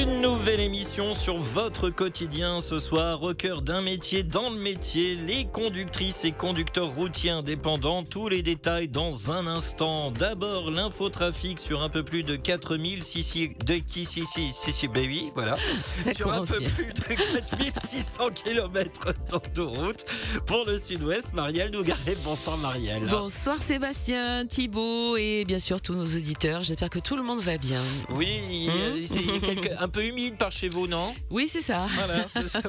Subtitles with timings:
[0.00, 5.16] Une nouvelle émission sur votre quotidien ce soir au cœur d'un métier dans le métier,
[5.16, 10.10] les conductrices et conducteurs routiers indépendants, tous les détails dans un instant.
[10.10, 14.08] D'abord l'infotrafic sur un peu plus de 4000 de qui
[14.88, 15.56] baby, voilà.
[16.16, 20.04] Sur un peu plus de 4600 km d'autoroute
[20.46, 21.34] pour le sud-ouest.
[21.34, 23.02] Marielle Nougaret, bonsoir Marielle.
[23.10, 26.62] Bonsoir Sébastien, Thibault et bien sûr tous nos auditeurs.
[26.62, 27.80] J'espère que tout le monde va bien.
[28.10, 31.12] Oui, euh, c'est quelques- un peu humide par chez vous, non?
[31.28, 31.86] Oui, c'est ça.
[31.96, 32.60] Voilà, c'est ça,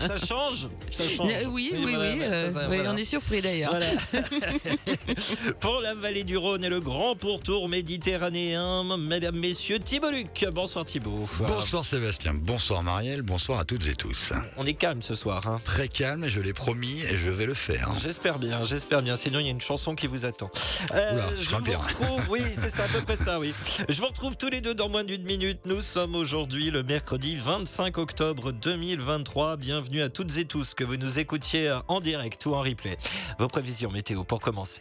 [0.00, 0.68] ça change?
[0.90, 1.30] Ça change.
[1.50, 1.94] Oui, oui, oui.
[1.94, 2.92] voilà, euh, ça, oui, voilà.
[2.92, 3.70] On est surpris d'ailleurs.
[3.70, 3.86] Voilà.
[5.60, 10.46] Pour la vallée du Rhône et le grand pourtour méditerranéen, mesdames, messieurs, Thibaut Luc.
[10.52, 11.28] Bonsoir Thibaut.
[11.46, 14.32] Bonsoir Sébastien, bonsoir Marielle, bonsoir à toutes et tous.
[14.56, 15.46] On est calme ce soir.
[15.46, 15.60] hein.
[15.64, 17.90] Très calme, je l'ai promis et je vais le faire.
[18.02, 19.16] J'espère bien, j'espère bien.
[19.16, 20.50] Sinon, il y a une chanson qui vous attend.
[20.94, 23.52] Euh, Oula, je vous retrouve, oui, c'est ça, à peu près ça, oui.
[23.88, 25.60] Je vous retrouve tous les deux dans moins d'une minute.
[25.66, 29.56] Nous sommes aujourd'hui le mercredi 25 octobre 2023.
[29.56, 32.96] Bienvenue à toutes et tous que vous nous écoutiez en direct ou en replay.
[33.40, 34.80] Vos prévisions météo pour commencer.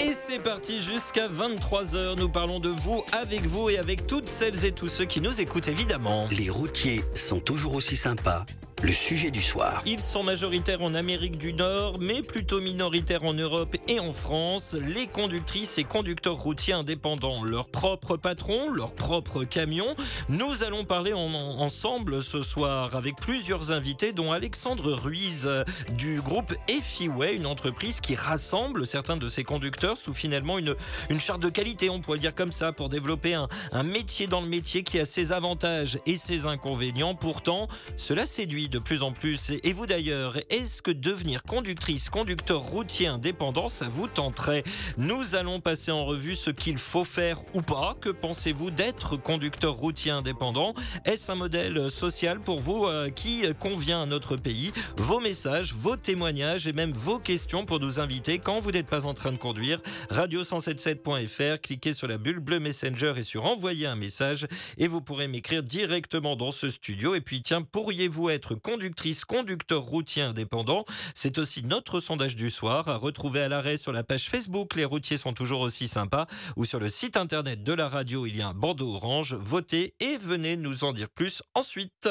[0.00, 2.18] Et c'est parti jusqu'à 23h.
[2.18, 5.40] Nous parlons de vous, avec vous et avec toutes celles et tous ceux qui nous
[5.40, 6.26] écoutent évidemment.
[6.32, 8.44] Les routiers sont toujours aussi sympas.
[8.82, 9.82] Le sujet du soir.
[9.86, 14.74] Ils sont majoritaires en Amérique du Nord, mais plutôt minoritaires en Europe et en France.
[14.74, 19.94] Les conductrices et conducteurs routiers indépendants, leurs propres patrons, leurs propres camions.
[20.28, 25.64] Nous allons parler en- en- ensemble ce soir avec plusieurs invités, dont Alexandre Ruiz euh,
[25.96, 30.74] du groupe Effiway, une entreprise qui rassemble certains de ses conducteurs sous finalement une,
[31.08, 34.26] une charte de qualité, on pourrait le dire comme ça, pour développer un, un métier
[34.26, 37.14] dans le métier qui a ses avantages et ses inconvénients.
[37.14, 39.52] Pourtant, cela séduit de plus en plus.
[39.62, 44.64] Et vous d'ailleurs, est-ce que devenir conductrice, conducteur routier indépendant, ça vous tenterait?
[44.98, 47.96] Nous allons passer en revue ce qu'il faut faire ou pas.
[48.00, 50.74] Que pensez-vous d'être conducteur routier indépendant?
[51.04, 54.72] Est-ce un modèle social pour vous euh, qui convient à notre pays?
[54.96, 59.06] Vos messages, vos témoignages et même vos questions pour nous inviter quand vous n'êtes pas
[59.06, 59.80] en train de conduire.
[60.10, 64.46] Radio177.fr, cliquez sur la bulle bleue Messenger et sur envoyer un message
[64.78, 67.14] et vous pourrez m'écrire directement dans ce studio.
[67.14, 70.84] Et puis tiens, pourriez-vous être conductrice, conducteur routier indépendant
[71.14, 74.74] C'est aussi notre sondage du soir à retrouver à l'arrêt sur la page Facebook.
[74.74, 76.26] Les routiers sont toujours aussi sympas
[76.56, 79.34] ou sur le site internet de la radio, il y a un bandeau orange.
[79.34, 82.08] Votez et venez nous en dire plus ensuite.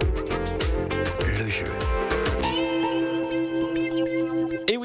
[0.00, 2.27] Le jeu.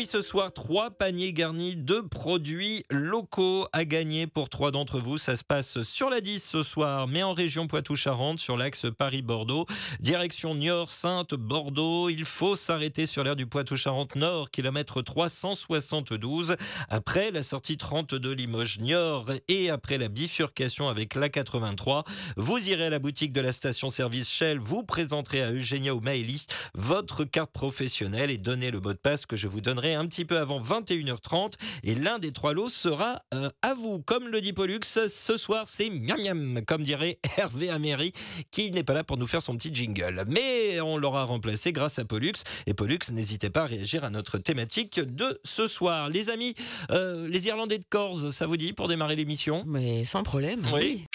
[0.06, 5.18] Ce soir, trois paniers garnis de produits locaux à gagner pour trois d'entre vous.
[5.18, 9.66] Ça se passe sur la 10 ce soir, mais en région Poitou-Charentes, sur l'axe Paris-Bordeaux.
[10.02, 12.10] Direction Niort-Sainte-Bordeaux.
[12.10, 16.58] Il faut s'arrêter sur l'aire du Poitou-Charentes Nord, kilomètre 372.
[16.90, 22.04] Après la sortie 32 Limoges-Niort et après la bifurcation avec l'A83,
[22.36, 26.46] vous irez à la boutique de la station-service Shell, vous présenterez à Eugénia ou Maëlie
[26.76, 30.26] votre carte professionnelle et donnez le mot de passe que je vous donnerai un petit
[30.26, 34.00] peu avant 21h30 et l'un des trois lots sera euh, à vous.
[34.00, 38.12] Comme le dit Pollux, ce soir c'est miam miam, comme dirait Hervé Améry
[38.52, 40.26] qui n'est pas là pour nous faire son petit jingle.
[40.28, 42.34] Mais on l'aura remplacé grâce à Pollux
[42.68, 46.10] et Pollux, n'hésitez pas à réagir à notre thématique de ce soir.
[46.10, 46.54] Les amis,
[46.92, 49.64] euh, les Irlandais de Corse, ça vous dit pour démarrer l'émission?
[49.66, 50.66] Mais sans problème.
[50.74, 51.06] Oui.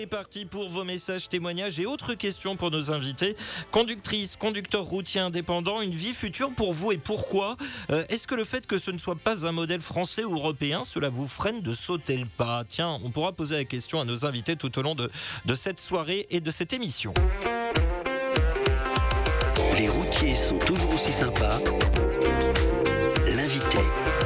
[0.00, 3.36] C'est parti pour vos messages, témoignages et autres questions pour nos invités.
[3.70, 7.56] Conductrice, conducteur routier indépendant, une vie future pour vous et pourquoi
[7.90, 10.84] Euh, Est-ce que le fait que ce ne soit pas un modèle français ou européen,
[10.84, 12.64] cela vous freine de sauter le pas?
[12.66, 15.10] Tiens, on pourra poser la question à nos invités tout au long de,
[15.44, 17.12] de cette soirée et de cette émission.
[19.76, 21.58] Les routiers sont toujours aussi sympas.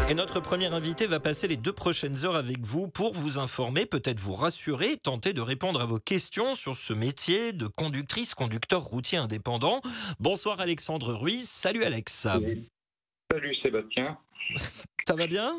[0.07, 3.87] Et notre premier invité va passer les deux prochaines heures avec vous pour vous informer,
[3.87, 8.83] peut-être vous rassurer, tenter de répondre à vos questions sur ce métier de conductrice, conducteur
[8.83, 9.81] routier indépendant.
[10.21, 11.49] Bonsoir Alexandre Ruiz.
[11.49, 12.13] Salut Alex.
[13.33, 14.19] Salut Sébastien.
[15.09, 15.55] Ça va bien?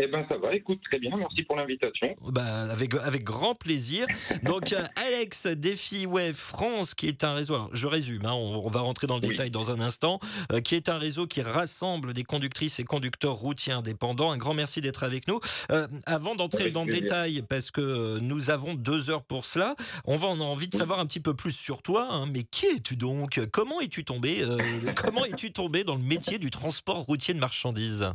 [0.00, 2.14] Eh ben ça va, écoute très bien, merci pour l'invitation.
[2.22, 4.06] bah, avec, avec grand plaisir.
[4.44, 8.64] Donc, euh, Alex Défi Web France, qui est un réseau, alors, je résume, hein, on,
[8.64, 9.30] on va rentrer dans le Oui.
[9.30, 10.20] détail dans un instant,
[10.52, 14.30] euh, qui est un réseau qui rassemble des conductrices et conducteurs routiers indépendants.
[14.30, 15.40] Un grand merci d'être avec nous.
[15.72, 19.74] Euh, avant d'entrer dans le détail, parce que nous avons deux heures pour cela,
[20.04, 20.78] on va on a envie de Oui.
[20.78, 22.06] savoir un petit peu plus sur toi.
[22.08, 22.26] hein.
[22.32, 23.40] mais qui es-tu donc?
[23.52, 24.58] Comment es-tu tombé euh,
[24.94, 28.12] Comment es-tu tombé dans le métier du transport routier de marchandises?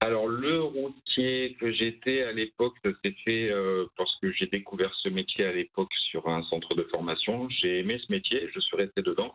[0.00, 4.92] Alors le routier que j'étais à l'époque, ça s'est fait euh, parce que j'ai découvert
[5.02, 7.48] ce métier à l'époque sur un centre de formation.
[7.48, 9.34] J'ai aimé ce métier, je suis resté dedans.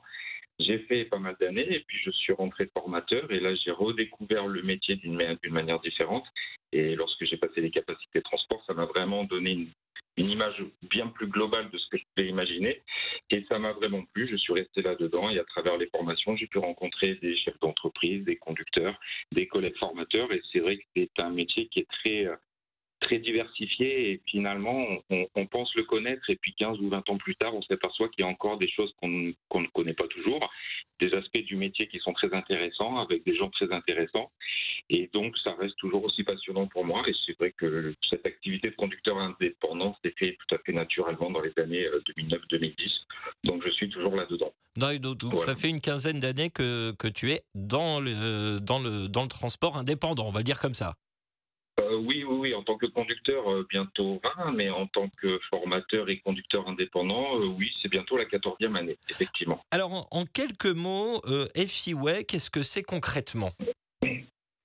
[0.60, 4.48] J'ai fait pas mal d'années et puis je suis rentré formateur et là j'ai redécouvert
[4.48, 5.18] le métier d'une
[5.52, 6.26] manière différente.
[6.72, 9.52] Et lorsque j'ai passé les capacités de transport, ça m'a vraiment donné
[10.18, 12.82] une, image bien plus globale de ce que je pouvais imaginer.
[13.32, 14.28] Et ça m'a vraiment plu.
[14.30, 18.26] Je suis resté là-dedans et à travers les formations, j'ai pu rencontrer des chefs d'entreprise,
[18.26, 19.00] des conducteurs,
[19.32, 20.32] des collègues formateurs.
[20.34, 22.28] Et c'est vrai que c'est un métier qui est très
[23.00, 27.18] très diversifié et finalement on, on, pense le connaître et puis 15 ou 20 ans
[27.18, 30.50] plus tard on s'aperçoit qu'il y a encore des choses qu'on ne connaît pas toujours,
[31.00, 34.32] des aspects du métier qui sont très intéressants avec des gens très intéressants
[34.90, 38.70] et donc ça reste toujours aussi passionnant pour moi et c'est vrai que cette activité
[38.70, 41.88] de conducteur indépendant s'est fait tout à fait naturellement dans les années
[42.18, 42.74] 2009-2010
[43.46, 44.52] donc je suis toujours là-dedans.
[44.76, 45.40] Donc, voilà.
[45.40, 49.28] ça fait une quinzaine d'années que, que tu es dans le, dans, le, dans le
[49.28, 50.96] transport indépendant, on va le dire comme ça.
[51.82, 52.19] Euh, oui,
[52.60, 57.40] en tant que conducteur, euh, bientôt 20, mais en tant que formateur et conducteur indépendant,
[57.40, 59.64] euh, oui, c'est bientôt la 14e année, effectivement.
[59.72, 63.52] Alors, en, quelques mots, euh, FIWay, qu'est-ce que c'est concrètement?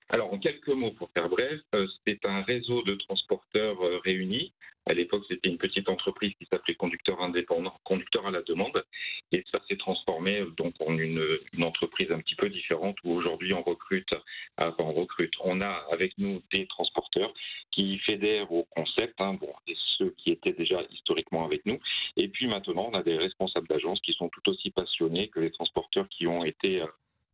[0.09, 4.53] Alors, en quelques mots, pour faire bref, euh, c'est un réseau de transporteurs euh, réunis.
[4.87, 8.85] À l'époque, c'était une petite entreprise qui s'appelait Conducteur Indépendant, Conducteur à la demande.
[9.31, 11.25] Et ça s'est transformé euh, donc en une,
[11.63, 14.13] entreprise un petit peu différente où aujourd'hui on recrute,
[14.59, 17.33] enfin on recrute, on a avec nous des transporteurs
[17.71, 21.79] qui fédèrent au concept, hein, bon, et ceux qui étaient déjà historiquement avec nous.
[22.15, 25.51] Et puis maintenant, on a des responsables d'agence qui sont tout aussi passionnés que les
[25.51, 26.83] transporteurs qui ont été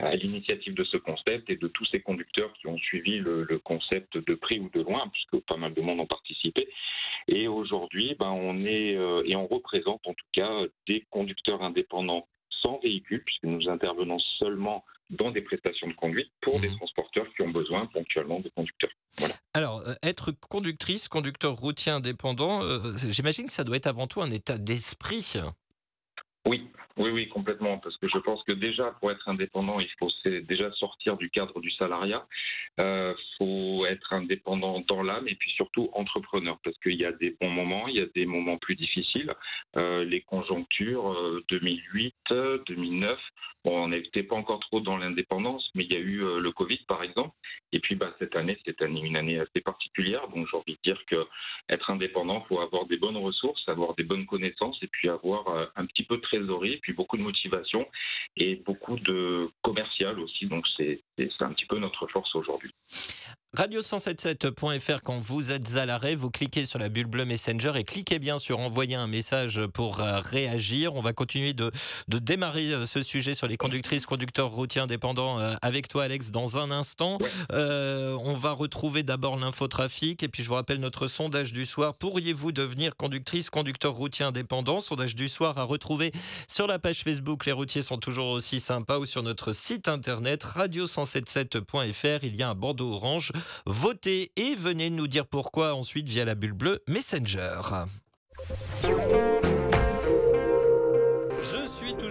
[0.01, 3.59] à l'initiative de ce concept et de tous ces conducteurs qui ont suivi le, le,
[3.59, 6.68] concept de près ou de loin, puisque pas mal de monde ont participé.
[7.27, 12.27] Et aujourd'hui, ben, on est euh, et on représente en tout cas des conducteurs indépendants
[12.63, 16.62] sans véhicule, puisque nous intervenons seulement dans des prestations de conduite pour mmh.
[16.62, 18.92] des transporteurs qui ont besoin ponctuellement de conducteurs.
[19.18, 19.36] Voilà.
[19.54, 24.21] Alors, euh, être conductrice, conducteur routier indépendant, euh, j'imagine que ça doit être avant tout
[24.21, 25.36] un état d'esprit.
[26.47, 26.67] Oui,
[26.97, 27.77] oui, oui, complètement.
[27.77, 31.59] Parce que je pense que déjà, pour être indépendant, il faut déjà sortir du cadre
[31.59, 32.25] du salariat.
[32.79, 36.57] Euh, faut être indépendant dans l'âme et puis surtout entrepreneur.
[36.63, 39.33] Parce qu'il y a des bons moments, il y a des moments plus difficiles.
[39.77, 42.15] Euh, les conjonctures euh, 2008,
[42.67, 43.19] 2009,
[43.63, 46.51] bon, on n'était pas encore trop dans l'indépendance, mais il y a eu euh, le
[46.51, 47.35] Covid, par exemple.
[47.73, 50.27] Et puis, bah, cette année, c'est une année assez particulière.
[50.29, 51.25] Donc, j'ai envie de dire que
[51.69, 55.65] être indépendant, faut avoir des bonnes ressources, avoir des bonnes connaissances et puis avoir euh,
[55.75, 57.87] un petit peu de trésorerie, puis beaucoup de motivation
[58.37, 60.45] et beaucoup de commercial aussi.
[60.47, 61.01] Donc c'est
[61.39, 62.50] un petit peu notre force aujourd'hui.
[62.51, 62.74] aujourd'hui.
[63.57, 68.18] Radio177.fr, quand vous êtes à l'arrêt, vous cliquez sur la bulle bleue Messenger et cliquez
[68.18, 70.95] bien sur envoyer un message pour euh, réagir.
[70.95, 71.69] On va continuer de,
[72.07, 76.31] de démarrer euh, ce sujet sur les conductrices, conducteurs routiers indépendants euh, avec toi, Alex,
[76.31, 77.18] dans un instant.
[77.51, 81.94] Euh, on va retrouver d'abord l'infotrafic et puis je vous rappelle notre sondage du soir.
[81.95, 84.80] Pourriez-vous devenir conductrice, conducteur routier indépendant?
[84.80, 86.13] Sondage du soir à retrouver
[86.47, 87.45] sur la page Facebook.
[87.45, 92.19] Les routiers sont toujours aussi sympas ou sur notre site internet radio177.fr.
[92.24, 93.33] Il y a un bandeau orange
[93.65, 97.61] Votez et venez nous dire pourquoi ensuite via la bulle bleue Messenger.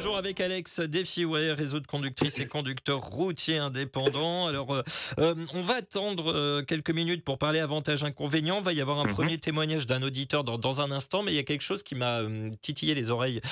[0.01, 4.47] Toujours avec Alex Defiway, réseau de conductrices et conducteurs routiers indépendants.
[4.47, 4.81] Alors, euh,
[5.19, 8.61] euh, on va attendre euh, quelques minutes pour parler avantages inconvénients.
[8.61, 9.13] Il va y avoir un mm -hmm.
[9.13, 11.97] premier témoignage d'un auditeur dans, dans, un instant, mais il y a quelque chose qui
[11.97, 13.43] m'a euh, titillé les oreilles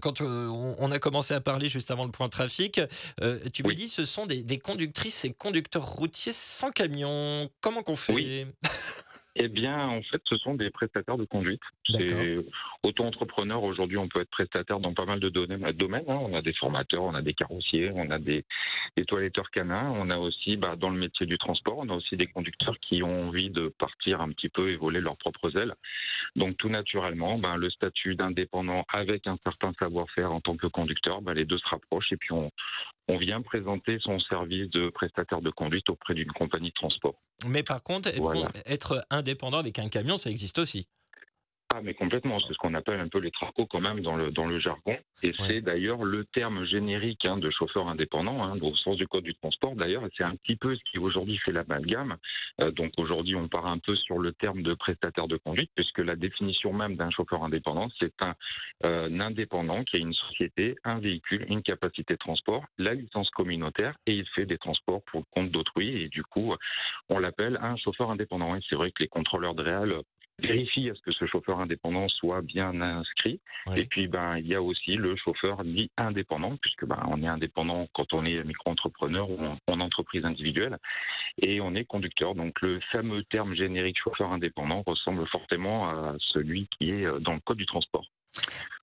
[0.00, 2.80] quand on, on, a commencé à parler juste avant le point trafic.
[3.52, 3.68] tu oui.
[3.68, 7.50] me dis, ce sont des, des, conductrices et conducteurs routiers sans camion.
[7.60, 8.14] Comment qu'on fait?
[8.14, 8.46] Oui.
[9.38, 11.60] Eh bien, en fait, ce sont des prestataires de conduite.
[11.90, 12.38] C'est
[12.82, 13.62] auto-entrepreneur.
[13.62, 16.04] Aujourd'hui, on peut être prestataire dans pas mal de domaines.
[16.08, 16.18] Hein.
[16.20, 18.44] On a des formateurs, on a des carrossiers, on a des,
[18.96, 19.92] des toiletteurs canins.
[19.94, 23.02] On a aussi, bah, dans le métier du transport, on a aussi des conducteurs qui
[23.02, 25.74] ont envie de partir un petit peu et voler leurs propres ailes.
[26.34, 31.22] Donc, tout naturellement, bah, le statut d'indépendant avec un certain savoir-faire en tant que conducteur,
[31.22, 32.50] bah, les deux se rapprochent et puis on,
[33.08, 37.14] on vient présenter son service de prestataire de conduite auprès d'une compagnie de transport.
[37.46, 38.50] Mais par contre, être, voilà.
[38.64, 40.88] être indépendant avec un camion, ça existe aussi.
[41.74, 42.38] Ah, mais complètement.
[42.40, 44.96] C'est ce qu'on appelle un peu les tracos quand même dans le, dans le jargon.
[45.22, 45.34] Et ouais.
[45.46, 49.34] c'est d'ailleurs le terme générique hein, de chauffeur indépendant, hein, au sens du code du
[49.34, 50.04] transport d'ailleurs.
[50.16, 52.16] C'est un petit peu ce qui aujourd'hui fait l'amalgame.
[52.62, 55.98] Euh, donc aujourd'hui, on part un peu sur le terme de prestataire de conduite, puisque
[55.98, 58.34] la définition même d'un chauffeur indépendant, c'est un,
[58.84, 63.28] euh, un, indépendant qui a une société, un véhicule, une capacité de transport, la licence
[63.30, 66.02] communautaire, et il fait des transports pour le compte d'autrui.
[66.02, 66.54] Et du coup,
[67.08, 68.54] on l'appelle un chauffeur indépendant.
[68.54, 69.96] Et c'est vrai que les contrôleurs de réal
[70.38, 73.40] vérifie à ce que ce chauffeur indépendant soit bien inscrit.
[73.66, 73.80] Oui.
[73.80, 77.26] Et puis, ben, il y a aussi le chauffeur dit indépendant, puisque ben, on est
[77.26, 80.78] indépendant quand on est micro-entrepreneur ou en, en entreprise individuelle,
[81.42, 82.34] et on est conducteur.
[82.34, 87.34] Donc, le fameux terme générique chauffeur indépendant ressemble fortement à celui qui est euh, dans
[87.34, 88.04] le code du transport.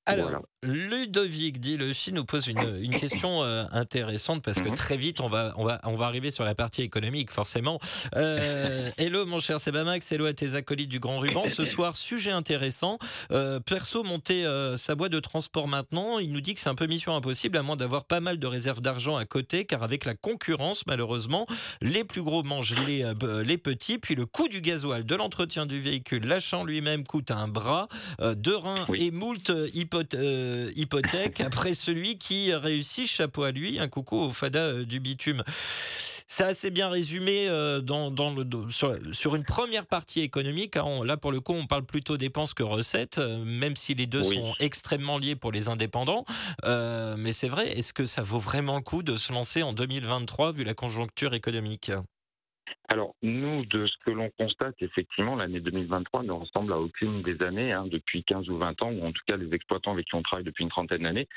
[0.05, 0.41] Alors, Voilà.
[0.63, 4.75] Ludovic dit le Chi nous pose une, une question euh, intéressante parce que Mhm.
[4.75, 7.79] très vite on va, on, va, on va arriver sur la partie économique forcément.
[8.15, 11.45] Euh, hello mon cher Sebamax, hello à tes acolytes du Grand Ruban.
[11.47, 12.97] Ce soir, sujet intéressant.
[13.31, 14.43] Euh, perso, monter
[14.77, 17.63] sa boîte de transport maintenant, il nous dit que c'est un peu mission impossible à
[17.63, 21.45] moins d'avoir pas mal de réserves d'argent à côté car avec la concurrence malheureusement,
[21.81, 23.05] les plus gros mangent les,
[23.45, 27.47] les petits puis le coût du gasoil, de l'entretien du véhicule, l'achat lui-même coûte un
[27.47, 27.87] bras,
[28.35, 29.05] deux reins Oui.
[29.05, 31.41] et moult euh, hypoth- euh, hypothèques.
[31.41, 35.43] Après celui qui réussit, chapeau à lui, un coucou au fada euh, du bitume.
[36.27, 37.47] C'est assez bien résumé
[37.83, 40.77] dans, dans le, dans- sur, sur une première partie économique.
[40.77, 40.83] hein.
[40.85, 44.25] On- là, pour le coup, on parle plutôt dépenses que recettes, même si les deux
[44.25, 44.35] Oui.
[44.35, 46.23] sont extrêmement liés pour les indépendants.
[46.65, 49.73] Euh, mais c'est vrai, est-ce que ça vaut vraiment le coup de se lancer en
[49.73, 51.91] 2023 vu la conjoncture économique?
[52.89, 57.41] Alors, nous, de ce que l'on constate, effectivement, l'année 2023 ne ressemble à aucune des
[57.41, 60.15] années, hein, depuis 15 ou 20 ans, ou en tout cas les exploitants avec qui
[60.15, 61.27] on travaille depuis une trentaine d'années,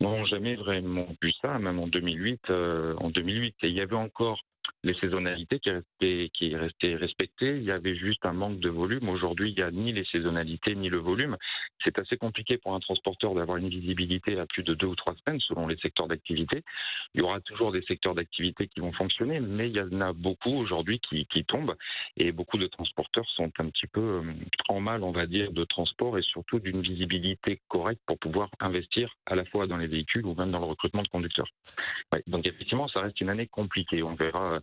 [0.00, 2.50] n'ont jamais vraiment vu ça, même en 2008.
[2.50, 4.40] euh, en 2008, et il y avait encore
[4.84, 7.56] les saisonnalités qui restaient, qui restaient respectées.
[7.56, 9.08] Il y avait juste un manque de volume.
[9.08, 11.36] Aujourd'hui, il n'y a ni les saisonnalités ni le volume.
[11.84, 15.14] C'est assez compliqué pour un transporteur d'avoir une visibilité à plus de deux ou trois
[15.16, 16.62] semaines selon les secteurs d'activité.
[17.14, 20.12] Il y aura toujours des secteurs d'activité qui vont fonctionner, mais il y en a
[20.12, 21.76] beaucoup aujourd'hui qui, qui tombent
[22.16, 24.32] et beaucoup de transporteurs sont un petit peu euh,
[24.68, 29.14] en mal, on va dire, de transport et surtout d'une visibilité correcte pour pouvoir investir
[29.26, 31.48] à la fois dans les véhicules ou même dans le recrutement de conducteurs.
[32.26, 34.02] Donc effectivement, ça reste une année compliquée.
[34.02, 34.57] On verra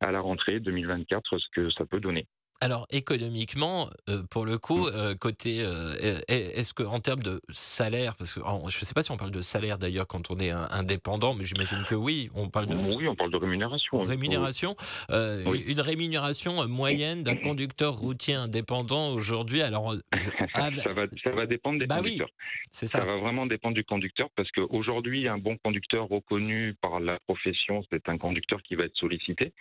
[0.00, 2.26] à la rentrée 2024 ce que ça peut donner.
[2.60, 5.94] Alors économiquement, euh, pour le coup, euh, côté, euh,
[6.28, 9.10] est- est-ce que en termes de salaire, parce que en- je ne sais pas si
[9.10, 12.48] on parle de salaire d'ailleurs quand on est un- indépendant, mais j'imagine que oui, on
[12.48, 14.00] parle de Oui, on parle de rémunération.
[14.00, 14.06] oui.
[14.06, 14.76] rémunération,
[15.10, 15.62] Oui.
[15.66, 19.60] une rémunération moyenne d'un conducteur routier indépendant aujourd'hui.
[19.60, 22.30] Alors, je- ah, ça, va, ça va dépendre des Bah oui, conducteurs.
[22.70, 23.04] c'est Ça ça.
[23.04, 28.08] va vraiment dépendre du conducteur parce qu'aujourd'hui, un bon conducteur reconnu par la profession, c'est
[28.08, 29.52] un conducteur qui va être sollicité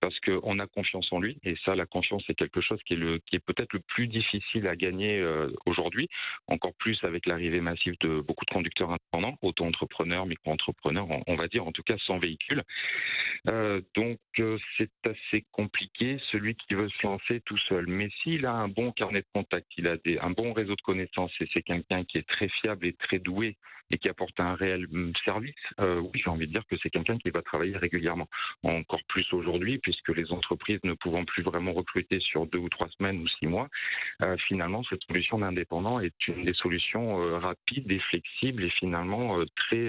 [0.00, 1.38] parce qu'on a confiance en lui.
[1.44, 4.76] Et ça, la confiance, c'est quelque chose qui est, est peut-être le plus difficile à
[4.76, 6.08] gagner euh, aujourd'hui,
[6.46, 11.66] encore plus avec l'arrivée massive de beaucoup de conducteurs indépendants, auto-entrepreneurs, micro-entrepreneurs, on, va dire,
[11.66, 12.62] en tout cas sans véhicule.
[13.48, 17.86] Euh, donc, euh, c'est assez compliqué, celui qui veut se lancer tout seul.
[17.86, 21.32] Mais s'il a un bon carnet de contact, il a un bon réseau de connaissances
[21.40, 23.56] et c'est quelqu'un qui est très fiable et très doué
[23.90, 27.18] et qui apporte un réel hum, service, oui, j'ai envie de dire que c'est quelqu'un
[27.18, 28.26] qui va travailler régulièrement.
[28.62, 32.88] Encore plus aujourd'hui, puisque les entreprises ne pouvant plus vraiment recruter sur deux ou trois
[32.98, 33.68] semaines ou six mois,
[34.24, 39.38] euh, finalement, cette solution d'indépendant est une des solutions euh, rapides et flexibles et finalement
[39.38, 39.88] euh, très,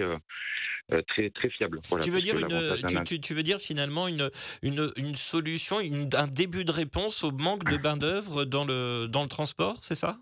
[1.08, 1.80] très, très fiables.
[1.90, 4.30] Voilà, tu veux dire une, tu, tu- tu veux dire finalement une,
[4.62, 9.08] une, une solution, une- un début de réponse au manque de main d'œuvre dans le
[9.08, 10.18] dans le transport, c'est ça?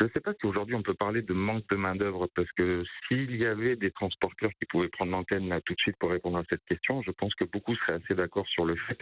[0.00, 2.82] Je ne sais pas si aujourd'hui on peut parler de manque de main-d'œuvre, parce que
[3.06, 6.36] s'il y avait des transporteurs qui pouvaient prendre l'antenne là tout de suite pour répondre
[6.38, 8.98] à cette question, je pense que beaucoup seraient assez d'accord sur le fait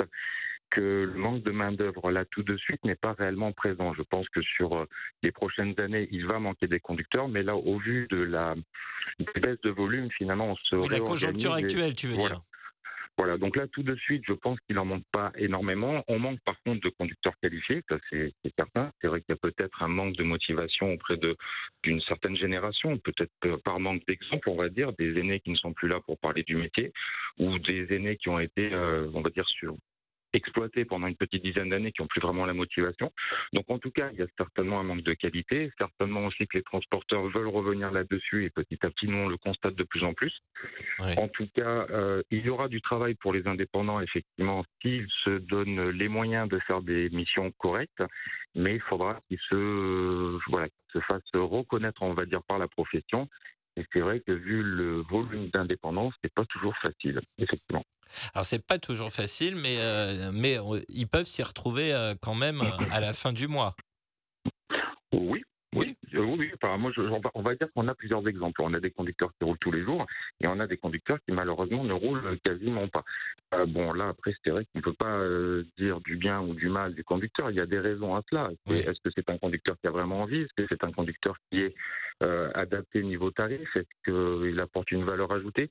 [0.73, 3.95] que le manque de main-d'œuvre là tout de suite n'est pas réellement présent.
[3.95, 4.89] Je pense que sur euh,
[5.23, 8.55] les prochaines années, il va manquer des conducteurs, mais là, au vu de la
[9.19, 12.37] des baisses de volume, finalement, on se Oui, La conjoncture actuelle, tu veux Voilà.
[12.37, 12.43] dire
[13.19, 16.03] voilà, donc là, tout de suite, je pense qu'il en manque pas énormément.
[16.09, 18.91] On manque par contre de conducteurs qualifiés, ça c'est certain.
[19.01, 21.29] C'est vrai qu'il y a peut-être un manque de motivation auprès de
[21.83, 25.75] d'une certaine génération, peut-être par manque d'exemple, on va dire, des aînés qui ne sont
[25.75, 26.93] plus là pour parler du métier,
[27.39, 29.77] ou des aînés qui ont été, euh, on va dire, sur
[30.35, 33.13] exploités pendant une petite dizaine d'années qui n'ont plus vraiment la motivation.
[33.53, 36.59] Donc en tout cas, il y a certainement un manque de qualité, certainement aussi que
[36.59, 40.05] les transporteurs veulent revenir là-dessus et petit à petit, nous on le constate de plus
[40.05, 40.33] en plus.
[40.99, 41.19] Ouais.
[41.19, 45.39] En tout cas, euh, il y aura du travail pour les indépendants, effectivement, s'ils se
[45.39, 48.03] donnent les moyens de faire des missions correctes,
[48.55, 52.59] mais il faudra qu'ils se, euh, voilà, qu'ils se fassent reconnaître, on va dire, par
[52.59, 53.29] la profession.
[53.77, 57.85] Et c'est vrai que vu le volume d'indépendance, c'est pas toujours facile, effectivement.
[58.35, 62.35] Alors c'est pas toujours facile, mais euh, mais euh, ils peuvent s'y retrouver euh, quand
[62.35, 62.61] même
[62.91, 63.75] à la fin du mois.
[65.13, 65.43] Oui.
[65.75, 65.95] Oui.
[66.13, 66.51] Oui, oui, oui.
[66.61, 68.61] Enfin, moi, je- on, va, on va dire qu'on a plusieurs exemples.
[68.63, 70.05] On a des conducteurs qui roulent tous les jours
[70.41, 73.05] et on a des conducteurs qui malheureusement ne roulent quasiment pas.
[73.55, 76.55] Euh, bon, là, après, c'est vrai qu'on ne peut pas euh, dire du bien ou
[76.55, 77.51] du mal du conducteur.
[77.51, 78.51] Il y a des raisons à cela.
[78.67, 78.79] Oui.
[78.79, 80.43] Est-ce que c'est un conducteur qui a vraiment envie?
[80.43, 81.75] Est-ce que c'est un conducteur qui est
[82.23, 83.75] euh, adapté niveau tarif?
[83.75, 84.03] Est-ce
[84.51, 85.71] qu'il apporte une valeur ajoutée?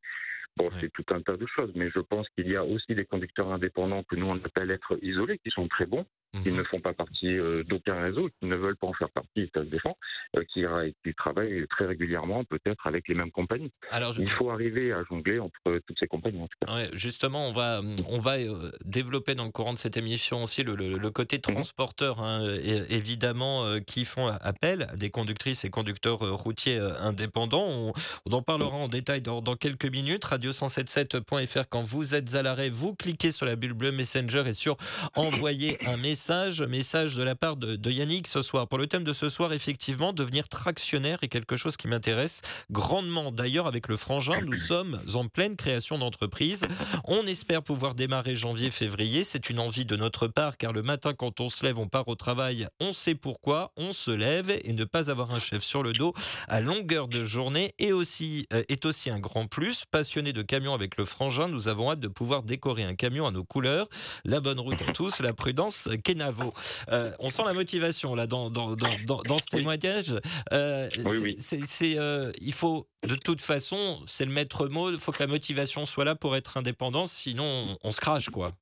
[0.57, 0.77] Bon, Oui.
[0.81, 3.51] c'est tout un tas de choses, mais je pense qu'il y a aussi des conducteurs
[3.53, 6.05] indépendants que nous on appelle être isolés, qui sont très bons,
[6.43, 6.57] qui Mhm.
[6.57, 9.61] ne font pas partie euh, d'aucun réseau, qui ne veulent pas en faire partie, ça
[9.63, 9.97] se défend,
[10.37, 10.63] euh, qui,
[11.03, 13.71] qui travaillent très régulièrement, peut-être avec les mêmes compagnies.
[13.89, 16.73] Alors, je- Il faut arriver à jongler entre toutes ces compagnies, en tout cas.
[16.73, 20.63] Ouais, justement, on va, on va euh, développer dans le courant de cette émission aussi
[20.63, 21.41] le, le- le côté Mhm.
[21.55, 26.77] transporteur, hein, et- évidemment, euh, qui font appel à des conductrices et conducteurs euh, routiers
[26.79, 27.67] euh, indépendants.
[27.67, 27.93] On,
[28.25, 30.23] on en parlera en détail dans, dans quelques minutes.
[30.25, 34.77] Radio177.fr, quand vous êtes à l'arrêt, vous cliquez sur la bulle bleue Messenger et sur
[35.15, 36.20] envoyer un message.
[36.29, 38.67] Message de la part de, de Yannick ce soir.
[38.67, 43.31] Pour le thème de ce soir, effectivement, devenir tractionnaire est quelque chose qui m'intéresse grandement.
[43.31, 46.67] D'ailleurs, avec le frangin, nous sommes en pleine création d'entreprise.
[47.05, 49.23] On espère pouvoir démarrer janvier-février.
[49.23, 52.07] C'est une envie de notre part, car le matin, quand on se lève, on part
[52.07, 55.81] au travail, on sait pourquoi, on se lève et ne pas avoir un chef sur
[55.81, 56.13] le dos
[56.47, 59.85] à longueur de journée est aussi, euh, est aussi un grand plus.
[59.85, 63.31] Passionné de camions avec le frangin, nous avons hâte de pouvoir décorer un camion à
[63.31, 63.89] nos couleurs.
[64.23, 66.53] La bonne route à tous, la prudence, Kenavo.
[66.91, 70.15] Euh, on sent la motivation là dans, dans, dans, dans, dans ce témoignage.
[70.53, 71.35] Euh, Oui, c'est- oui.
[71.39, 75.19] c'est- c'est, euh, il faut, de toute façon, c'est le maître mot, il faut que
[75.21, 78.53] la motivation soit là pour être indépendant, sinon on, on se crache quoi.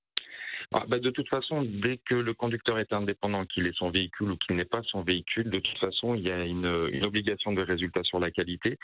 [0.73, 4.31] Ah, bah, de toute façon, dès que le conducteur est indépendant, qu'il ait son véhicule
[4.31, 6.67] ou qu'il n'ait pas son véhicule, de toute façon, il y a une,
[7.05, 8.77] obligation de résultat sur la qualité.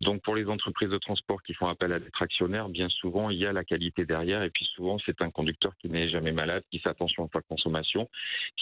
[0.00, 3.38] Donc, pour les entreprises de transport qui font appel à des tractionnaires, bien souvent, il
[3.38, 4.42] y a la qualité derrière.
[4.42, 7.40] Et puis, souvent, c'est un conducteur qui n'est jamais malade, qui fait attention à sa
[7.42, 8.08] consommation.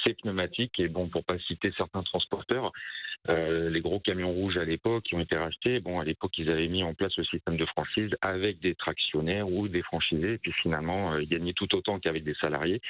[0.05, 0.79] C'est pneumatique.
[0.81, 2.73] Et bon, pour pas citer certains transporteurs,
[3.29, 6.49] euh, les gros camions rouges à l'époque qui ont été rachetés, bon, à l'époque, ils
[6.51, 10.35] avaient mis en place le système de franchise avec des tractionnaires ou des franchisés.
[10.35, 12.81] Et puis, finalement, euh, ils gagnaient tout autant qu'avec des salariés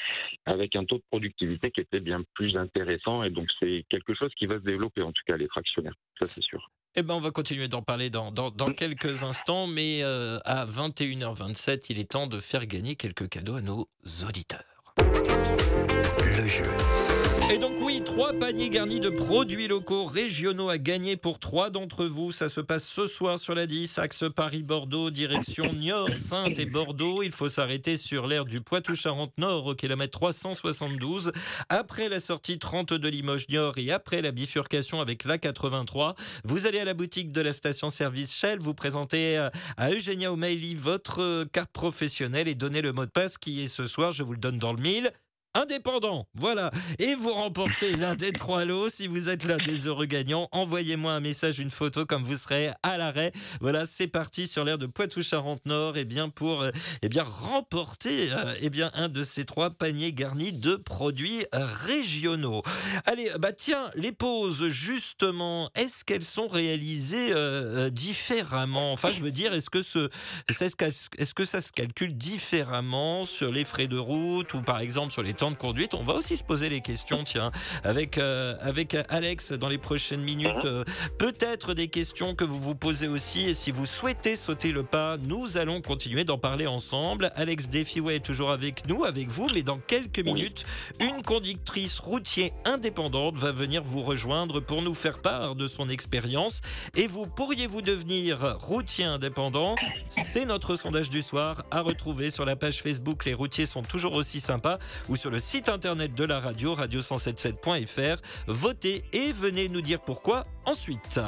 [0.46, 3.25] avec un taux de productivité qui était bien plus intéressant.
[3.25, 5.94] Et donc, c'est quelque chose qui va se développer, en tout cas, les fractionnaires.
[6.20, 6.70] Ça, c'est sûr.
[6.96, 10.66] Eh ben, on va continuer d'en parler dans, dans, dans quelques instants, mais euh, à
[10.66, 13.88] 21h27, il est temps de faire gagner quelques cadeaux à nos
[14.26, 14.64] auditeurs.
[14.99, 17.29] Le jeu.
[17.52, 22.04] Et donc oui, trois paniers garnis de produits locaux régionaux à gagner pour trois d'entre
[22.04, 22.30] vous.
[22.30, 27.25] Ça se passe ce soir sur la 10, axe Paris-Bordeaux, direction Niort, Sainte et Bordeaux.
[27.25, 31.33] Il faut s'arrêter sur l'aire du Poitou-Charentes-Nord au kilomètre 372.
[31.69, 36.14] Après la sortie 30 de Limoges-Niort et après la bifurcation avec l'A83,
[36.45, 40.76] vous allez à la boutique de la station-service Shell, vous présentez euh, à Eugenia O'Malley
[40.76, 44.34] votre carte professionnelle et donnez le mot de passe qui est ce soir, je vous
[44.34, 45.10] le donne dans le mille.
[45.54, 46.71] Indépendant, voilà.
[47.00, 48.89] Et vous remportez l'un des trois lots.
[48.89, 52.71] Si vous êtes l'un des heureux gagnants, envoyez-moi un message, une photo comme vous serez
[52.84, 53.32] à l'arrêt.
[53.60, 55.95] Voilà, c'est parti sur l'air de Poitou-Charentes-Nord.
[56.06, 56.65] Bien pour,
[57.02, 62.63] eh bien remporter, euh, eh bien un de ces trois paniers garnis de produits régionaux.
[63.06, 68.93] Allez, bah tiens, les pauses justement, est-ce qu'elles sont réalisées euh, euh, différemment?
[68.93, 70.08] Enfin, je veux dire, est-ce que ce,
[70.49, 75.23] est-ce que ça se calcule différemment sur les frais de route ou par exemple sur
[75.23, 77.50] les temps de conduite On va aussi se poser les questions, tiens,
[77.82, 80.66] avec, euh, avec Alex dans les prochaines minutes.
[80.66, 80.84] euh,
[81.18, 83.46] Peut-être des questions que vous vous posez aussi.
[83.46, 87.30] Et si vous souhaitez sauter le pas, nous allons continuer d'en parler ensemble.
[87.36, 90.66] Alex Defiway est toujours avec nous, avec vous, mais dans quelques minutes,
[91.00, 96.60] une conductrice routier indépendante va venir vous rejoindre pour nous faire part de son expérience.
[96.96, 99.74] Et vous pourriez-vous devenir routier indépendant?
[100.10, 104.12] C'est notre sondage du soir à retrouver sur la page Facebook Les routiers sont toujours
[104.12, 108.21] aussi sympas ou sur le site internet de la radio radio177.fr.
[108.49, 111.21] Votez et venez nous dire pourquoi ensuite.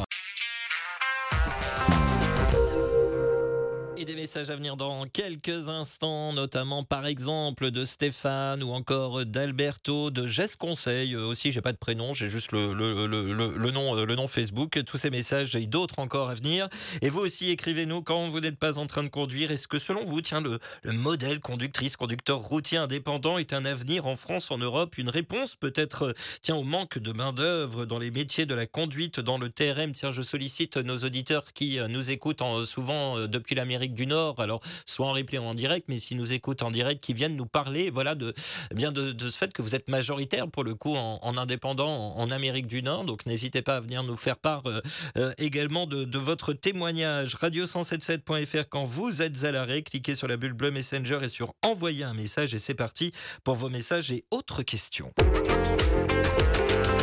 [4.22, 10.28] Messages à venir dans quelques instants, notamment par exemple de Stéphane ou encore d'Alberto, de
[10.28, 11.14] Jess Conseil.
[11.16, 13.24] Euh, Aussi, j'ai pas de prénom, j'ai juste le, le, le,
[13.56, 14.78] le- nom, euh, le nom Facebook.
[14.86, 16.68] Tous ces messages et d'autres encore à venir.
[17.00, 19.50] Et vous aussi, écrivez-nous quand vous n'êtes pas en train de conduire.
[19.50, 24.06] Est-ce que selon vous, tiens, le, le modèle conductrice, conducteur routier indépendant est un avenir
[24.06, 24.98] en France, en Europe?
[24.98, 29.18] Une réponse peut-être, euh, tiens, au manque de main-d'œuvre dans les métiers de la conduite,
[29.18, 29.90] dans le TRM.
[29.90, 34.60] Tiens, je sollicite nos auditeurs qui nous écoutent en- souvent depuis l'Amérique du Nord, alors
[34.86, 37.46] soit en replay ou en direct, mais s'ils nous écoutent en direct, qui viennent nous
[37.46, 38.34] parler, voilà, de,
[38.70, 41.36] eh bien de, de ce fait que vous êtes majoritaire pour le coup en, en
[41.36, 43.04] indépendant en, en Amérique du Nord.
[43.04, 44.80] Donc n'hésitez pas à venir nous faire part euh,
[45.16, 47.36] euh, également de, de votre témoignage.
[47.36, 52.04] Radio177.fr quand vous êtes à l'arrêt, cliquez sur la bulle bleue Messenger et sur envoyer
[52.04, 53.12] un message et c'est parti
[53.44, 55.12] pour vos messages et autres questions.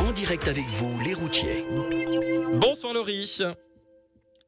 [0.02, 1.66] En direct avec vous, les routiers.
[2.56, 3.40] Bonsoir Laurie.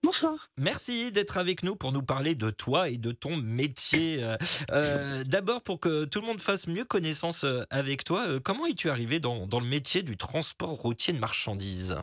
[0.03, 0.33] Bonsoir.
[0.57, 4.23] Merci d'être avec nous pour nous parler de toi et de ton métier.
[4.23, 4.35] Euh,
[4.71, 8.89] euh, D'abord, pour que tout le monde fasse mieux connaissance euh, avec toi, comment es-tu
[8.89, 12.01] arrivé dans, dans le métier du transport routier de marchandises?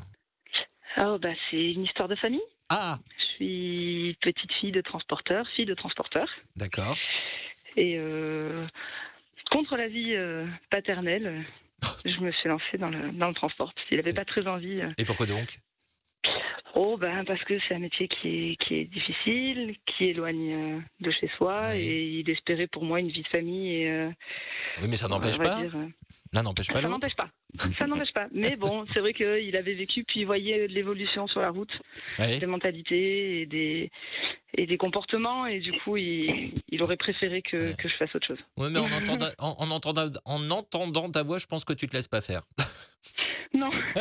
[1.01, 2.41] Oh, bah, c'est une histoire de famille.
[2.69, 6.29] Ah, Je suis petite fille de transporteur, fille de transporteur.
[6.57, 6.97] d'accord.
[7.77, 8.67] Et euh,
[9.51, 11.45] contre la vie euh, paternelle,
[12.05, 13.73] je me suis lancée dans le, dans le transport.
[13.91, 14.81] Il n'avait pas très envie.
[14.99, 15.59] Et pourquoi donc?
[16.75, 20.81] Oh, ben, parce que c'est un métier qui est, qui est difficile, qui éloigne euh,
[21.01, 21.79] de chez soi, Oui.
[21.81, 23.83] et il espérait pour moi une vie de famille.
[23.83, 24.11] Et, euh,
[24.83, 25.61] Oui, mais ça n'empêche on va pas.
[25.63, 27.31] dire, euh, n'empêche pas Ça n'empêche pas.
[27.79, 28.27] Ça n'empêche pas.
[28.33, 31.73] Mais bon, c'est vrai qu'il avait vécu, puis il voyait l'évolution sur la route,
[32.19, 33.91] des mentalités et des,
[34.55, 37.75] et des comportements, et du coup, il, il aurait préféré que, Ouais.
[37.79, 38.45] que je fasse autre chose.
[38.57, 41.89] Ouais, mais en entendant, en, en entendant, en entendant ta voix, je pense que tu
[41.89, 42.43] te laisses pas faire.
[43.55, 43.71] Non.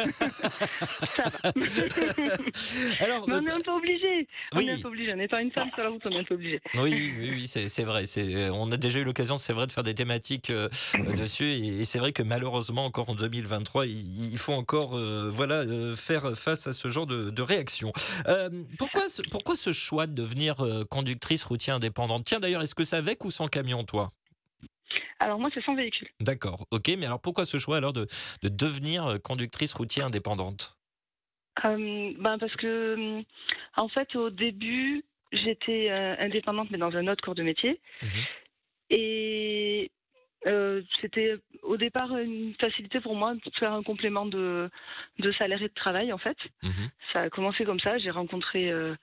[1.07, 1.51] ça va.
[2.99, 4.27] Alors, euh, on est un peu obligé.
[4.53, 4.67] On oui.
[4.67, 5.13] est un peu obligé.
[5.13, 6.61] En étant une femme sur la route, on est un peu obligé.
[6.75, 8.03] Oui, oui, oui, c'est vrai.
[8.51, 10.67] On a déjà eu l'occasion, c'est vrai, de faire des thématiques euh,
[11.17, 15.29] dessus, et, et c'est vrai que malheureusement, encore en 2023, il, il faut encore, euh,
[15.31, 17.91] voilà, euh, faire face à ce genre de, de réaction.
[18.77, 20.55] Pourquoi, ce, pourquoi ce choix de devenir
[20.89, 22.23] conductrice routière indépendante?
[22.25, 24.11] Tiens, d'ailleurs, est-ce que c'est avec ou sans camion, toi?
[25.19, 26.09] Alors moi, c'est sans véhicule.
[26.19, 28.07] D'accord, ok, mais alors pourquoi ce choix alors de,
[28.43, 30.77] de devenir euh, conductrice routière indépendante?
[31.65, 33.23] Euh, ben parce que, hum,
[33.75, 37.81] en fait, au début, j'étais euh, indépendante, mais dans un autre corps de métier.
[38.03, 38.09] Mhm.
[38.91, 39.91] Et
[40.45, 44.69] euh, c'était au départ une facilité pour moi de faire un complément de,
[45.19, 46.37] de salaire et de travail, en fait.
[46.63, 46.89] Mhm.
[47.11, 47.97] Ça a commencé comme ça.
[47.97, 48.95] J'ai rencontré euh,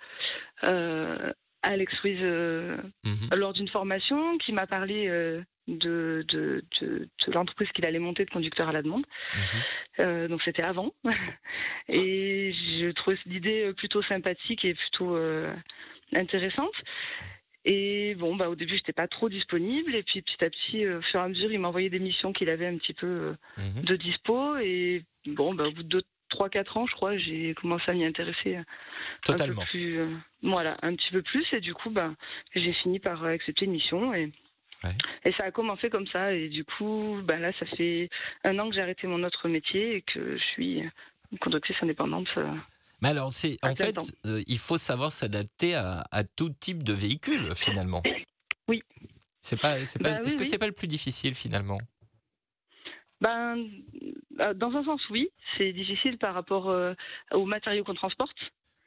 [0.63, 1.33] euh,
[1.65, 3.31] Alex Ruiz euh, Mhm.
[3.37, 8.25] lors d'une formation qui m'a parlé euh, de, de, de, de l'entreprise qu'il allait monter
[8.25, 9.05] de conducteur à la demande.
[9.35, 9.61] Mhm.
[10.01, 10.93] Euh, donc c'était avant.
[11.89, 15.53] Et je trouvais l'idée plutôt sympathique et plutôt euh,
[16.15, 16.75] intéressante.
[17.67, 19.95] Et bon, bah, au début, j'étais pas trop disponible.
[19.95, 22.33] Et puis petit à petit, euh, au fur et à mesure, il m'envoyait des missions
[22.33, 23.85] qu'il avait un petit peu Mhm.
[23.85, 24.57] de dispo.
[24.59, 26.03] Et bon, bah, au bout de
[26.35, 28.65] 3-4 ans, je crois, j'ai commencé à m'y intéresser un
[29.25, 29.63] Totalement.
[29.63, 29.99] peu plus.
[29.99, 31.47] euh, voilà, un petit peu plus.
[31.53, 32.13] Et du coup, bah,
[32.55, 34.13] j'ai fini par accepter une mission.
[34.15, 34.31] Et,
[34.83, 34.91] Ouais.
[35.25, 36.35] et ça a commencé comme ça.
[36.35, 38.11] Et du coup, bah, là, ça fait
[38.45, 40.83] un an que j'ai arrêté mon autre métier et que je suis
[41.41, 42.29] conductrice indépendante.
[42.37, 42.53] euh.
[43.01, 46.93] Mais alors, c'est en fait, euh, il faut savoir s'adapter à, à tout type de
[46.93, 48.03] véhicule finalement.
[48.69, 48.83] Oui.
[49.41, 50.11] C'est pas, c'est pas.
[50.11, 50.47] Bah oui, Est-ce que oui.
[50.47, 51.79] c'est pas le plus difficile finalement?
[53.21, 53.65] Ben,
[54.41, 56.95] euh, dans un sens, oui, c'est difficile par rapport euh,
[57.33, 58.37] aux matériaux qu'on transporte.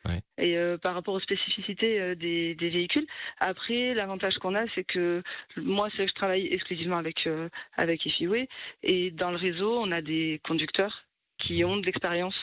[0.05, 0.21] Ouais.
[0.37, 3.07] Et euh, par rapport aux spécificités euh, des, des véhicules.
[3.39, 5.23] Après, l'avantage qu'on a, c'est que
[5.57, 7.27] moi, c'est que je travaille exclusivement avec
[7.75, 8.47] avec Ifiway,
[8.83, 11.03] et dans le réseau, on a des conducteurs
[11.39, 12.35] qui ont de l'expérience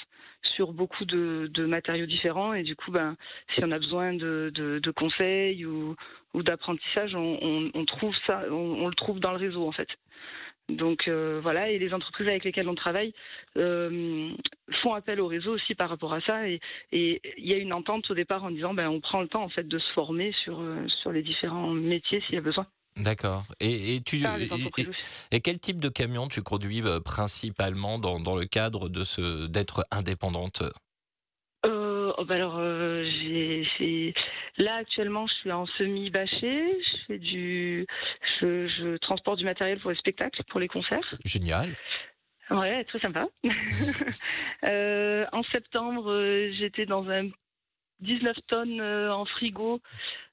[0.56, 3.16] sur beaucoup de, de matériaux différents, et du coup, ben,
[3.54, 5.96] si on a besoin de, de, de conseils ou,
[6.34, 9.72] ou d'apprentissage, on, on, on trouve ça, on, on le trouve dans le réseau en
[9.72, 9.88] fait.
[10.70, 13.12] Donc euh, voilà, et les entreprises avec lesquelles on travaille
[13.58, 14.30] euh,
[14.82, 16.48] font appel au réseau aussi par rapport à ça.
[16.48, 16.60] Et
[16.92, 19.50] il y a une entente au départ en disant ben on prend le temps en
[19.50, 22.66] fait de se former sur euh, sur les différents métiers s'il y a besoin.
[22.96, 23.42] D'accord.
[23.60, 24.22] Et, tu
[25.42, 30.62] quel type de camion tu conduis principalement dans, dans le cadre de ce d'être indépendante?
[32.18, 34.14] Oh, ben alors euh, j'ai j'ai-
[34.58, 37.86] là actuellement je suis en semi bâché, je fais du
[38.40, 41.14] je, je transporte du matériel pour les spectacles, pour les concerts.
[41.24, 41.68] Génial.
[42.50, 43.26] Ouais, très sympa.
[44.64, 47.28] Euh, en septembre, euh, j'étais dans un
[48.00, 49.80] 19 tonnes en frigo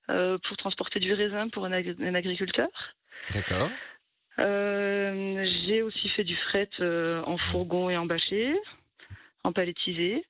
[0.07, 2.69] pour transporter du raisin pour un, agri- un agriculteur.
[3.33, 3.69] D'accord.
[4.39, 8.55] Euh, J'ai aussi fait du fret euh, en fourgon et en bâché,
[9.43, 10.25] en palettisé.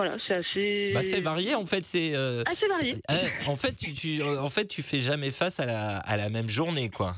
[0.00, 0.92] Voilà, c'est assez.
[0.94, 1.84] Bah, c'est varié en fait.
[1.84, 2.14] C'est.
[2.14, 2.94] euh, Assez varié.
[3.10, 3.14] euh,
[3.46, 6.30] en fait, tu, tu- euh, en fait, tu fais jamais face à la, à la
[6.30, 7.16] même journée, quoi.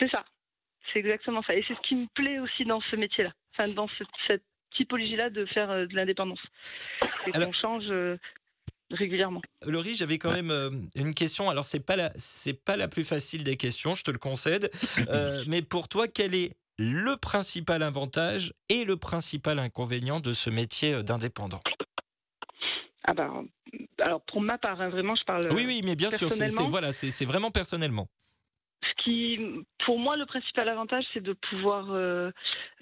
[0.00, 0.24] C'est ça.
[0.92, 1.54] C'est exactement ça.
[1.54, 3.32] Et c'est ce qui me plaît aussi dans ce métier-là.
[3.56, 4.42] Enfin, dans cette, cette
[4.76, 6.40] typologie-là de faire euh, de l'indépendance.
[7.24, 8.16] C'est Alors- qu'on change euh,
[8.90, 9.42] régulièrement.
[9.64, 11.48] Laurie, j'avais quand même euh, une question.
[11.48, 14.68] Alors, c'est pas la, c'est pas la plus facile des questions, je te le concède.
[15.10, 20.48] Euh, mais pour toi, quel est le principal avantage et le principal inconvénient de ce
[20.50, 21.60] métier euh, d'indépendant
[23.06, 23.32] Ah bah,
[24.00, 25.42] alors pour ma part, hein, vraiment, je parle.
[25.52, 26.90] Oui, oui, mais bien sûr, c'est, voilà,
[27.26, 28.08] vraiment personnellement.
[28.82, 29.38] Ce qui,
[29.84, 32.30] pour moi, le principal avantage, c'est de pouvoir euh,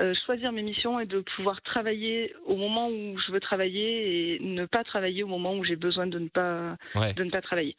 [0.01, 4.41] euh, choisir mes missions et de pouvoir travailler au moment où je veux travailler et
[4.41, 7.15] ne pas travailler au moment où j'ai besoin de ne pas Ouais.
[7.15, 7.77] de ne pas travailler.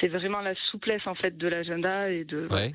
[0.00, 2.46] C'est vraiment la souplesse en fait de l'agenda et de.
[2.52, 2.72] Ouais.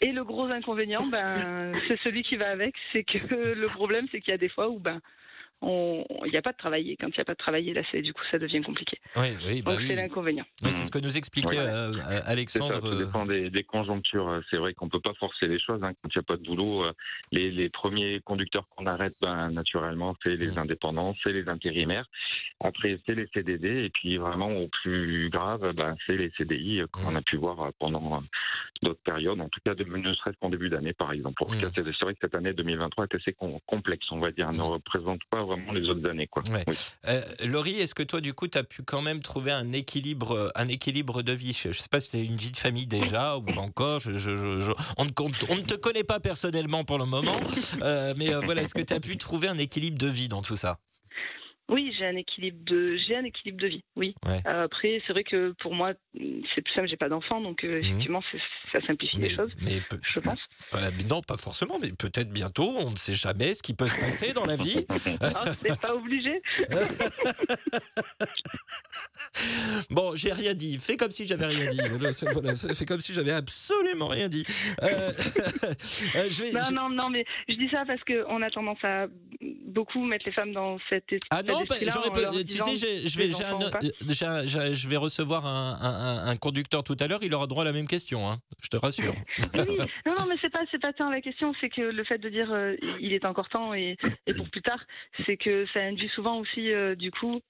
[0.00, 4.20] Et le gros inconvénient, ben, c'est celui qui va avec, c'est que le problème, c'est
[4.20, 5.00] qu'il y a des fois où ben
[5.62, 6.90] il n'y a pas de travail.
[6.90, 8.98] Et quand il n'y a pas de travail, là, c'est du coup, ça devient compliqué.
[9.16, 9.86] Oui, oui, bah Donc oui.
[9.88, 10.44] c'est l'inconvénient.
[10.62, 12.80] Oui, c'est ce que nous expliquait euh, euh, ça, Alexandre.
[12.80, 14.40] tout euh, dépend des, des conjonctures.
[14.50, 15.82] C'est vrai qu'on peut pas forcer les choses.
[15.82, 15.92] hein.
[16.02, 16.92] Quand il n'y a pas de boulot, euh,
[17.32, 20.58] les, les premiers conducteurs qu'on arrête, ben, naturellement, c'est les Mm.
[20.58, 22.06] indépendants, c'est les intérimaires.
[22.60, 23.84] Après, c'est les CDD.
[23.84, 27.16] Et puis, vraiment, au plus grave, ben, c'est les CDI qu'on Mm.
[27.16, 28.22] a pu voir pendant
[28.82, 29.40] d'autres périodes.
[29.40, 31.42] En tout cas, de, ne serait-ce qu'en début d'année, par exemple.
[31.48, 31.70] Mm.
[31.74, 34.48] c'est vrai que cette année 2023 est assez com- complexe, on va dire.
[34.50, 36.26] Elle ne représente pas vraiment les autres années.
[36.28, 36.42] Quoi.
[36.52, 36.62] Ouais.
[36.68, 36.74] Oui.
[37.08, 40.52] Euh, Laurie, est-ce que toi, du coup, tu as pu quand même trouver un équilibre,
[40.54, 41.52] un équilibre de vie?
[41.60, 44.00] Je ne sais pas si tu une vie de famille déjà ou encore.
[44.00, 47.06] Je, je- je- je- on, ne, compte- on ne te connaît pas personnellement pour le
[47.06, 47.40] moment.
[47.82, 50.42] euh, mais euh, voilà, est-ce que tu as pu trouver un équilibre de vie dans
[50.42, 50.78] tout ça?
[51.68, 53.84] Oui, j'ai un équilibre de, j'ai un équilibre de vie.
[53.96, 54.14] Oui.
[54.26, 54.40] Ouais.
[54.46, 56.88] Euh, après, c'est vrai que pour moi, c'est plus simple.
[56.88, 58.38] J'ai pas d'enfant, donc euh, effectivement, c'est-
[58.72, 59.52] ça simplifie les choses.
[59.62, 59.80] mais
[60.14, 60.38] Je pense.
[60.70, 62.68] pas- non, pas forcément, mais peut-être bientôt.
[62.78, 64.86] On ne sait jamais ce qui peut se passer dans la vie.
[65.20, 66.40] Ah, c'est pas obligé.
[69.90, 70.78] Bon, j'ai rien dit.
[70.78, 71.78] Fais comme si j'avais rien dit.
[71.90, 74.44] Voilà, Fais comme si j'avais absolument rien dit.
[74.82, 74.86] Euh,
[76.16, 78.78] euh, je vais, Non, je- non, non, mais je dis ça parce qu'on a tendance
[78.82, 79.06] à
[79.66, 84.98] beaucoup mettre les femmes dans cette Ah non, pas- leur tu sais, je vais, euh,
[84.98, 87.20] recevoir un, un- un conducteur tout à l'heure.
[87.22, 88.28] Il aura droit à la même question.
[88.30, 89.14] hein, je te rassure.
[89.54, 92.18] Oui, non, non, mais c'est pas, c'est pas tant la question, c'est que le fait
[92.18, 94.80] de dire euh, il est encore temps et, et pour plus tard,
[95.26, 97.40] c'est que ça induit souvent aussi, euh, du coup,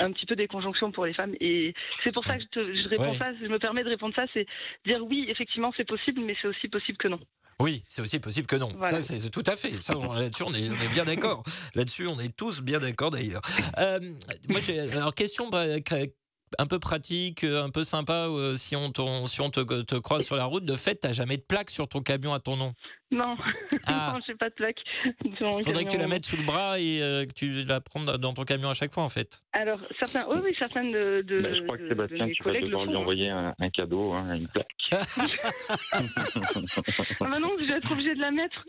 [0.00, 1.34] un petit peu des conjonctions pour les femmes.
[1.40, 3.18] Et c'est pour ça que je, te- je réponds Ouais.
[3.18, 4.46] ça, je me permets de répondre ça, c'est
[4.86, 7.20] dire oui, effectivement, c'est possible, mais c'est aussi possible que non.
[7.60, 8.72] Oui, c'est aussi possible que non.
[8.76, 9.02] Voilà.
[9.02, 9.80] Ça, c'est tout à fait.
[9.80, 11.44] Ça, là-dessus, on est, on est bien d'accord.
[11.76, 13.42] Là-dessus, on est tous bien d'accord d'ailleurs.
[13.78, 14.00] Euh,
[14.48, 15.50] moi, j'ai alors question
[16.58, 18.26] un peu pratique, euh, un peu sympa.
[18.28, 21.12] euh, si on, t'en- si on te, te croise sur la route, de fait, t'as
[21.12, 22.72] jamais de plaque sur ton camion à ton nom?
[23.14, 23.36] Non,
[23.86, 24.12] Ah.
[24.14, 24.78] non, j'ai pas de plaque.
[25.24, 28.04] Il faudrait que tu la mettes sous le bras et euh, que tu la prennes
[28.04, 29.40] dans ton camion à chaque fois, en fait.
[29.52, 32.52] Alors, certains, oui, oui, certaines de, de, Ben, je crois que Sébastien, mes tu vas
[32.52, 32.98] devoir lui hein.
[32.98, 34.66] envoyer un, un cadeau, hein, une plaque.
[37.20, 38.64] Ah bah non, je vais être obligée de la mettre.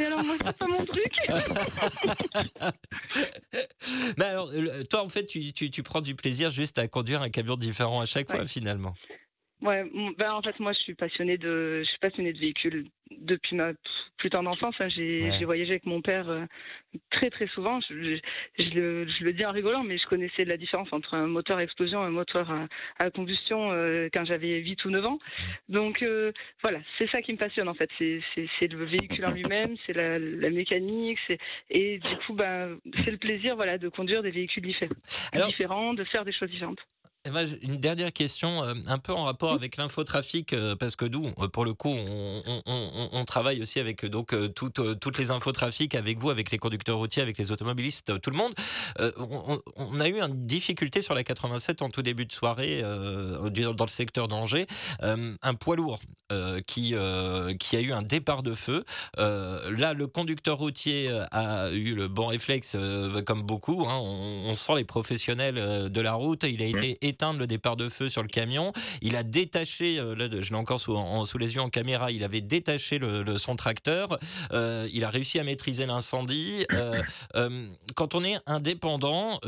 [0.00, 1.12] Et alors, moi, c'est pas mon truc.
[4.18, 4.50] Mais alors,
[4.88, 8.00] toi, en fait, tu, tu, tu prends du plaisir juste à conduire un camion différent
[8.00, 8.94] à chaque fois, finalement.
[9.62, 9.84] Ouais,
[10.18, 13.72] ben en fait moi je suis passionnée de je suis passionnée de véhicules depuis ma
[14.16, 14.74] plus tendre enfance.
[14.80, 14.88] hein.
[14.88, 15.44] J'ai Ouais.
[15.44, 16.44] voyagé avec mon père euh,
[17.10, 17.78] très très souvent.
[17.88, 17.94] Je,
[18.58, 21.28] je- je le, je le dis en rigolant, mais je connaissais la différence entre un
[21.28, 22.66] moteur à explosion et un moteur à,
[22.98, 25.18] à combustion euh, quand j'avais 8 ou 9 ans.
[25.68, 27.90] Donc euh, voilà, c'est ça qui me passionne en fait.
[27.98, 31.20] C'est le véhicule en lui-même, c'est la, la mécanique,
[31.70, 34.94] et du coup ben c'est le plaisir voilà de conduire des véhicules différents,
[35.32, 36.80] Alors- différents, de faire des choses différentes.
[37.62, 41.46] Une dernière question, euh, un peu en rapport avec l'infotrafic, euh, parce que nous, euh,
[41.46, 45.30] pour le coup, on, on- on- on travaille aussi avec donc euh, toutes, toutes les
[45.30, 48.52] infotrafics avec vous, avec les conducteurs routiers, avec les automobilistes, tout le monde.
[49.76, 53.88] On, a eu une difficulté sur la 87 en tout début de soirée dans le
[53.88, 54.66] secteur d'Angers,
[55.00, 56.00] un poids lourd
[56.66, 56.94] qui
[57.60, 58.82] qui a eu un départ de feu.
[59.16, 62.76] Là, le conducteur routier a eu le bon réflexe,
[63.26, 63.86] comme beaucoup.
[63.88, 63.98] hein.
[64.00, 66.42] on, sent les professionnels de la route.
[66.42, 68.72] Il a été éteindre le départ de feu sur le camion.
[69.02, 72.10] Il a détaché, euh, là, je l'ai encore sous, en- sous les yeux en caméra,
[72.10, 74.18] il avait détaché le, le- son tracteur.
[74.52, 76.64] Euh, il a réussi à maîtriser l'incendie.
[76.72, 77.00] Euh,
[77.36, 79.38] euh, quand on est indépendant,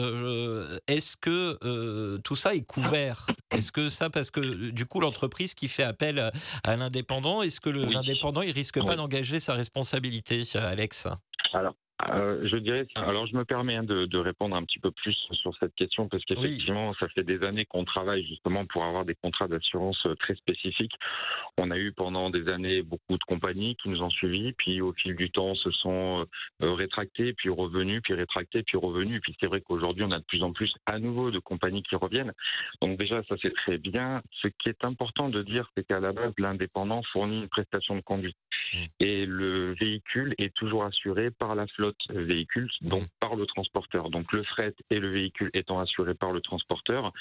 [0.87, 3.27] est-ce que tout ça est couvert?
[3.51, 6.33] Est-ce que ça, parce que du coup, l'entreprise qui fait appel à,
[6.65, 11.09] à l'indépendant, est-ce que l'indépendant, il risque pas d'engager sa responsabilité, Alex?
[11.53, 11.75] Alors,
[12.09, 15.17] euh, je dirais, alors je me permets hein, de, de répondre un petit peu plus
[15.31, 19.15] sur cette question parce qu'effectivement, ça fait des années qu'on travaille justement pour avoir des
[19.15, 20.95] contrats d'assurance euh, très spécifiques.
[21.57, 24.93] On a eu pendant des années beaucoup de compagnies qui nous ont suivis, puis au
[24.93, 26.27] fil du temps se sont
[26.63, 29.21] euh, rétractés, puis revenus, puis rétractés, puis revenus.
[29.23, 31.95] Puis c'est vrai qu'aujourd'hui, on a de plus en plus à nouveau de compagnies qui
[31.95, 32.33] reviennent.
[32.83, 34.21] Donc déjà, ça c'est très bien.
[34.43, 38.01] Ce qui est important de dire, c'est qu'à la base, l'indépendant fournit une prestation de
[38.01, 38.37] conduite.
[38.99, 44.11] Et le véhicule est toujours assuré par la flotte véhicule, donc par le transporteur.
[44.11, 47.13] Donc le fret et le véhicule étant assurés par le transporteur,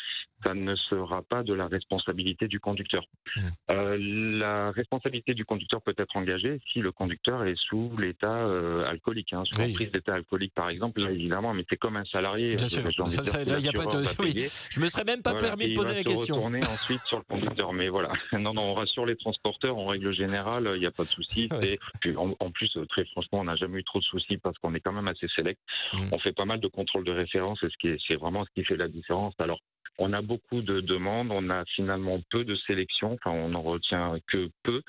[0.46, 3.06] ça ne sera pas de la responsabilité du conducteur.
[3.36, 3.52] Mhm.
[3.72, 3.98] Euh,
[4.40, 9.34] la responsabilité du conducteur peut être engagée si le conducteur est sous l'état euh, alcoolique,
[9.34, 9.72] hein, sous Oui.
[9.72, 12.56] emprise d'état alcoolique par exemple, là évidemment, mais c'est comme un salarié.
[12.56, 13.10] Bien euh, sûr.
[13.10, 14.48] Ça, ça, là, y a pas de- oui.
[14.70, 16.36] Je me serais même pas Voilà, permis de poser la question.
[16.36, 17.74] retourner ensuite sur le conducteur.
[17.74, 19.78] Mais voilà, non, non, on rassure les transporteurs.
[19.78, 21.50] En règle générale, il n'y a pas de souci.
[21.52, 21.80] Ouais.
[22.16, 24.94] En, plus, très franchement, on n'a jamais eu trop de soucis parce qu'on est quand
[24.94, 25.60] même assez sélect.
[25.94, 26.10] Mm.
[26.12, 28.78] On fait pas mal de contrôles de référence et ce c'est vraiment ce qui fait
[28.78, 29.34] la différence.
[29.40, 29.60] Alors,
[30.00, 34.18] on a beaucoup de demandes, on a finalement peu de sélection, enfin, on en retient
[34.28, 34.82] que peu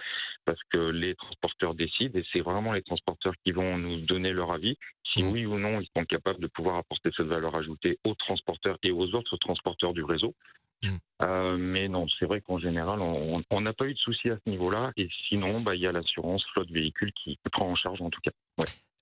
[0.46, 4.52] parce que les transporteurs décident et c'est vraiment les transporteurs qui vont nous donner leur
[4.52, 4.78] avis
[5.14, 5.32] si Mm.
[5.32, 8.92] oui ou non ils sont capables de pouvoir apporter cette valeur ajoutée aux transporteurs et
[8.92, 10.34] aux autres transporteurs du réseau.
[10.82, 10.96] Mm.
[11.24, 14.38] Euh, mais non, c'est vrai qu'en général, on on n'a pas eu de soucis à
[14.44, 14.92] ce niveau-là.
[14.96, 18.20] Et sinon, bah, il y a l'assurance flotte véhicule qui prend en charge en tout
[18.20, 18.32] cas.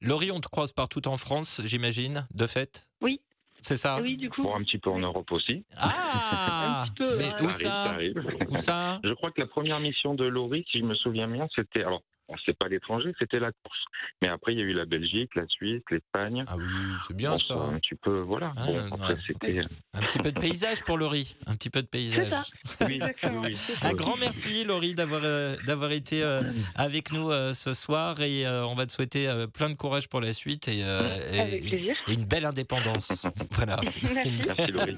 [0.02, 3.20] Laurie, on te croise partout en France, j'imagine, de fait Oui.
[3.60, 4.42] C'est ça Oui, du coup.
[4.42, 5.64] Bon, un petit peu en Europe aussi.
[5.76, 7.42] Ah Un petit peu, Mais ouais.
[7.42, 8.48] où Ça ça arrive, ça arrive.
[8.50, 11.46] Où ça Je crois que la première mission de Laurie, si je me souviens bien,
[11.54, 11.84] c'était.
[11.84, 12.02] Alors,
[12.32, 13.78] bon, c'est pas l'étranger, c'était la course.
[14.20, 16.44] Mais après, il y a eu la Belgique, la Suisse, l'Espagne.
[16.46, 16.64] Ah oui,
[17.06, 17.54] c'est bien ça.
[17.54, 18.52] Un petit peu, voilà.
[18.56, 18.82] Ah, Bon, ouais.
[18.92, 19.60] après, c'était.
[19.94, 21.36] Un petit peu de paysage pour Laurie.
[21.46, 22.28] Un petit peu de paysage.
[22.30, 22.44] ça.
[22.86, 23.42] Oui, Exactement.
[23.42, 23.74] oui, oui.
[23.82, 26.42] Un grand merci Laurie d'avoir euh, d'avoir été euh,
[26.74, 30.08] avec nous euh, ce soir et euh, on va te souhaiter euh, plein de courage
[30.08, 31.96] pour la suite et, euh, et- Avec plaisir.
[32.08, 33.26] et une belle indépendance.
[33.52, 33.78] voilà.
[34.14, 34.32] Merci.
[34.46, 34.96] Merci Laurie.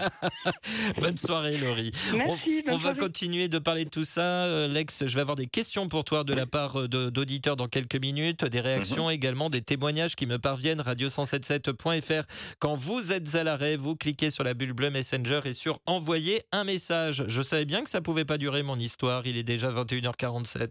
[1.00, 1.90] Bonne soirée Laurie.
[2.16, 2.62] Merci.
[2.68, 2.98] On va soirée.
[2.98, 4.44] continuer de parler de tout ça.
[4.44, 7.68] Euh, Lex, je vais avoir des questions pour toi de la part de- d'auditeurs dans
[7.68, 10.82] quelques minutes, des réactions également, des témoignages qui me parviennent.
[10.82, 12.24] Radio177.fr.
[12.58, 16.42] Quand vous êtes à l'arrêt, vous cliquez sur la bulle bleue Messenger et sur envoyer
[16.52, 17.24] un message.
[17.26, 19.26] Je savais bien que ça pouvait pas durer mon histoire.
[19.26, 20.68] Il est déjà 21h47.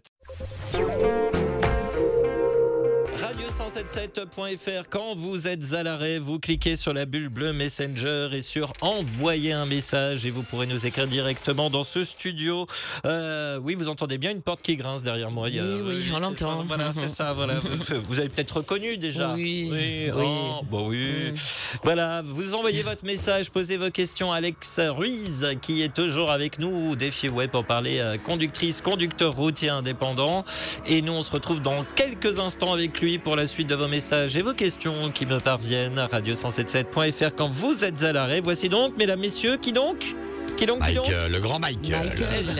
[3.56, 4.84] Radio177.fr.
[4.90, 9.52] Quand vous êtes à l'arrêt, vous cliquez sur la bulle bleue Messenger et sur envoyer
[9.52, 12.66] un message et vous pourrez nous écrire directement dans ce studio.
[13.06, 15.48] Euh, oui, vous entendez bien une porte qui grince derrière moi.
[15.50, 16.64] Il y a- Oui, oui, on l'entend.
[16.66, 17.32] Voilà, c'est ça.
[17.32, 17.54] Voilà.
[17.64, 19.34] Vous, vous avez peut-être reconnu déjà.
[19.34, 20.10] Oui, Oui.
[20.14, 20.24] oui.
[20.26, 21.30] oh, bah oui.
[21.30, 21.34] Mm.
[21.84, 26.58] Voilà, vous envoyez votre message, posez vos questions à Alex Ruiz qui est toujours avec
[26.58, 30.44] nous, défi web pour parler euh, conductrice, conducteur routier indépendant.
[30.86, 33.88] Et nous, on se retrouve dans quelques instants avec lui pour la suite de vos
[33.88, 38.40] messages et vos questions qui me parviennent à radio177.fr quand vous êtes à l'arrêt.
[38.40, 40.14] Voici donc, mesdames, messieurs, qui donc?
[40.56, 41.10] Qui donc, qui Mike, donc?
[41.10, 41.90] euh, le grand Mike.
[41.92, 42.02] euh,
[42.42, 42.52] le-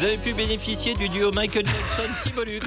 [0.00, 2.62] Vous avez pu bénéficier du duo Michael Jackson-Thibaut Luc.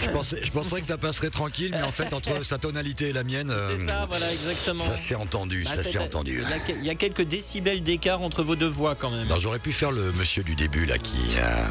[0.00, 3.12] Je pensais, je penserais que ça passerait tranquille, mais en fait, entre sa tonalité et
[3.12, 4.84] la mienne, euh, C'est ça, voilà, exactement.
[4.84, 6.40] ça s'est entendu, Bah, ça s'est entendu.
[6.78, 9.26] Il y, a, y quelques décibels d'écart entre vos deux voix quand même.
[9.40, 11.64] J'aurais pu faire le monsieur du début là qui, euh,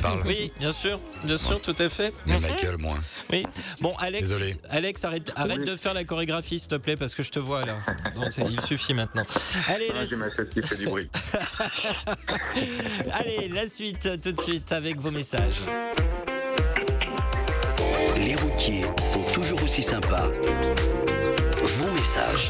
[0.00, 0.22] parle.
[0.26, 2.12] Oui, bien sûr, bien sûr, tout à fait.
[2.26, 2.38] Mais.
[2.40, 2.98] Michael moins.
[3.30, 3.44] Oui.
[3.80, 4.54] Bon, Alex, Désolé.
[4.70, 5.64] Alex, arrête, arrête Oui.
[5.64, 7.76] de faire la chorégraphie, s'il te plaît, parce que je te vois là.
[8.16, 9.22] Non, il suffit maintenant.
[9.66, 11.08] Allez, Ah, la, J'ai ma chaise qui fait du bruit.
[13.12, 15.62] allez, la suite tout de suite avec vos messages.
[18.16, 20.30] Les routiers sont toujours aussi sympas.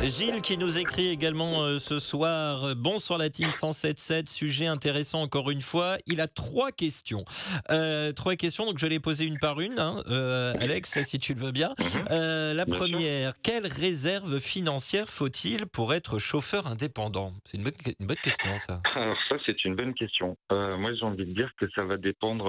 [0.03, 2.65] Gilles qui nous écrit également euh, ce soir.
[2.65, 4.29] euh, Bonsoir la team 177.
[4.29, 5.97] Sujet intéressant encore une fois.
[6.09, 7.25] Il a trois questions.
[7.71, 9.79] Euh, trois questions, donc je vais les poser une par une.
[9.79, 10.03] hein.
[10.11, 11.73] Euh, Alex, si tu le veux bien.
[12.11, 12.85] Euh, la Bien sûr.
[12.85, 17.33] première, quelle réserve financière faut-il pour être chauffeur indépendant?
[17.45, 18.81] C'est une bonne, une bonne question ça.
[18.97, 20.37] Alors ça, c'est une bonne question.
[20.51, 22.47] Moi, j'ai envie de dire que ça va dépendre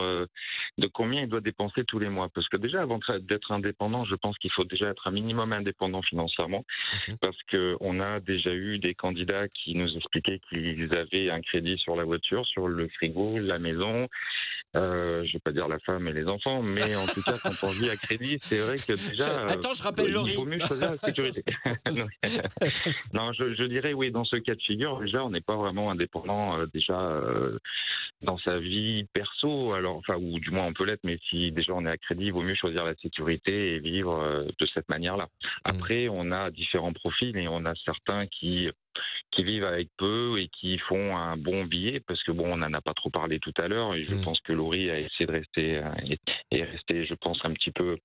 [0.77, 2.29] de combien il doit dépenser tous les mois.
[2.33, 6.01] Parce que déjà, avant d'être indépendant, je pense qu'il faut déjà être un minimum indépendant
[6.01, 6.65] financièrement.
[7.07, 7.17] Mhm.
[7.21, 11.77] Parce que on a déjà eu des candidats qui nous expliquaient qu'ils avaient un crédit
[11.77, 14.07] sur la voiture, sur le frigo, la maison.
[14.75, 17.63] Euh, je vais pas dire la femme et les enfants, mais en tout cas, quand
[17.63, 19.45] on vit à crédit, c'est vrai que déjà.
[19.45, 20.33] Attends, je rappelle il Laurie.
[20.33, 21.43] vaut mieux choisir la sécurité.
[23.13, 25.91] non, je, je dirais oui, dans ce cas de figure, déjà, on n'est pas vraiment
[25.91, 27.57] indépendant euh, déjà euh,
[28.21, 31.73] dans sa vie perso, alors enfin ou du moins on peut l'être, mais si déjà
[31.73, 34.89] on est à crédit, il vaut mieux choisir la sécurité et vivre euh, de cette
[34.89, 35.27] manière-là.
[35.63, 38.69] Après, on a différents profils et on a certains qui
[39.31, 42.73] qui vivent avec peu et qui font un bon billet parce que bon, on n'en
[42.73, 44.21] a pas trop parlé tout à l'heure et je Mm.
[44.21, 46.15] pense que Laurie a essayé de rester euh,
[46.51, 47.97] et, rester, je pense, un petit peu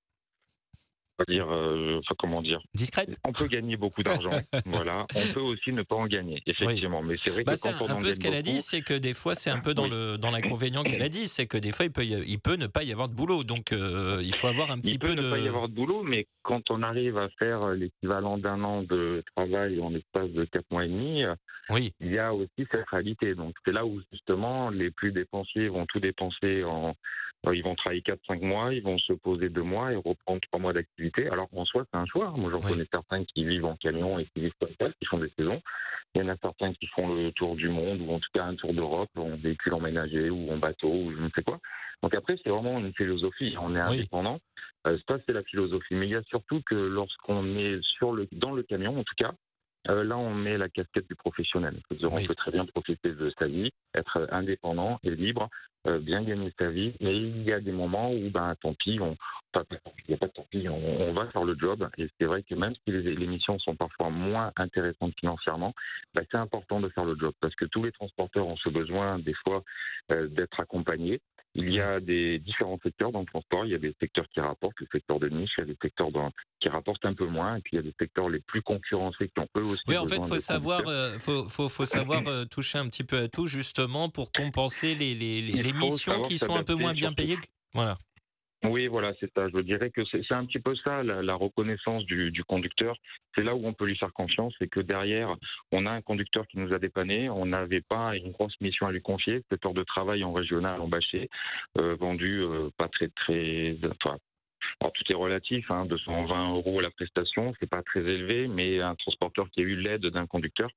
[1.27, 4.31] dire, euh, enfin comment dire, Discrète on peut gagner beaucoup d'argent,
[4.67, 5.07] voilà.
[5.15, 7.03] On peut aussi ne pas en gagner, effectivement.
[7.03, 8.83] Mais c'est vrai Bah, que quand on un en peu ce qu'elle a dit, c'est
[8.83, 9.91] que des fois c'est un peu dans Oui.
[9.91, 12.57] le dans l'inconvénient qu'elle a dit, c'est que des fois il peut y- il peut
[12.57, 15.09] ne pas y avoir de boulot, donc euh, il faut avoir un petit il peut
[15.09, 15.31] peu ne de.
[15.31, 19.23] pas y avoir de boulot, mais quand on arrive à faire l'équivalent d'un an de
[19.37, 21.35] travail en espace de quatre mois et demi, euh,
[21.71, 23.35] Oui, il y a aussi cette réalité.
[23.35, 26.95] Donc c'est là où justement les plus dépensiers vont tout dépenser en
[27.47, 30.61] euh, ils vont travailler 4-5 mois, ils vont se poser deux mois et reprendre trois
[30.61, 31.10] mois d'activité.
[31.31, 32.31] Alors en soi, c'est un choix.
[32.37, 32.73] Moi, j'en Oui.
[32.73, 35.61] connais certains qui vivent en camion et qui vivent comme ça, qui font des saisons.
[36.15, 38.45] Il y en a certains qui font le tour du monde ou en tout cas
[38.45, 41.59] un tour d'Europe en véhicule emménagé ou en bateau ou je ne sais quoi.
[42.03, 43.55] Donc après, c'est vraiment une philosophie.
[43.61, 43.99] On est Oui.
[43.99, 44.41] indépendant.
[44.87, 45.95] Euh, ça, c'est la philosophie.
[45.95, 49.15] Mais il y a surtout que lorsqu'on est sur le, dans le camion, en tout
[49.17, 49.33] cas,
[49.89, 51.81] Euh, là, on met la casquette du professionnel.
[51.91, 51.99] Oui.
[52.03, 55.49] On peut très bien profiter de sa vie, être indépendant et libre,
[55.87, 56.93] euh, bien gagner sa vie.
[57.01, 59.17] Mais il y a des moments où, ben, tant pis, on,
[59.53, 59.65] pas
[60.07, 61.89] il a pas de tant pis, on, on va faire le job.
[61.97, 65.73] Et c'est vrai que même si les, les missions sont parfois moins intéressantes financièrement,
[66.15, 69.19] ben, c'est important de faire le job parce que tous les transporteurs ont ce besoin,
[69.19, 69.63] des fois,
[70.13, 71.21] euh, d'être accompagnés.
[71.57, 73.65] Il y a des différents secteurs dans le transport.
[73.67, 75.77] Il y a des secteurs qui rapportent, le secteur de niche, il y a des
[75.83, 76.31] secteurs dans-
[76.61, 79.29] qui rapportent un peu moins, et puis il y a des secteurs les plus concurrencés
[79.35, 79.83] qui ont eux aussi.
[79.89, 83.19] Oui, en fait, faut savoir, euh, faut, faut, faut savoir euh, toucher un petit peu
[83.19, 86.93] à tout justement pour compenser les, les, les- les missions qui sont un peu moins
[86.95, 87.39] bien payées.
[87.75, 87.99] Voilà.
[88.65, 89.49] Oui, voilà, c'est ça.
[89.49, 92.95] Je dirais que c'est un petit peu ça, la, reconnaissance du, du conducteur.
[93.35, 95.35] C'est là où on peut lui faire confiance, c'est que derrière,
[95.73, 97.31] on a un conducteur qui nous a dépanné.
[97.31, 99.43] On n'avait pas une grosse mission à lui confier.
[99.51, 101.31] Cette heure de travail en régional, en bâché,
[101.79, 103.79] euh, vendu euh, pas très, très.
[103.83, 104.19] Enfin,
[104.83, 108.95] alors tout est relatif, hein, 220 euros la prestation, c'est pas très élevé, mais un
[108.95, 110.71] transporteur qui a eu l'aide d'un conducteur,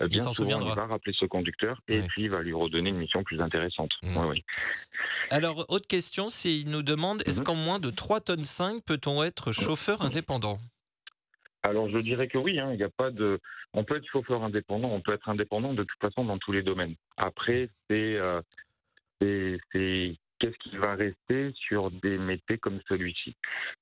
[0.00, 2.06] euh, Il bien souvent, il va rappeler ce conducteur et Ouais.
[2.08, 3.90] puis il va lui redonner une mission plus intéressante.
[4.02, 4.16] Mm.
[4.16, 4.44] Ouais, ouais.
[5.30, 7.44] Alors, autre question, c'est il nous demande est-ce Mhm.
[7.46, 10.58] qu'en moins de 3 tonnes 5 peut-on être chauffeur indépendant?
[11.64, 13.40] Alors je dirais que oui, hein, il n'y a pas de.
[13.74, 16.62] On peut être chauffeur indépendant, on peut être indépendant de toute façon dans tous les
[16.62, 16.94] domaines.
[17.16, 18.40] Après, c'est euh,
[19.20, 23.34] c'est- c'est qu'est-ce qui va rester sur des métiers comme celui-ci.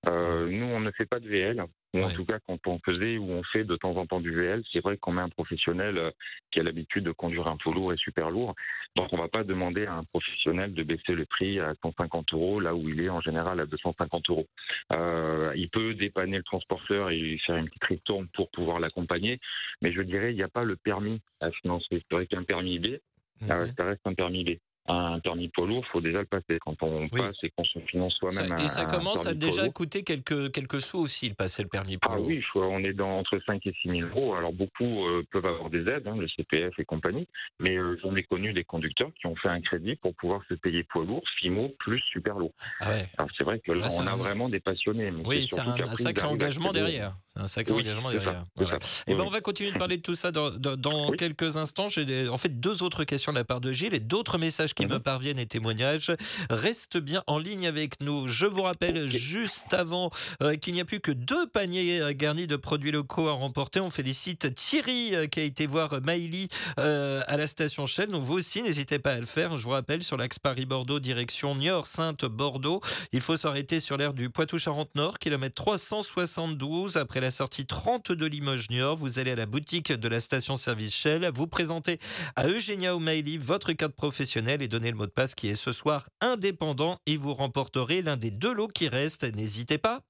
[0.08, 1.62] Euh, nous, on ne fait pas de VL,
[1.94, 2.14] ou en Ouais.
[2.14, 4.80] tout cas quand on faisait ou on fait de temps en temps du VL, c'est
[4.80, 6.10] vrai qu'on met un professionnel euh,
[6.50, 8.54] qui a l'habitude de conduire un poids lourd et super lourd.
[8.96, 12.32] Donc on ne va pas demander à un professionnel de baisser le prix à 150
[12.34, 14.46] euros là où il est en général à 250 euros.
[14.92, 19.38] Euh, il peut dépanner le transporteur et lui faire une petite ristourne pour pouvoir l'accompagner,
[19.80, 21.86] mais je dirais il n'y a pas le permis à financer.
[21.90, 22.98] C'est vrai qu'un permis B,
[23.40, 23.50] Mhm.
[23.50, 24.50] euh, ça reste un permis B.
[24.88, 26.58] Un permis poids lourd, faut déjà le passer.
[26.60, 27.20] Quand on Oui.
[27.20, 30.02] passe et qu'on se finance soi-même Et ça un commence à poids déjà lourd, coûter
[30.02, 32.92] quelques, quelques sous aussi, de passer le permis pour ah oui, je vois, on est
[32.92, 34.34] dans entre 5 et 6 000 euros.
[34.34, 37.26] Alors beaucoup euh, peuvent avoir des aides, hein, le CPF et compagnie,
[37.60, 40.54] mais euh, j'en ai connu des conducteurs qui ont fait un crédit pour pouvoir se
[40.54, 42.52] payer poids lourd, FIMO plus super lourd.
[42.80, 43.06] Ah ouais.
[43.18, 45.10] Alors c'est vrai que là, Ah, c'est on a vraiment des passionnés.
[45.10, 47.16] Mais Oui, c'est un, un sacré engagement derrière.
[47.38, 48.44] Un sacré Oui, engagement ça, derrière.
[48.56, 48.78] Voilà.
[48.80, 49.02] ça.
[49.06, 51.16] Eh ben, on va continuer de parler de tout ça dans, dans- dans Oui.
[51.16, 51.88] quelques instants.
[51.88, 54.86] J'ai en fait deux autres questions de la part de Gilles et d'autres messages qui
[54.86, 54.92] Mhm.
[54.94, 56.12] me parviennent et témoignages.
[56.50, 58.26] Reste bien en ligne avec nous.
[58.28, 60.10] Je vous rappelle juste avant
[60.42, 63.80] euh, qu'il n'y a plus que deux paniers euh, garnis de produits locaux à remporter.
[63.80, 68.08] On félicite Thierry euh, qui a été voir Maïli à la station Shell.
[68.10, 69.58] Donc vous aussi, n'hésitez pas à le faire.
[69.58, 72.80] Je vous rappelle sur l'axe Paris-Bordeaux, direction Niort-Sainte-Bordeaux.
[73.12, 76.96] Il faut s'arrêter sur l'aire du Poitou-Charentes-Nord, kilomètre 372.
[76.96, 81.30] Après la sortie 30 de Limoges-Niort, vous allez à la boutique de la station-service Shell.
[81.34, 81.98] Vous présentez
[82.36, 85.72] à Eugenia O'Malley votre carte professionnelle et donnez le mot de passe qui est ce
[85.72, 89.24] soir indépendant et vous remporterez l'un des deux lots qui restent.
[89.34, 90.00] N'hésitez pas.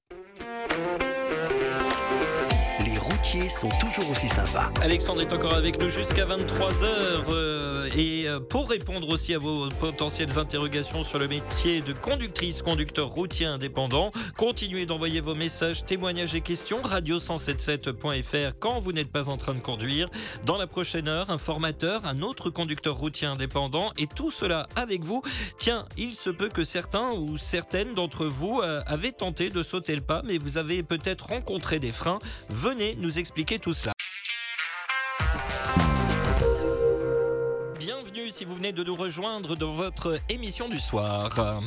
[3.26, 4.70] Sont toujours aussi sympas.
[4.80, 7.66] Alexandre est encore avec nous jusqu'à 23h
[7.96, 13.08] et euh, pour répondre aussi à vos potentielles interrogations sur le métier de conductrice, conducteur
[13.08, 19.36] routier indépendant, continuez d'envoyer vos messages, témoignages et questions radio177.fr quand vous n'êtes pas en
[19.36, 20.08] train de conduire.
[20.44, 25.02] Dans la prochaine heure, un formateur, un autre conducteur routier indépendant et tout cela avec
[25.02, 25.22] vous.
[25.58, 29.94] Tiens, il se peut que certains ou certaines d'entre vous euh, avaient tenté de sauter
[29.94, 32.18] le pas mais vous avez peut-être rencontré des freins.
[32.50, 33.92] Venez nous expliquer tout cela.
[37.78, 41.60] Bienvenue si vous venez de nous rejoindre dans votre émission du soir.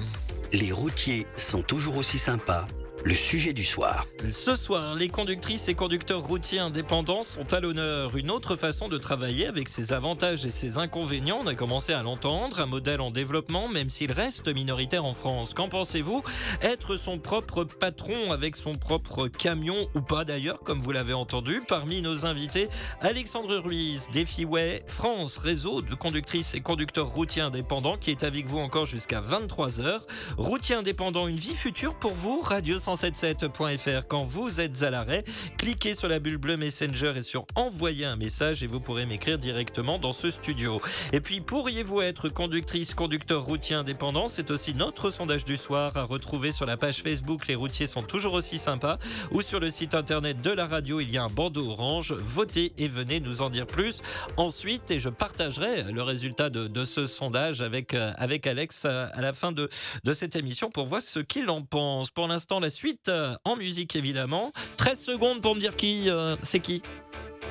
[0.52, 2.66] Les routiers sont toujours aussi sympas.
[3.06, 4.06] Le sujet du soir.
[4.30, 8.18] Ce soir, les conductrices et conducteurs routiers indépendants sont à l'honneur.
[8.18, 12.04] Une autre façon de travailler avec ses avantages et ses inconvénients, on a commencé à
[12.04, 15.54] l'entendre, un modèle en développement même s'il reste minoritaire en France.
[15.54, 16.22] Qu'en pensez-vous?
[16.62, 21.62] Être son propre patron avec son propre camion ou pas d'ailleurs, comme vous l'avez entendu,
[21.68, 22.68] parmi nos invités,
[23.00, 28.60] Alexandre Ruiz, Défiway France, réseau de conductrices et conducteurs routiers indépendants qui est avec vous
[28.60, 30.02] encore jusqu'à 23h.
[30.38, 35.24] Routier indépendant, une vie future pour vous Radio 177.fr quand vous êtes à l'arrêt.
[35.58, 39.38] Cliquez sur la bulle bleue Messenger et sur envoyer un message et vous pourrez m'écrire
[39.38, 40.82] directement dans ce studio.
[41.14, 44.28] Et puis pourriez-vous être conductrice, conducteur routier indépendant?
[44.28, 48.02] C'est aussi notre sondage du soir à retrouver sur la page Facebook Les routiers sont
[48.02, 48.98] toujours aussi sympas
[49.32, 52.14] ou sur le site internet de la radio, il y a un bandeau orange.
[52.14, 54.02] Votez et venez nous en dire plus.
[54.38, 59.22] Ensuite, et je partagerai le résultat de, ce sondage avec, euh, avec Alex euh, à
[59.22, 59.70] la fin de,
[60.04, 62.10] de cette émission pour voir ce qu'il en pense.
[62.10, 64.54] Pour l'instant, la suite euh, en musique évidemment.
[64.78, 66.82] 13 secondes pour me dire qui euh, c'est qui.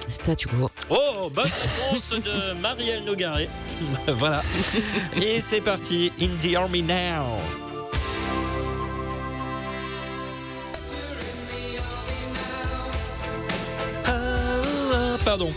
[0.08, 0.70] Statu quo.
[0.88, 3.48] Oh, bonne réponse de Marielle Nogaret.
[4.08, 4.42] voilà.
[5.20, 6.10] Et c'est parti.
[6.18, 7.36] In the Army Now.
[15.24, 15.52] Pardon.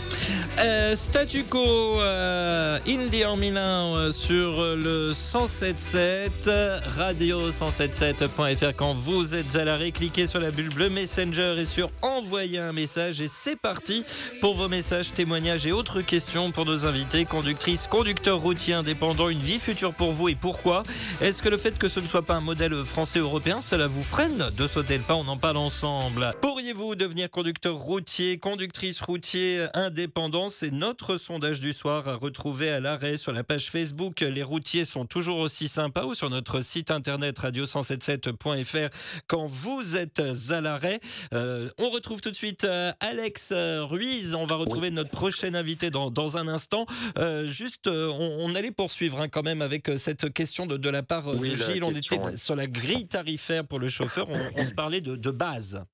[0.58, 1.58] Euh, statu quo
[2.02, 6.50] euh, Indie en Milan euh, sur le 177
[6.98, 11.90] radio 177.fr quand vous êtes à l'arrêt cliquez sur la bulle bleue Messenger et sur
[12.02, 13.22] envoyer un message.
[13.22, 14.04] Et c'est parti
[14.42, 19.30] pour vos messages témoignages et autres questions pour nos invités conductrices conducteurs routiers indépendants.
[19.30, 20.82] Une vie future pour vous et pourquoi?
[21.22, 24.04] Est-ce que le fait que ce ne soit pas un modèle français européen cela vous
[24.04, 25.14] freine de sauter le pas?
[25.14, 26.32] On en parle ensemble.
[26.42, 32.80] Pourriez-vous devenir conducteur routier conductrice routier indépendant c'est notre sondage du soir à retrouver à
[32.80, 34.20] l'arrêt sur la page Facebook.
[34.20, 38.88] Les routiers sont toujours aussi sympas ou sur notre site internet radio177.fr
[39.26, 41.00] quand vous êtes à l'arrêt.
[41.34, 44.34] Euh, on retrouve tout de suite euh, Alex Ruiz.
[44.34, 46.86] On va retrouver notre prochain invité dans, dans un instant.
[47.18, 51.34] Euh, juste, on, allait poursuivre hein, quand même avec cette question de, de la part
[51.34, 51.84] de Gilles.
[51.84, 54.28] On était sur la grille tarifaire pour le chauffeur.
[54.56, 55.84] On, se parlait de, de base.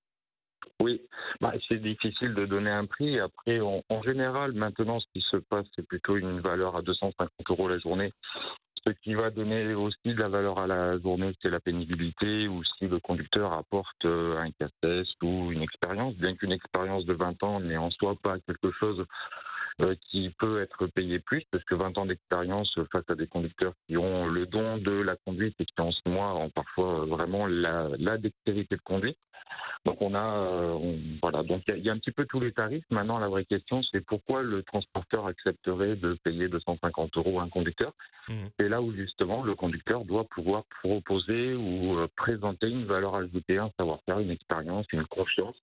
[0.80, 1.00] Oui,
[1.40, 3.18] bah, c'est difficile de donner un prix.
[3.18, 7.68] Après, en général, maintenant, ce qui se passe, c'est plutôt une valeur à 250 euros
[7.68, 8.12] la journée.
[8.86, 12.62] Ce qui va donner aussi de la valeur à la journée, c'est la pénibilité ou
[12.64, 17.42] si le conducteur apporte euh, un casse ou une expérience, bien qu'une expérience de 20
[17.42, 19.04] ans n'est en soi pas quelque chose
[20.10, 23.96] qui peut être payé plus, parce que 20 ans d'expérience face à des conducteurs qui
[23.96, 27.88] ont le don de la conduite et qui en ce mois ont parfois vraiment la,
[27.98, 29.18] la dextérité de conduite.
[29.84, 32.84] Donc on a, euh, voilà, donc il y, a un petit peu tous les tarifs.
[32.90, 37.48] Maintenant, la vraie question, c'est pourquoi le transporteur accepterait de payer 250 euros à un
[37.48, 37.92] conducteur?
[38.28, 38.34] Mmh.
[38.58, 43.58] C'est là où justement le conducteur doit pouvoir proposer ou euh, présenter une valeur ajoutée,
[43.58, 45.56] un savoir-faire, une expérience, une confiance.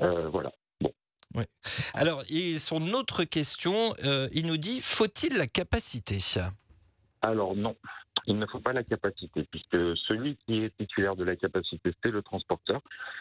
[0.00, 0.52] Euh, voilà.
[1.94, 3.94] Alors, et son autre question,
[4.32, 6.18] il nous dit faut-il la capacité?
[7.22, 7.76] Alors non,
[8.26, 9.76] il ne faut pas la capacité, puisque
[10.08, 12.80] celui qui est titulaire de la capacité, c'est le transporteur.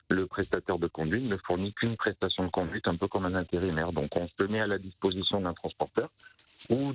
[0.09, 3.91] Le prestataire de conduite ne fournit qu'une prestation de conduite, un peu comme un intérimaire.
[3.91, 6.09] Donc on se met à la disposition d'un transporteur
[6.69, 6.93] ou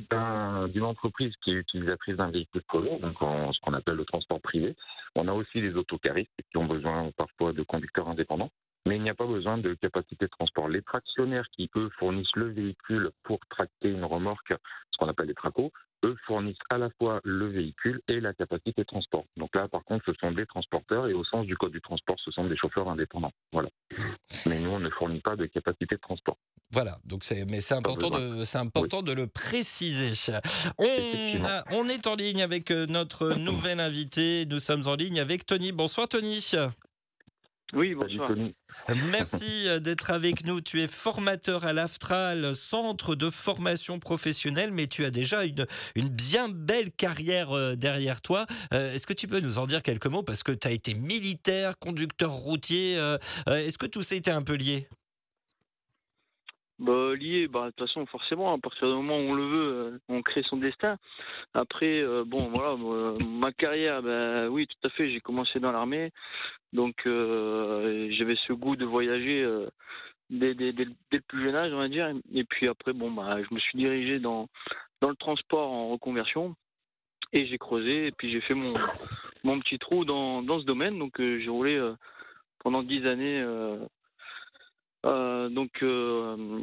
[0.68, 4.74] d'une entreprise qui est utilisatrice d'un véhicule scolaire, donc ce qu'on appelle le transport privé.
[5.14, 8.50] On a aussi les autocaristes qui ont besoin parfois de conducteurs indépendants.
[8.86, 10.68] Mais il n'y a pas besoin de capacité de transport.
[10.68, 14.52] Les tractionnaires qui, eux, fournissent le véhicule pour tracter une remorque,
[14.90, 15.72] ce qu'on appelle les tracos,
[16.04, 19.24] eux fournissent à la fois le véhicule et la capacité de transport.
[19.36, 22.16] Donc là, par contre, ce sont des transporteurs et au sens du code du transport,
[22.22, 23.32] ce sont des chauffeurs indépendants.
[23.52, 23.70] Voilà.
[24.46, 26.36] Mais nous, on ne fournit pas de capacité de transport.
[26.70, 30.12] Voilà, donc c'est, mais c'est important, de, c'est important de le préciser.
[30.78, 34.44] On, on est en ligne avec euh, notre nouvel invité.
[34.46, 35.72] Nous sommes en ligne avec Tony.
[35.72, 36.40] Bonsoir Tony.
[37.74, 38.30] Oui, bonsoir.
[39.10, 40.60] Merci euh, d'être avec nous.
[40.60, 45.66] Tu es formateur à l'AFTRAL, centre de formation professionnelle, mais tu as déjà une,
[45.96, 48.46] une bien belle carrière euh, derrière toi.
[48.72, 50.22] Euh, est-ce que tu peux nous en dire quelques mots?
[50.22, 52.94] Parce que tu as été militaire, conducteur routier.
[53.46, 54.88] Est-ce que tout ça était un peu lié?
[56.78, 60.00] Bah, lié, bah, de toute façon, forcément, à partir du moment où on le veut,
[60.08, 60.96] on crée son destin.
[61.54, 62.76] Après, bon, voilà,
[63.24, 66.10] ma carrière, bah, oui, tout à fait, j'ai commencé dans l'armée.
[66.74, 69.68] Donc euh, j'avais ce goût de voyager euh,
[70.28, 72.12] dès, dès, le plus jeune âge, on va dire.
[72.34, 74.48] Et puis après, bon, bah, je me suis dirigé dans,
[75.00, 76.54] dans le transport en reconversion.
[77.32, 78.74] Et j'ai creusé, et puis j'ai fait mon,
[79.44, 80.98] mon petit trou dans, dans ce domaine.
[80.98, 81.80] Donc euh, j'ai roulé
[82.58, 83.42] pendant dix années
[85.04, 85.84] donc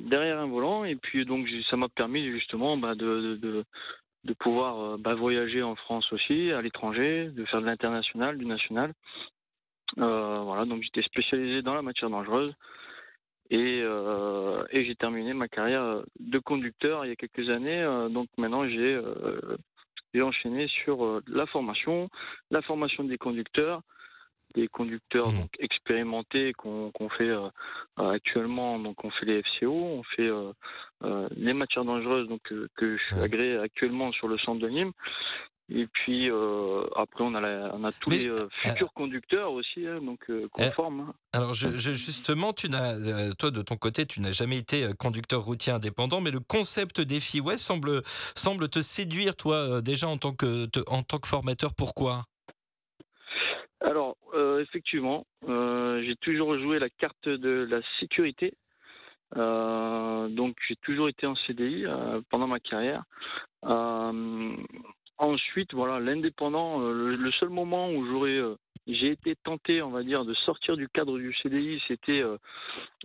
[0.06, 0.84] derrière un volant.
[0.86, 3.36] Et puis donc ça m'a permis justement bah, de,
[4.24, 8.94] de, pouvoir bah, voyager en France aussi, à l'étranger, de faire de l'international, du national.
[9.98, 12.56] Euh, voilà, donc j'étais spécialisé dans la matière dangereuse.
[13.50, 17.82] Et, euh, et j'ai terminé ma carrière de conducteur il y a quelques années.
[17.82, 22.10] Euh, donc maintenant, j'ai enchaîné sur la formation,
[22.50, 23.82] la formation des conducteurs,
[24.54, 25.38] des conducteurs mmh.
[25.38, 27.32] donc, expérimentés qu'on fait
[27.98, 28.80] actuellement.
[28.80, 30.30] Donc on fait les FCO, on fait
[31.36, 34.94] les matières dangereuses donc que je suis agréé actuellement sur le centre de Nîmes.
[35.74, 40.02] Et puis euh, après, on a, on a tous les euh, futurs conducteurs aussi, hein,
[40.02, 41.00] donc euh, conformes.
[41.02, 41.14] Hein.
[41.32, 42.94] Alors je, justement, tu n'as,
[43.36, 47.40] toi de ton côté, tu n'as jamais été conducteur routier indépendant, mais le concept défi
[47.40, 48.02] West semble,
[48.36, 51.74] semble te séduire, toi déjà en tant que, en tant que formateur.
[51.74, 52.24] Pourquoi?
[53.82, 54.16] Alors
[54.60, 58.54] effectivement, j'ai toujours joué la carte de la sécurité.
[59.36, 61.86] donc j'ai toujours été en CDI
[62.30, 63.04] pendant ma carrière.
[65.22, 68.56] Ensuite, voilà, l'indépendant, euh, le, seul moment où j'aurais, euh,
[68.88, 72.38] j'ai été tenté, on va dire, de sortir du cadre du CDI, c'était euh,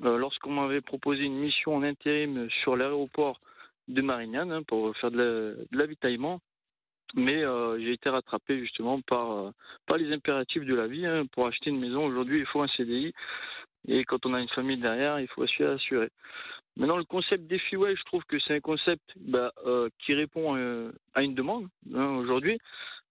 [0.01, 3.39] lorsqu'on m'avait proposé une mission en intérim sur l'aéroport
[3.89, 6.41] de Marignane hein, pour faire de l'avitaillement.
[7.15, 7.45] Mais
[7.79, 9.53] j'ai été rattrapé justement par,
[9.87, 11.07] par les impératifs de la vie.
[11.07, 11.25] Hein.
[11.33, 13.15] Pour acheter une maison, aujourd'hui, il faut un CDI.
[13.89, 16.11] Et quand on a une famille derrière, il faut assurer.
[16.77, 20.93] Maintenant, le concept freeways, je trouve que c'est un concept bah, euh, qui répond euh,
[21.15, 22.59] à une demande hein, aujourd'hui.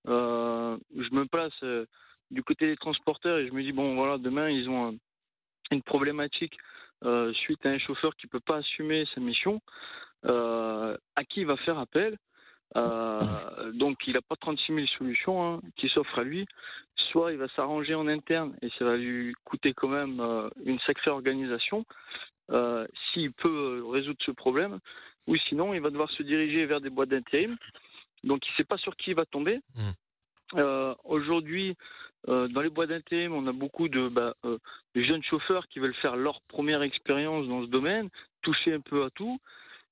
[0.07, 1.53] Euh, je me place
[2.29, 4.97] du côté des transporteurs et je me dis bon voilà demain ils ont
[5.71, 6.55] une problématique
[7.33, 9.61] suite à un chauffeur qui peut pas assumer sa mission.
[10.23, 12.17] à qui il va faire appel?
[12.75, 16.45] Donc il n'a pas 36 000 solutions hein, qui s'offrent à lui.
[17.11, 20.21] Soit il va s'arranger en interne et ça va lui coûter quand même
[20.65, 21.85] une sacrée organisation.
[22.51, 24.79] Euh, s'il peut euh, résoudre ce problème,
[25.25, 27.57] ou sinon il va devoir se diriger vers des boîtes d'intérim.
[28.23, 29.61] Donc il ne sait pas sur qui il va tomber.
[29.75, 30.59] Hmm.
[30.59, 31.75] Euh, aujourd'hui,
[32.27, 36.15] dans les boîtes d'intérim, on a beaucoup de, bah, de, jeunes chauffeurs qui veulent faire
[36.15, 38.09] leur première expérience dans ce domaine,
[38.41, 39.39] toucher un peu à tout.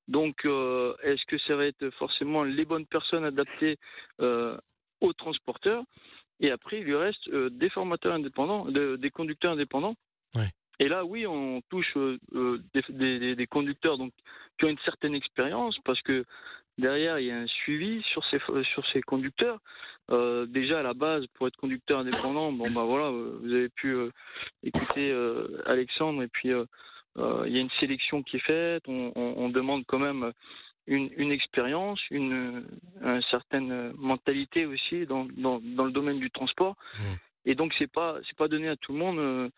[0.07, 3.77] Donc, est-ce que ça va être forcément les bonnes personnes adaptées
[4.19, 5.83] aux transporteurs?
[6.39, 9.95] Et après, il lui reste des formateurs indépendants, des conducteurs indépendants.
[10.79, 14.11] Et là, oui, on touche euh, euh, des, conducteurs donc,
[14.57, 16.25] qui ont une certaine expérience parce que
[16.77, 18.39] derrière, il y a un suivi sur ces,
[18.73, 19.59] sur ces conducteurs.
[20.11, 23.95] Euh, déjà, à la base, pour être conducteur indépendant, bon, bah voilà, vous avez pu
[24.63, 25.13] écouter
[25.65, 26.49] Alexandre et puis
[27.17, 28.83] il y a une sélection qui est faite.
[28.87, 30.31] On, demande quand même
[30.87, 32.65] une, expérience, une,
[33.29, 36.75] certaine mentalité aussi dans, dans, le domaine du transport.
[36.97, 37.01] Mmh.
[37.45, 39.51] Et donc, c'est pas, c'est pas donné à tout le monde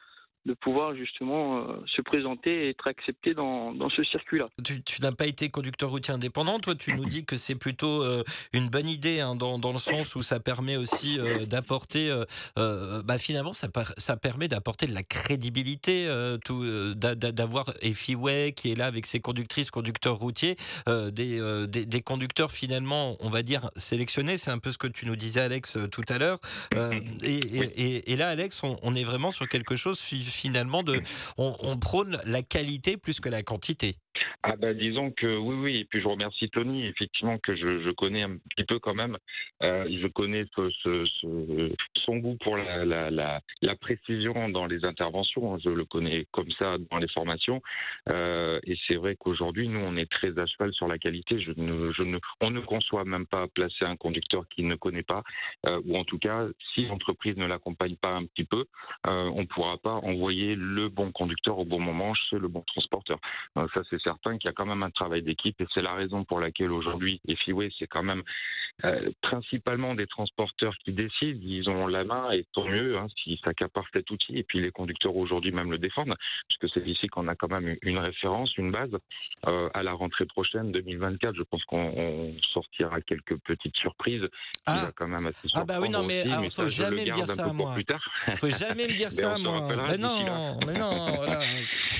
[0.45, 4.45] de pouvoir justement euh, se présenter et être accepté dans, dans ce circuit-là.
[4.63, 8.23] Tu, n'as pas été conducteur routier indépendant, toi tu nous dis que c'est plutôt euh,
[8.53, 12.13] une bonne idée hein, dans, dans, le sens où ça permet aussi euh, d'apporter,
[12.55, 13.67] bah, finalement ça,
[13.97, 16.07] ça permet d'apporter de la crédibilité,
[16.95, 17.73] d'avoir
[18.15, 20.55] Way qui est là avec ses conductrices, conducteurs routiers,
[20.87, 25.15] des, des, conducteurs finalement on va dire sélectionnés, c'est un peu ce que tu nous
[25.15, 26.39] disais Alex tout à l'heure,
[27.23, 29.97] et, et, là Alex on est vraiment sur quelque chose
[30.35, 30.83] finalement,
[31.37, 33.97] on, prône la qualité plus que la quantité.
[34.43, 38.23] Ah bah disons que oui oui et puis je remercie Tony effectivement que je, connais
[38.23, 39.17] un petit peu quand même.
[39.63, 41.03] Euh, je connais ce,
[41.97, 43.41] son goût pour la, la,
[43.81, 47.61] précision dans les interventions je le connais comme ça dans les formations.
[48.09, 51.39] Euh, et c'est vrai qu'aujourd'hui nous on est très à cheval sur la qualité.
[51.39, 55.03] Je ne, je ne on ne conçoit même pas placer un conducteur qui ne connaît
[55.03, 55.23] pas.
[55.67, 58.65] Euh, ou en tout cas si l'entreprise ne l'accompagne pas un petit peu
[59.07, 63.19] on ne pourra pas envoyer le bon conducteur au bon moment chez le bon transporteur.
[63.55, 66.23] Ça c'est certain qu'il y a quand même un travail d'équipe et c'est la raison
[66.23, 68.23] pour laquelle aujourd'hui, les Fiway, c'est quand même
[68.83, 73.39] euh, principalement des transporteurs qui décident, ils ont la main et tant mieux hein, s'ils
[73.39, 76.13] s'accaparent cet outil et puis les conducteurs aujourd'hui même le défendent
[76.49, 78.91] puisque c'est ici qu'on a quand même une référence, une base.
[79.47, 84.27] Euh, à la rentrée prochaine 2024, je pense qu'on sortira quelques petites surprises.
[84.65, 87.53] Ah, quand même assez ah bah oui non mais, il faut jamais me dire ça
[87.53, 87.75] moi.
[88.35, 89.69] Faut jamais me dire ça moi.
[89.87, 91.15] Mais non, mais non.
[91.15, 91.41] Voilà.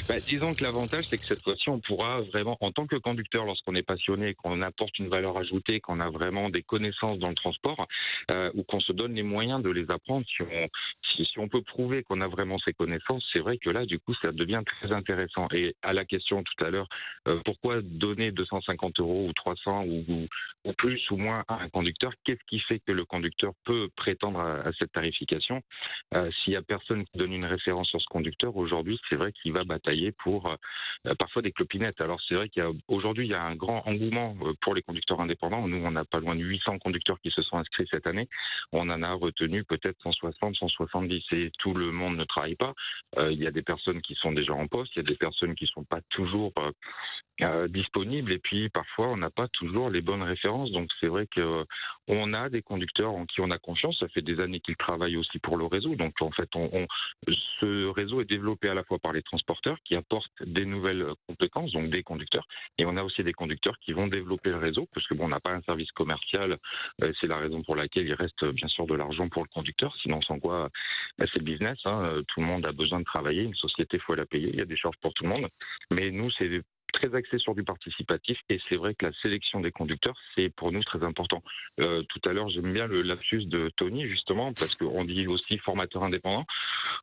[0.08, 3.46] Bah, disons que l'avantage c'est que cette fois-ci on pourra vraiment, en tant que conducteur,
[3.46, 7.36] lorsqu'on est passionné, qu'on apporte une valeur ajoutée, qu'on a vraiment des connaissances dans le
[7.36, 7.88] transport,
[8.32, 12.22] euh, ou qu'on se donne les moyens de les apprendre, si on, peut prouver qu'on
[12.22, 15.48] a vraiment ces connaissances, c'est vrai que là, du coup, ça devient très intéressant.
[15.54, 16.88] Et à la question tout à l'heure,
[17.28, 20.28] euh, pourquoi donner 250 euros ou 300 ou,
[20.78, 24.72] plus ou moins à un conducteur Qu'est-ce qui fait que le conducteur peut prétendre à,
[24.80, 25.62] cette tarification?
[26.16, 29.32] Euh, S'il y a personne qui donne une référence sur ce conducteur, aujourd'hui, c'est vrai
[29.32, 30.56] qu'il va batailler pour
[31.20, 32.02] parfois des clopinettes.
[32.02, 35.68] Alors c'est vrai qu'aujourd'hui, il, y a un grand engouement euh, pour les conducteurs indépendants.
[35.68, 38.28] Nous, on n'a pas loin de 800 conducteurs qui se sont inscrits cette année.
[38.72, 42.74] On en a retenu peut-être 160, 170 et tout le monde ne travaille pas.
[43.18, 45.16] Euh, il y a des personnes qui sont déjà en poste, il y a des
[45.16, 46.54] personnes qui ne sont pas toujours
[47.42, 50.72] euh, disponibles et puis parfois on n'a pas toujours les bonnes références.
[50.72, 51.28] Donc c'est vrai
[52.08, 53.98] qu'on a des conducteurs en qui on a confiance.
[54.00, 55.96] Ça fait des années qu'ils travaillent aussi pour le réseau.
[55.96, 56.88] Donc en fait, on,
[57.60, 61.72] ce réseau est développé à la fois par les transporteurs qui apportent des nouvelles compétences,
[61.72, 62.48] donc des conducteurs.
[62.78, 65.30] Et on a aussi des conducteurs qui vont développer le réseau, parce que bon, on
[65.30, 66.58] n'a pas un service commercial.
[67.02, 69.96] Euh, c'est la raison pour laquelle il reste bien sûr de l'argent pour le conducteur.
[70.02, 70.70] Sinon, sans quoi,
[71.18, 71.78] bah, c'est le business.
[71.86, 72.04] Hein.
[72.04, 73.44] Euh, tout le monde a besoin de travailler.
[73.44, 74.50] Une société, faut la payer.
[74.50, 75.48] Il y a des charges pour tout le monde.
[75.92, 76.62] Mais nous, c'est
[76.96, 80.72] très axé sur du participatif et c'est vrai que la sélection des conducteurs, c'est pour
[80.72, 81.44] nous très important.
[81.82, 85.58] Euh, tout à l'heure, j'aime bien le lapsus de Tony, justement, parce qu'on dit aussi
[85.60, 86.46] formateur indépendant.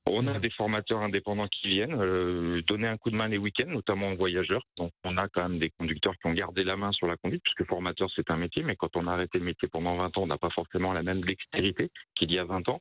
[0.07, 3.69] On a des formateurs indépendants qui viennent euh, donner un coup de main les week-ends,
[3.69, 4.65] notamment aux voyageurs.
[4.79, 7.43] Donc, on a quand même des conducteurs qui ont gardé la main sur la conduite,
[7.43, 10.23] puisque formateur, c'est un métier, mais quand on a arrêté le métier pendant 20 ans,
[10.23, 12.81] on n'a pas forcément la même dextérité qu'il y a 20 ans.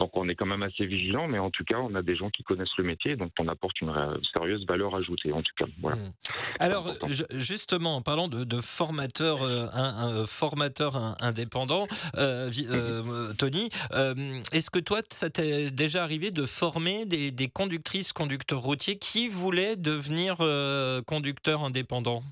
[0.00, 2.30] Donc on est quand même assez vigilant, mais en tout cas, on a des gens
[2.30, 3.92] qui connaissent le métier, donc on apporte une
[4.32, 5.66] sérieuse valeur ajoutée, en tout cas.
[5.78, 5.96] Voilà.
[5.96, 6.10] Mm.
[6.58, 11.86] Alors, je- justement, en parlant de, de formateur, euh, un, un formateur un- indépendant,
[12.16, 14.14] euh, euh, Tony, euh,
[14.52, 19.28] est-ce que toi, ça t'est déjà arrivé de former des, des conductrices, conducteurs routiers qui
[19.28, 22.22] voulaient devenir euh, conducteurs indépendants?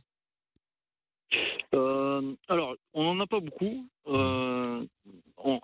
[1.74, 3.86] Euh, alors, on n'en a pas beaucoup.
[4.08, 4.82] Euh,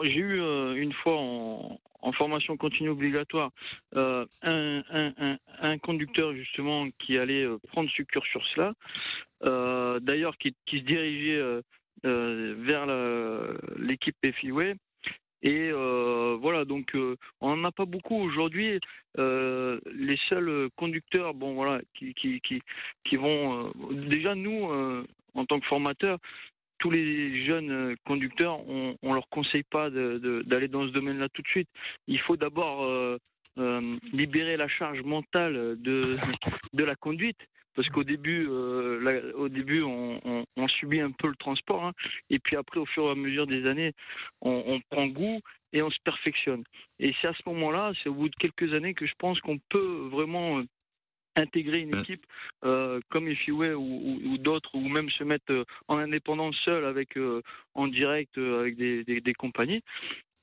[0.02, 3.50] J'ai eu euh, une fois en, en formation continue obligatoire
[3.96, 8.74] euh, un, conducteur justement qui allait euh, prendre ce cursus-là,
[9.46, 11.60] euh, d'ailleurs qui, se dirigeait
[12.02, 12.86] vers
[13.78, 14.74] l'équipe FIWay.
[15.42, 16.96] Et euh, voilà, donc
[17.40, 18.80] on n'en a pas beaucoup aujourd'hui.
[19.16, 24.68] Les seuls conducteurs, bon voilà, qui, qui, qui, vont déjà nous
[25.34, 26.18] en tant que formateurs,
[26.78, 31.42] tous les jeunes euh, conducteurs, on, on leur conseille pas d'aller dans ce domaine-là tout
[31.42, 31.68] de suite.
[32.06, 33.18] Il faut d'abord euh,
[33.58, 36.18] euh, libérer la charge mentale de,
[36.84, 37.38] la conduite.
[37.76, 41.92] Parce qu'au début, au début, on, subit un peu le transport, hein.
[42.30, 43.90] et puis après, au fur et à mesure des années,
[44.40, 45.40] on, prend goût
[45.72, 46.62] et on se perfectionne.
[47.00, 49.58] Et c'est à ce moment-là, c'est au bout de quelques années que je pense qu'on
[49.70, 50.62] peut vraiment
[51.36, 52.00] intégrer une Mm.
[52.00, 52.26] équipe
[52.64, 56.84] euh, comme Ifiway ou, ou- ou d'autres, ou même se mettre euh, en indépendance seul
[56.84, 57.42] avec euh,
[57.74, 59.82] en direct avec des, des- des compagnies.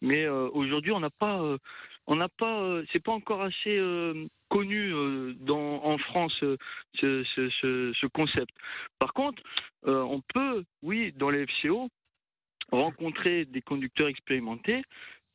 [0.02, 1.40] Mais euh, aujourd'hui, on n'a pas,
[2.08, 3.80] on n'a pas, c'est pas encore assez
[4.50, 4.92] connu
[5.40, 6.58] dans, en France ce,
[6.96, 8.50] ce- ce- ce concept.
[8.98, 9.42] Par contre,
[9.84, 11.88] on peut, oui, dans les FCO,
[12.72, 14.82] rencontrer des conducteurs expérimentés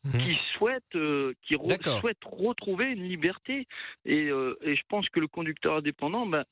[0.06, 0.20] Mhm.
[0.20, 3.66] qui souhaitent, euh, qui re- souhaitent retrouver une liberté.
[4.04, 6.44] Et, euh, et je pense que le conducteur indépendant, ben,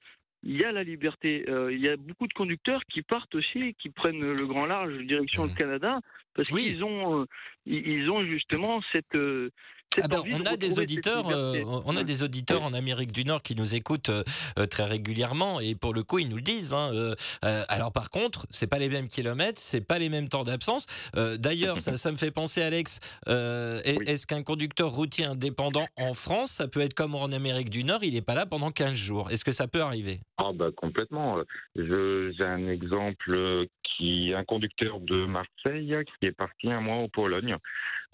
[0.43, 1.45] il y a la liberté.
[1.49, 4.97] Euh, il y a beaucoup de conducteurs qui partent aussi, qui prennent le grand large
[5.07, 5.51] direction Mhm.
[5.51, 6.01] le Canada,
[6.35, 6.63] parce Oui.
[6.65, 7.27] qu'ils ont, euh,
[7.67, 9.15] ils ils ont justement cette.
[9.15, 9.51] euh,
[9.95, 13.13] cette Ah ben, de on a des auditeurs, euh, on a des auditeurs en Amérique
[13.13, 14.23] du Nord qui nous écoutent euh,
[14.59, 16.73] euh, très régulièrement et pour le coup ils nous le disent.
[16.73, 17.15] hein, euh,
[17.45, 20.87] euh, alors par contre, c'est pas les mêmes kilomètres, c'est pas les mêmes temps d'absence.
[21.17, 26.15] Euh, D'ailleurs, ça, ça me fait penser, Alex, euh, est-ce qu'un conducteur routier indépendant en
[26.15, 28.95] France, ça peut être comme en Amérique du Nord, il n'est pas là pendant 15
[28.95, 29.31] jours?
[29.31, 30.21] Est-ce que ça peut arriver?
[30.39, 31.39] Ah bah complètement.
[31.77, 33.67] J'ai un exemple
[33.97, 37.57] qui un conducteur de Marseille qui est parti un mois en Pologne.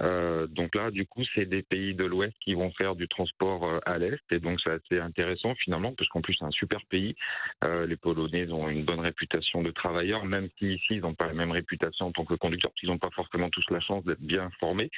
[0.03, 3.64] Euh, donc là, du coup, c'est des pays de l'Ouest qui vont faire du transport
[3.64, 4.20] euh, à l'Est.
[4.30, 7.14] Et donc, c'est assez intéressant finalement, parce qu'en plus, c'est un super pays.
[7.64, 11.26] Euh, les Polonais ont une bonne réputation de travailleurs, même si ici, ils n'ont pas
[11.26, 14.04] la même réputation en tant que conducteurs, parce qu'ils n'ont pas forcément tous la chance
[14.04, 14.90] d'être bien formés.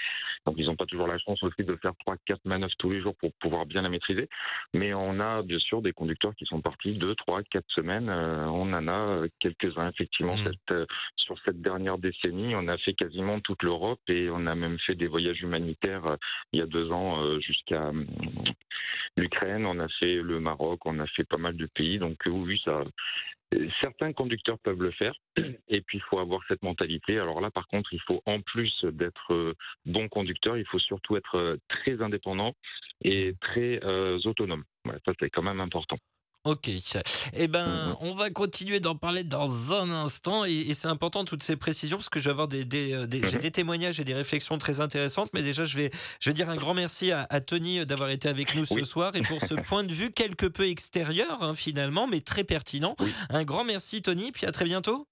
[0.47, 3.01] Donc, ils n'ont pas toujours la chance aussi de faire trois, quatre manœuvres tous les
[3.01, 4.29] jours pour pouvoir bien la maîtriser.
[4.75, 8.09] Mais on a bien sûr des conducteurs qui sont partis deux, trois, quatre semaines.
[8.09, 10.37] Euh, on en a quelques-uns effectivement.
[10.37, 14.55] Cette, euh, sur cette dernière décennie, on a fait quasiment toute l'Europe et on a
[14.55, 16.17] même fait des voyages humanitaires
[16.53, 18.07] il y a deux ans euh, jusqu'à hum,
[19.19, 19.67] l'Ukraine.
[19.67, 21.99] On a fait le Maroc, on a fait pas mal de pays.
[21.99, 22.71] Donc euh, oui, ça.
[23.55, 25.13] euh, Certains conducteurs peuvent le faire,
[25.69, 27.19] et puis il faut avoir cette mentalité.
[27.19, 29.55] Alors là, par contre, il faut en plus d'être euh,
[29.85, 32.55] bon conducteur, il faut surtout être euh, très indépendant
[33.05, 34.65] et très euh, autonome.
[35.05, 35.99] Ça, c'est quand même important.
[36.45, 36.69] Ok.
[37.35, 37.97] Eh ben, Mhm.
[38.01, 40.45] on va continuer d'en parler dans un instant.
[40.45, 43.07] Et, et c'est important toutes ces précisions parce que je vais avoir des, des, euh,
[43.07, 43.43] des- j'ai Mhm.
[43.43, 45.31] des témoignages et des réflexions très intéressantes.
[45.35, 45.91] Mais déjà, je vais,
[46.21, 48.85] je vais dire un grand merci à, à Tony d'avoir été avec nous ce Oui.
[48.85, 52.97] soir et pour ce point de vue quelque peu extérieur hein, finalement, mais très pertinent.
[52.99, 53.13] Oui.
[53.31, 54.33] Un grand merci Tony.
[54.33, 55.07] Puis à très bientôt.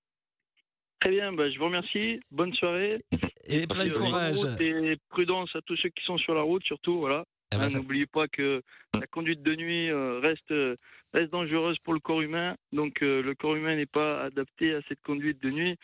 [1.01, 2.19] Très bien, bah, je vous remercie.
[2.33, 2.99] Bonne soirée.
[3.47, 4.37] Et plein de euh, courage.
[4.61, 6.99] Et prudence à tous ceux qui sont sur la route, surtout.
[6.99, 7.23] Voilà.
[7.53, 8.63] Ah ben, Hein, ça- N'oubliez pas que
[8.99, 10.77] la conduite de nuit euh, reste, euh,
[11.13, 12.55] reste dangereuse pour le corps humain.
[12.73, 15.77] Donc euh, le corps humain n'est pas adapté à cette conduite de nuit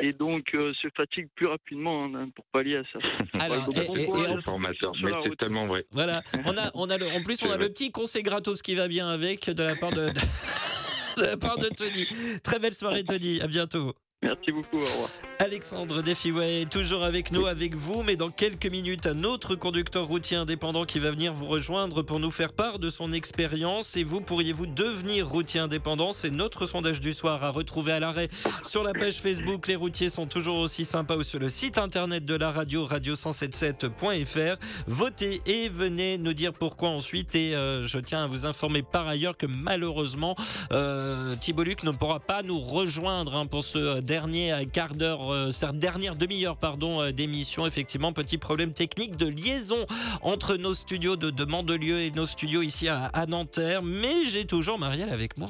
[0.00, 2.98] et donc euh, se fatigue plus rapidement hein, pour pallier à ça.
[3.44, 5.84] Alors, et- et- et en- Formateur, mais c'est tellement vrai.
[5.92, 8.74] Voilà, on a, on a le, en plus on a le petit conseil gratos qui
[8.74, 10.12] va bien avec de la part de, de,
[11.20, 12.06] de la part de Tony.
[12.42, 13.94] Très belle soirée Tony, à bientôt.
[14.20, 14.78] Merci beaucoup.
[14.78, 15.10] Au revoir.
[15.38, 20.04] Alexandre Defiway est toujours avec nous, avec vous, mais dans quelques minutes, un autre conducteur
[20.06, 23.96] routier indépendant qui va venir vous rejoindre pour nous faire part de son expérience.
[23.96, 26.10] Et vous, pourriez-vous devenir routier indépendant?
[26.10, 28.28] C'est notre sondage du soir à retrouver à l'arrêt
[28.64, 29.68] sur la page Facebook.
[29.68, 34.56] Les routiers sont toujours aussi sympas ou sur le site internet de la radio, radio177.fr.
[34.88, 37.36] Votez et venez nous dire pourquoi ensuite.
[37.36, 40.34] Et euh, je tiens à vous informer par ailleurs que malheureusement,
[40.72, 45.32] euh, Thibault Luc ne pourra pas nous rejoindre hein, pour ce dernier euh, quart d'heure,
[45.32, 47.66] euh, cette dernière demi-heure pardon euh, d'émission.
[47.66, 49.86] Effectivement, petit problème technique de liaison
[50.22, 53.82] entre nos studios de, de Mandelieu et nos studios ici à, Nanterre.
[53.82, 55.48] Mais j'ai toujours Marielle avec moi.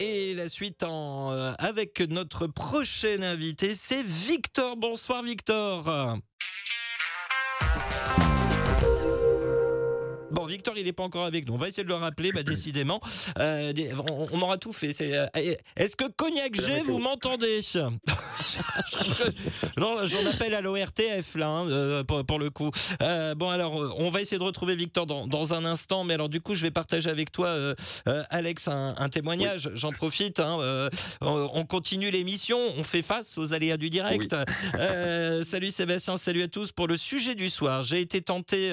[0.00, 0.84] Et la suite
[1.58, 4.76] avec notre prochain invité, c'est Victor.
[4.76, 6.18] Bonsoir Victor.
[10.36, 11.54] Bon, Victor, il n'est pas encore avec nous.
[11.54, 13.00] On va essayer de le rappeler, bah, décidément.
[13.38, 13.72] Euh,
[14.06, 14.92] on, on aura tout fait.
[15.00, 15.26] Euh,
[15.76, 17.62] Est-ce que Cognac G, vous m'entendez?
[19.78, 22.70] J'en appelle à l'ORTF, là, hein, euh, pour, pour le coup.
[23.00, 26.04] Euh, bon, alors, on va essayer de retrouver Victor dans, dans un instant.
[26.04, 27.56] Mais alors, du coup, je vais partager avec toi,
[28.28, 29.70] Alex, un, un témoignage.
[29.72, 30.40] J'en profite.
[30.40, 30.88] hein,
[31.22, 32.58] on on continue l'émission.
[32.76, 34.36] On fait face aux aléas du direct.
[35.44, 36.72] Salut Sébastien, salut à tous.
[36.72, 38.70] Pour le sujet du soir, j'ai été tenté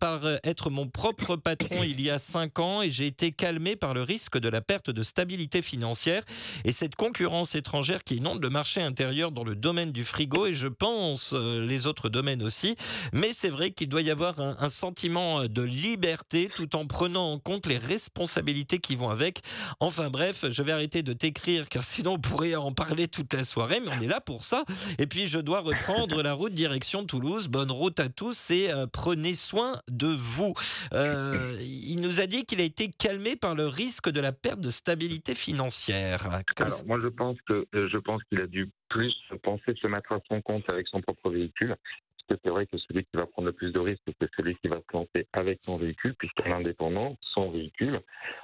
[0.00, 3.94] par être mon propre patron il y a cinq ans et j'ai été calmé par
[3.94, 6.24] le risque de la perte de stabilité financière
[6.64, 10.54] et cette concurrence étrangère qui inonde le marché intérieur dans le domaine du frigo et
[10.54, 12.74] je pense euh, les autres domaines aussi.
[13.12, 17.38] Mais c'est vrai qu'il doit y avoir un, sentiment de liberté tout en prenant en
[17.38, 19.38] compte les responsabilités qui vont avec.
[19.78, 23.44] Enfin bref, je vais arrêter de t'écrire car sinon on pourrait en parler toute la
[23.44, 24.64] soirée, mais on est là pour ça.
[24.98, 27.46] Et puis je dois reprendre la route direction Toulouse.
[27.46, 30.54] Bonne route à tous et euh, prenez soin de vous.
[30.94, 34.60] Euh, il nous a dit qu'il a été calmé par le risque de la perte
[34.60, 36.26] de stabilité financière.
[36.58, 40.12] Alors, moi, je pense que euh, je pense qu'il a dû plus penser se mettre
[40.12, 41.76] à son compte avec son propre véhicule.
[41.76, 44.56] Parce que c'est vrai que celui qui va prendre le plus de risques, c'est celui
[44.56, 48.00] qui va se lancer avec son véhicule, puisque l'indépendant, son véhicule,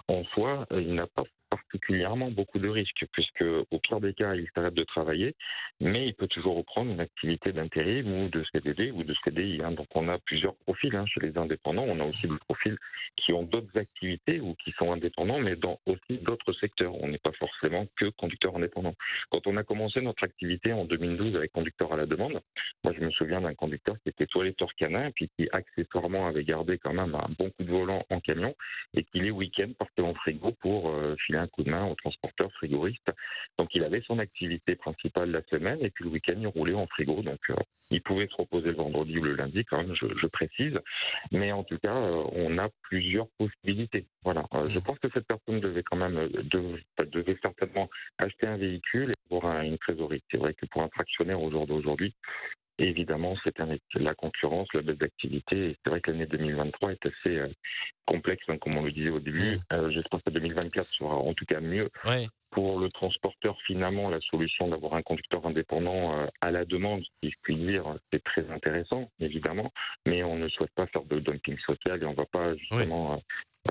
[0.09, 1.25] en soi, euh, il n'a pas
[1.57, 5.35] particulièrement beaucoup de risques, puisque au pire des cas, il s'arrête de travailler,
[5.81, 9.61] mais il peut toujours reprendre une activité d'intérim ou de CDD ou de CDI.
[9.63, 9.73] hein.
[9.73, 11.85] Donc on a plusieurs profils hein, chez les indépendants.
[11.87, 12.77] On a aussi des profils
[13.17, 16.95] qui ont d'autres activités ou qui sont indépendants, mais dans aussi d'autres secteurs.
[17.03, 18.95] On n'est pas forcément que conducteur indépendant.
[19.31, 22.41] Quand on a commencé notre activité en 2012 avec conducteur à la demande,
[22.83, 26.79] moi je me souviens d'un conducteur qui était toiletteur canin, puis qui accessoirement avait gardé
[26.79, 28.55] quand même un bon coup de volant en camion,
[28.95, 31.95] et qui les week-ends partait en frigo pour euh, filer un coup de main aux
[31.95, 33.11] transporteurs frigoristes.
[33.59, 36.87] Donc il avait son activité principale la semaine, et puis le week-end il roulait en
[36.87, 37.23] frigo.
[37.23, 37.55] Donc euh,
[37.91, 40.79] il pouvait se reposer le vendredi ou le lundi, quand même, je, je précise.
[41.31, 44.07] Mais en tout cas, euh, on a plusieurs possibilités.
[44.25, 44.45] Voilà.
[44.55, 46.81] Euh, je pense que cette personne devait quand même dev-
[47.13, 47.89] devait certainement
[48.19, 50.23] acheter un véhicule et avoir un- une trésorerie.
[50.31, 52.15] C'est vrai que pour un fractionnaire au jour d'aujourd'hui,
[52.79, 55.77] évidemment, c'est un- la concurrence, la baisse d'activité.
[55.83, 57.49] C'est vrai que l'année 2023 est assez euh,
[58.07, 59.59] complexe, hein, comme on le disait au début.
[59.73, 62.27] Euh, J'espère que 2024 sera en tout cas mieux Ouais.
[62.51, 67.31] pour le transporteur, finalement, la solution d'avoir un conducteur indépendant euh, à la demande, si
[67.31, 69.73] je puis dire, c'est très intéressant, évidemment,
[70.07, 73.15] mais on ne souhaite pas faire de dumping social et on ne va pas justement
[73.15, 73.17] euh,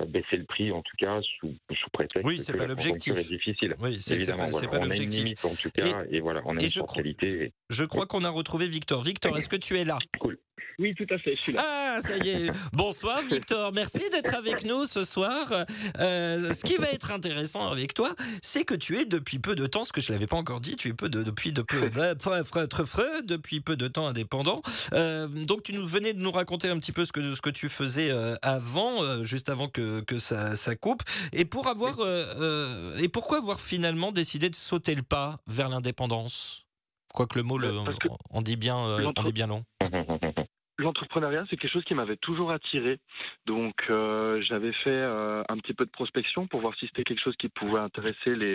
[0.02, 3.14] baisser le prix, en tout cas, sous, sous prétexte Oui, c'est que pas la l'objectif.
[3.14, 3.76] conjoncture est difficile.
[3.80, 4.64] Oui, c'est c'est Évidemment, pas, voilà.
[4.64, 5.24] c'est pas on a une l'objectif.
[5.24, 7.44] limite, en tout cas, et, voilà, on a et une je crois- qualité.
[7.46, 9.04] et- Je crois qu'on a retrouvé Victor.
[9.04, 10.00] Victor, est-ce que tu es là?
[10.20, 10.38] Cool.
[10.80, 11.62] Oui, tout à fait, je suis là.
[11.64, 12.52] Ah, ça y est.
[12.74, 15.52] Bonsoir Victor, merci d'être avec nous ce soir.
[16.00, 19.66] Euh, ce qui va être intéressant avec toi, c'est que tu es depuis peu de
[19.68, 21.82] temps, ce que je l'avais pas encore dit, tu es peu de, depuis de peu,
[21.90, 24.62] de- depuis peu de temps indépendant.
[24.94, 27.50] Euh, donc tu nous venais de nous raconter un petit peu ce que, ce que
[27.50, 31.04] tu faisais euh, avant, juste avant que, que ça, ça coupe.
[31.34, 36.66] Et pour avoir euh, et pourquoi avoir finalement décidé de sauter le pas vers l'indépendance?
[37.14, 39.64] Quoique le mot le, que- on dit bien, on dit bien long.
[40.84, 43.00] L'entrepreneuriat, c'est quelque chose qui m'avait toujours attiré.
[43.46, 47.22] Donc, euh, j'avais fait euh, un petit peu de prospection pour voir si c'était quelque
[47.22, 48.54] chose qui pouvait intéresser les,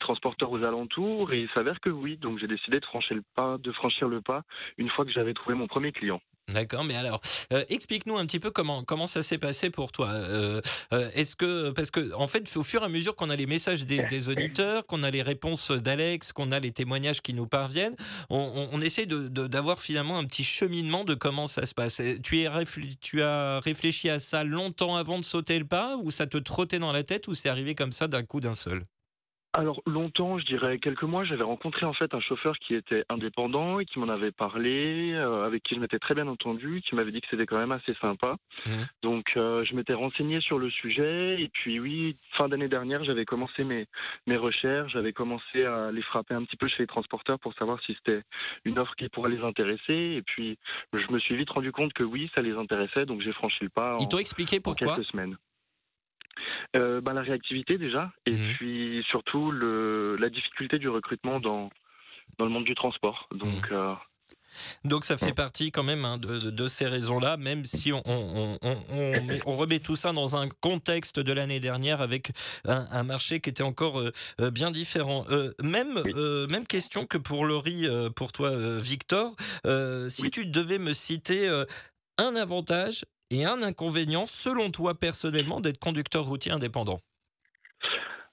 [0.00, 1.32] transporteurs aux alentours.
[1.32, 2.16] Et il s'avère que oui.
[2.16, 4.42] Donc, j'ai décidé de franchir le pas, de franchir le pas
[4.78, 6.20] une fois que j'avais trouvé mon premier client.
[6.52, 7.20] D'accord, mais alors,
[7.52, 10.08] euh, explique-nous un petit peu comment, comment ça s'est passé pour toi.
[10.10, 10.60] Euh,
[10.92, 13.46] euh, Est-ce que, parce que, en fait, au fur et à mesure qu'on a les
[13.46, 17.96] messages des, auditeurs, qu'on a les réponses d'Alex, qu'on a les témoignages qui nous parviennent,
[18.28, 22.00] on, essaie d'avoir finalement un petit cheminement de comment ça se passe.
[22.22, 22.46] Tu,
[23.00, 26.78] tu as réfléchi à ça longtemps avant de sauter le pas, ou ça te trottait
[26.78, 28.84] dans la tête, ou c'est arrivé comme ça d'un coup d'un seul?
[29.52, 33.80] Alors longtemps, je dirais quelques mois, j'avais rencontré en fait un chauffeur qui était indépendant
[33.80, 37.10] et qui m'en avait parlé, euh, avec qui je m'étais très bien entendu, qui m'avait
[37.10, 38.36] dit que c'était quand même assez sympa.
[38.66, 38.86] Mhm.
[39.02, 43.24] Donc euh, je m'étais renseigné sur le sujet et puis oui, fin d'année dernière, j'avais
[43.24, 43.86] commencé mes
[44.28, 47.80] mes recherches, j'avais commencé à les frapper un petit peu chez les transporteurs pour savoir
[47.82, 48.22] si c'était
[48.64, 50.58] une offre qui pourrait les intéresser et puis
[50.92, 53.70] je me suis vite rendu compte que oui, ça les intéressait, donc j'ai franchi le
[53.70, 53.96] pas.
[53.98, 54.94] Ils en- t'ont expliqué en pourquoi?
[54.94, 55.36] quelques semaines.
[56.76, 58.54] Euh, bah, la réactivité déjà, et Mhm.
[58.56, 61.70] puis surtout le, la difficulté du recrutement dans,
[62.38, 63.28] dans le monde du transport.
[63.32, 63.76] Donc, Mhm.
[63.76, 63.94] euh,
[64.84, 68.78] Donc ça fait partie quand même hein, de, ces raisons-là, même si on, on- on-
[68.90, 72.30] on met- on remet tout ça dans un contexte de l'année dernière avec
[72.66, 74.10] un, un marché qui était encore euh,
[74.40, 75.24] euh, bien différent.
[75.30, 77.86] Euh, même, euh, même question que pour Laurie,
[78.16, 79.34] pour toi Victor,
[80.08, 80.30] si Oui.
[80.30, 81.48] tu devais me citer
[82.18, 87.00] un avantage et un inconvénient selon toi personnellement d'être conducteur routier indépendant?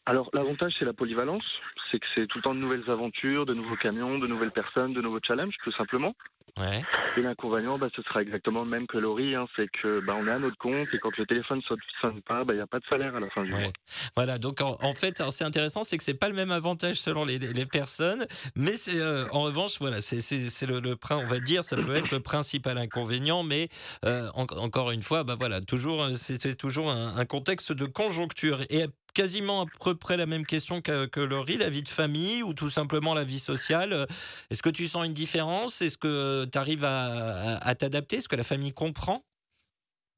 [0.09, 1.43] Alors l'avantage c'est la polyvalence,
[1.91, 4.93] c'est que c'est tout le temps de nouvelles aventures, de nouveaux camions, de nouvelles personnes,
[4.93, 6.15] de nouveaux challenges tout simplement.
[6.57, 6.81] Ouais.
[7.17, 10.25] Et l'inconvénient, bah, ce sera exactement le même que Laurie, hein, c'est que bah, on
[10.25, 12.67] est à notre compte et quand le téléphone ne sonne pas, bah, il n'y a
[12.67, 13.61] pas de salaire à la fin du Ouais.
[13.61, 13.71] mois.
[14.15, 17.25] Voilà, donc en, en fait, c'est intéressant, c'est que c'est pas le même avantage selon
[17.25, 21.63] les, les personnes, mais c'est euh, en revanche, voilà, c'est le, le on va dire,
[21.63, 23.67] ça peut être le principal inconvénient, mais
[24.05, 27.85] euh, en- encore une fois, bah voilà, toujours, euh, c'était toujours un, un contexte de
[27.85, 28.85] conjoncture et
[29.17, 32.69] quasiment à peu près la même question que, Laurie, la vie de famille ou tout
[32.69, 34.05] simplement la vie sociale.
[34.51, 35.81] Est-ce que tu sens une différence?
[35.81, 38.17] Est-ce que tu arrives à t'adapter?
[38.17, 39.23] Est-ce que la famille comprend?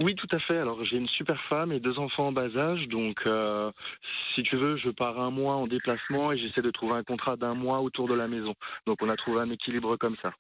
[0.02, 0.58] Oui, tout à fait.
[0.58, 3.70] Alors j'ai une super femme et deux enfants en bas âge, donc euh,
[4.34, 7.36] si tu veux, je pars un mois en déplacement et j'essaie de trouver un contrat
[7.36, 8.54] d'un mois autour de la maison.
[8.86, 10.34] Donc on a trouvé un équilibre comme ça.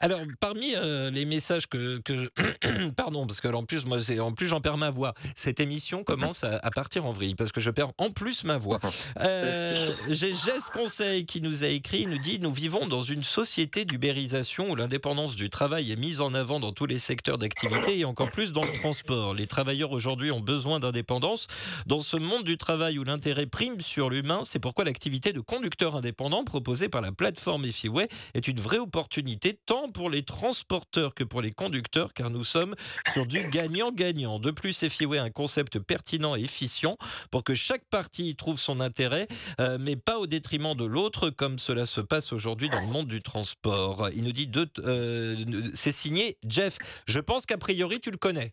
[0.00, 2.88] Alors, parmi euh, les messages que, que je...
[2.96, 5.14] Pardon, parce que en plus, moi, c'est- en plus j'en perds ma voix.
[5.34, 8.56] Cette émission commence à, à partir en vrille, parce que je perds en plus ma
[8.58, 8.78] voix.
[9.20, 13.22] Euh, J'ai Jess Conseil qui nous a écrit, il nous dit «Nous vivons dans une
[13.22, 17.98] société d'ubérisation où l'indépendance du travail est mise en avant dans tous les secteurs d'activité
[17.98, 19.34] et encore plus dans le transport.
[19.34, 21.46] Les travailleurs aujourd'hui ont besoin d'indépendance.
[21.86, 25.96] Dans ce monde du travail où l'intérêt prime sur l'humain, c'est pourquoi l'activité de conducteur
[25.96, 31.24] indépendant proposée par la plateforme Efiway est une vraie opportunité tant pour les transporteurs que
[31.24, 32.74] pour les conducteurs car nous sommes
[33.12, 34.38] sur du gagnant-gagnant.
[34.38, 36.96] De plus, Efiway a un concept pertinent et efficient
[37.30, 39.26] pour que chaque partie y trouve son intérêt,
[39.60, 43.08] euh, mais pas au détriment de l'autre comme cela se passe aujourd'hui dans le monde
[43.08, 44.08] du transport.
[44.14, 45.36] Il nous dit, euh,
[45.74, 46.78] c'est signé Jeff.
[47.06, 48.52] Je pense qu'a priori tu le connais.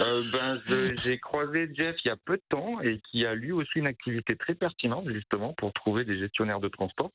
[0.00, 0.60] Euh, ben,
[1.02, 3.86] j'ai croisé Jeff il y a peu de temps et qui a lui aussi une
[3.86, 7.10] activité très pertinente justement pour trouver des gestionnaires de transport.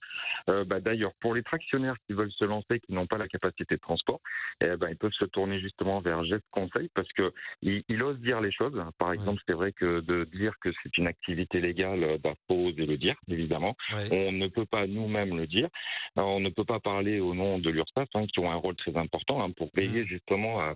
[0.50, 3.76] Euh, bah, D'ailleurs, pour les tractionnaires qui veulent se lancer, qui n'ont pas la capacité
[3.76, 4.20] de transport,
[4.62, 8.20] eh ben, ils peuvent se tourner justement vers Jeff Conseil parce que il, il ose
[8.20, 8.74] dire les choses.
[8.98, 12.68] Par exemple, c'est vrai que de dire que c'est une activité légale, euh, bah, faut
[12.68, 13.76] oser le dire, évidemment.
[13.92, 14.28] Ouais.
[14.28, 15.70] On ne peut pas nous-mêmes le dire.
[16.16, 18.96] On ne peut pas parler au nom de l'URSSAF, hein, qui ont un rôle très
[18.98, 20.76] important hein, pour veiller justement à,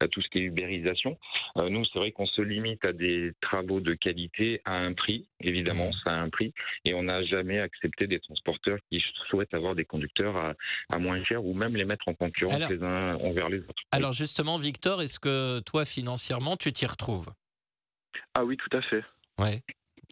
[0.00, 1.16] à tout ce qui est ubérisation.
[1.56, 5.26] Euh, nous, c'est vrai qu'on se limite à des travaux de qualité à un prix,
[5.40, 6.52] évidemment, ça a un prix,
[6.84, 10.54] et on n'a jamais accepté des transporteurs qui souhaitent avoir des conducteurs à,
[10.92, 13.82] à moins cher ou même les mettre en concurrence Alors- les uns envers les autres.
[13.92, 17.28] Alors justement, Victor, est-ce que toi, financièrement, tu t'y retrouves?
[18.34, 19.04] Ah oui, tout à fait.
[19.38, 19.62] Ouais.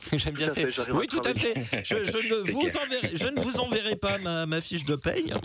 [0.17, 0.65] J'aime bien ces...
[0.91, 1.55] Oui, tout à fait.
[1.85, 5.33] Je, je ne vous enverrai, je ne vous enverrai pas ma, ma fiche de paye.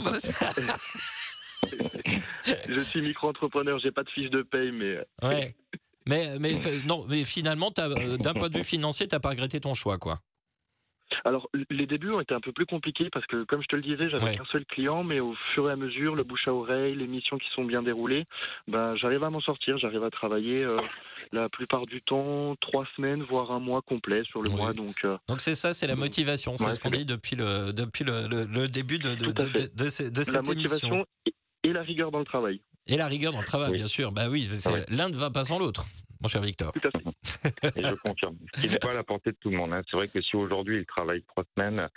[2.70, 5.56] Je suis micro-entrepreneur, j'ai pas de fiche de paye, mais euh, Ouais.
[6.10, 6.54] Mais, mais,
[6.86, 10.20] non, mais finalement, euh, d'un point de vue financier, t'as pas regretté ton choix, quoi.
[11.26, 13.82] Alors, les débuts ont été un peu plus compliqués parce que, comme je te le
[13.82, 14.38] disais, j'avais Ouais.
[14.38, 17.38] qu'un seul client, mais au fur et à mesure, le bouche à oreille, les missions
[17.38, 18.24] qui sont bien déroulées,
[18.70, 19.78] ben, j'arrive à m'en sortir.
[19.78, 20.78] J'arrive à travailler euh,
[21.34, 24.56] la plupart du temps trois semaines, voire un mois complet sur le Oui.
[24.56, 24.72] mois.
[24.72, 26.56] Donc, euh, Donc c'est ça, c'est la motivation.
[26.56, 30.24] C'est Ouais, ce qu'on dit depuis le, depuis le, le- le début de, de, la
[30.24, 31.06] cette émission.
[31.64, 32.62] Et- la rigueur dans le travail.
[32.88, 33.78] Et la rigueur dans le travail, Oui.
[33.78, 34.12] bien sûr.
[34.12, 34.86] Bah oui, Ah ouais.
[34.90, 35.86] l'un ne va pas sans l'autre,
[36.22, 36.72] mon cher Victor.
[36.72, 37.80] Tout à fait.
[37.80, 38.38] Et je confirme.
[38.56, 39.74] Ce qui n'est pas à la portée de tout le monde.
[39.74, 39.82] hein.
[39.90, 41.88] C'est vrai que si aujourd'hui il travaille trois semaines,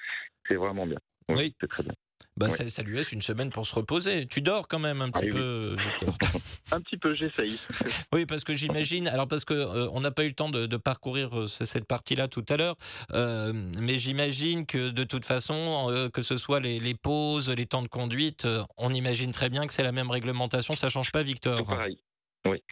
[0.48, 0.98] c'est vraiment bien.
[1.28, 1.54] Oui.
[1.60, 1.92] C'est très bien.
[2.36, 4.26] Bah, ça, ça lui laisse une semaine pour se reposer.
[4.26, 6.14] Tu dors quand même un petit Ah oui, peu, Victor.
[6.72, 7.58] Un petit peu, j'essaye.
[8.12, 9.08] Oui, parce que j'imagine.
[9.08, 11.64] Alors, parce que euh, on n'a pas eu le temps de, de parcourir euh, ce-
[11.66, 12.76] cette partie-là tout à l'heure,
[13.12, 17.66] euh, mais j'imagine que de toute façon, euh, que ce soit les, les pauses, les
[17.66, 18.46] temps de conduite,
[18.76, 20.76] on imagine très bien que c'est la même réglementation.
[20.76, 21.64] Ça change pas, Victor.
[21.66, 21.98] pareil.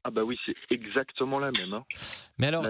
[0.04, 1.74] Ah bah oui, c'est exactement la même.
[1.74, 1.84] hein.
[2.38, 2.64] Mais alors,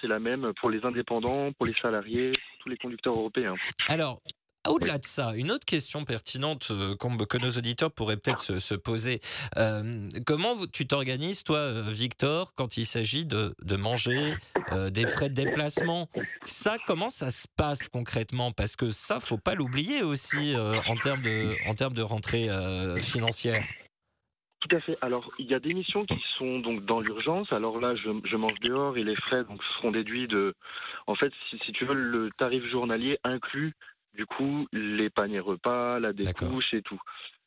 [0.00, 3.54] c'est la même pour les indépendants, pour les salariés, tous les conducteurs européens.
[3.86, 4.20] Alors,
[4.68, 8.74] au-delà de ça, une autre question pertinente euh, que nos auditeurs pourraient peut-être se, se
[8.74, 9.20] poser.
[9.56, 14.34] Euh, comment tu t'organises, toi, euh, Victor, quand il s'agit de, manger,
[14.90, 16.08] des frais de déplacement?
[16.44, 18.52] Ça, comment ça se passe concrètement?
[18.52, 22.48] Parce que ça, faut pas l'oublier aussi en termes de, en de rentrée
[23.00, 23.64] financière.
[24.60, 24.98] Tout à fait.
[25.00, 27.50] Alors, il y a des missions qui sont donc dans l'urgence.
[27.50, 30.54] Alors là, je, je mange dehors et les frais donc seront déduits de.
[31.06, 33.72] En fait, si, si tu veux, le tarif journalier inclut
[34.14, 36.48] du coup les paniers repas, la D'accord.
[36.48, 37.00] découche et tout.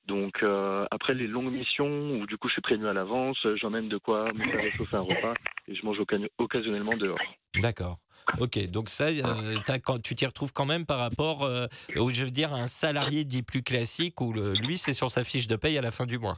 [0.06, 3.88] Donc euh, après les longues missions où du coup je suis prévenu à l'avance, j'emmène
[3.88, 5.34] de quoi me faire réchauffer un repas
[5.68, 7.20] et je mange occa- occasionnellement dehors.
[7.56, 8.00] D'accord.
[8.40, 11.66] Ok, donc ça, euh, tu t'y retrouves quand même par rapport, euh,
[11.98, 15.12] au, je veux dire, à un salarié dit plus classique où le- lui, c'est sur
[15.12, 16.38] sa fiche de paye à la fin du mois.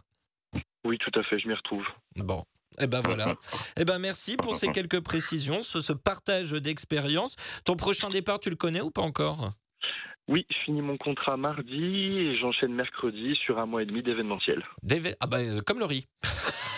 [0.85, 1.85] Oui, tout à fait, je m'y retrouve.
[2.15, 2.43] Bon.
[2.81, 3.35] Eh ben voilà.
[3.79, 7.35] Eh ben merci pour ces quelques précisions, ce, ce partage d'expérience.
[7.63, 9.51] Ton prochain départ, tu le connais ou pas encore?
[10.27, 14.63] Oui, je finis mon contrat mardi et j'enchaîne mercredi sur un mois et demi d'événementiel.
[15.19, 16.07] Ah bah, euh, comme le riz.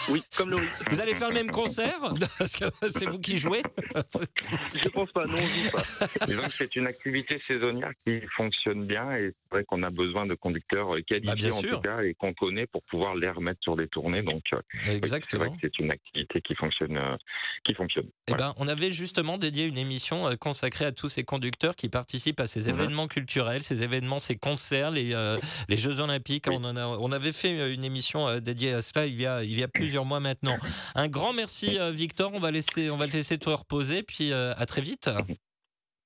[0.09, 0.67] Oui, comme Laurie.
[0.89, 1.99] Vous allez faire le même concert?
[2.39, 3.61] Parce que c'est vous qui jouez?
[4.73, 6.25] Je pense pas, non, on joue pas.
[6.27, 10.25] Disons que c'est une activité saisonnière qui fonctionne bien et c'est vrai qu'on a besoin
[10.25, 11.81] de conducteurs euh, qualifiés Bah, bien en sûr.
[11.81, 14.21] tout cas et qu'on connaît pour pouvoir les remettre sur des tournées.
[14.23, 15.49] Donc euh, oui, c'est vrai Exactement.
[15.51, 17.15] que c'est une activité qui fonctionne, euh,
[17.65, 18.07] qui fonctionne.
[18.27, 18.47] Eh Voilà.
[18.49, 22.39] ben, on avait justement dédié une émission euh, consacrée à tous ces conducteurs qui participent
[22.39, 25.37] à ces événements culturels, ces événements, ces concerts, les, euh,
[25.69, 26.45] les Jeux Olympiques.
[26.47, 26.55] Oui.
[26.59, 29.25] On, en a- on avait fait euh, une émission euh, dédiée à cela il y
[29.25, 30.57] a, il y a plusieurs mois maintenant.
[30.95, 32.31] Un grand merci, Victor.
[32.33, 35.09] On va, laisser, on va te laisser te reposer, puis euh, à très vite.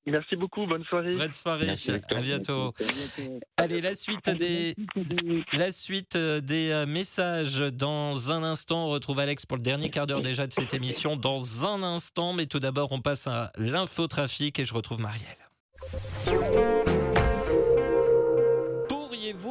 [0.08, 1.14] Merci beaucoup, bonne soirée.
[1.14, 2.74] Bonne soirée, Merci, à bientôt.
[3.58, 4.74] Allez, la suite des,
[5.54, 8.88] la suite des messages dans un instant.
[8.88, 12.34] On retrouve Alex pour le dernier quart d'heure déjà de cette émission dans un instant.
[12.34, 15.38] Mais tout d'abord, on passe à l'infotrafic et je retrouve Marielle.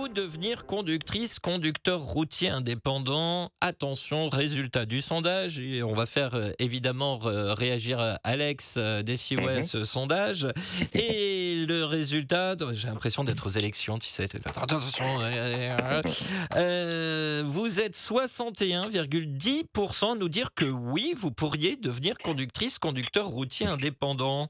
[0.08, 5.58] Devenir conductrice, conducteur routier indépendant Attention, résultat du sondage.
[5.58, 10.46] Et on va faire euh, évidemment réagir euh, Alex euh, des Fiouet à ce sondage.
[10.94, 14.28] Et le résultat, j'ai l'impression d'être aux élections, tu sais.
[14.56, 15.20] Attention,
[16.56, 23.66] euh, vous êtes 61,10% à nous dire que oui, vous pourriez devenir conductrice, conducteur routier
[23.66, 24.48] indépendant.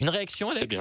[0.00, 0.76] Une réaction, Alex?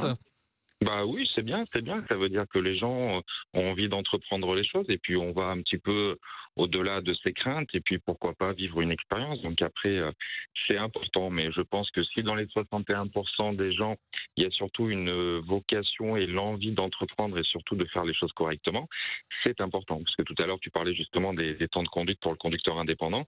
[0.85, 2.03] Bah oui, c'est bien, c'est bien.
[2.07, 3.23] Ça veut dire que les gens
[3.53, 6.17] ont envie d'entreprendre les choses et puis on va un petit peu
[6.55, 9.41] au-delà de ces craintes et puis pourquoi pas vivre une expérience.
[9.41, 10.11] Donc après, euh,
[10.67, 13.95] c'est important, mais je pense que si dans les 61% des gens,
[14.37, 18.13] il y a surtout une euh, vocation et l'envie d'entreprendre et surtout de faire les
[18.13, 18.87] choses correctement,
[19.45, 20.01] c'est important.
[20.03, 22.77] Parce que tout à l'heure, tu parlais justement des, temps de conduite pour le conducteur
[22.77, 23.25] indépendant.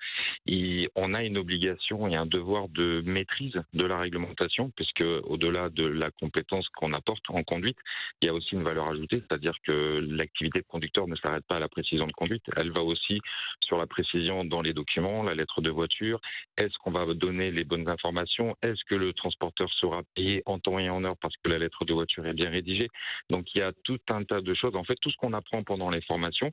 [0.96, 5.86] On a une obligation et un devoir de maîtrise de la réglementation, puisque au-delà de
[5.86, 7.78] la compétence qu'on apporte en conduite,
[8.22, 11.58] il y a aussi une valeur ajoutée, c'est-à-dire que l'activité de conducteur ne s'arrête pas
[11.58, 13.17] à la précision de conduite, elle va aussi
[13.62, 16.20] sur la précision dans les documents, la lettre de voiture,
[16.58, 20.80] est-ce qu'on va donner les bonnes informations, est-ce que le transporteur sera payé en temps
[20.80, 22.90] et en heure parce que la lettre de voiture est bien rédigée?
[23.30, 25.64] Donc il y a tout un tas de choses, en fait tout ce qu'on apprend
[25.64, 26.52] pendant les formations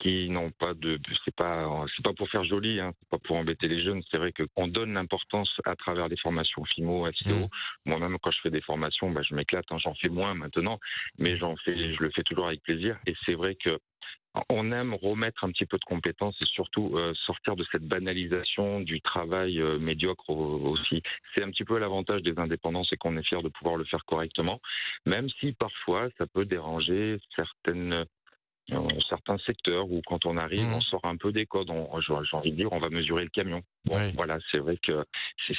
[0.00, 3.36] qui n'ont pas de c'est pas c'est pas pour faire joli hein, c'est pas pour
[3.36, 7.34] embêter les jeunes, c'est vrai qu'on donne l'importance à travers les formations FIMO, SEO.
[7.34, 7.48] Mhm.
[7.86, 10.78] Moi-même quand je fais des formations, bah, je m'éclate, hein, j'en fais moins maintenant,
[11.18, 13.78] mais j'en fais je le fais toujours avec plaisir et c'est vrai que
[14.48, 18.80] on aime remettre un petit peu de compétences et surtout euh, sortir de cette banalisation
[18.80, 21.02] du travail euh, médiocre au- aussi.
[21.34, 24.04] C'est un petit peu l'avantage des indépendants, c'est qu'on est fier de pouvoir le faire
[24.06, 24.60] correctement,
[25.06, 28.04] même si parfois ça peut déranger certaines
[28.72, 30.74] euh, certains secteurs où quand on arrive, Mhm.
[30.74, 31.70] on sort un peu des codes.
[31.70, 33.62] On- J'ai envie de dire, on va mesurer le camion.
[33.86, 34.12] Bon, Oui.
[34.16, 35.04] voilà, c'est vrai que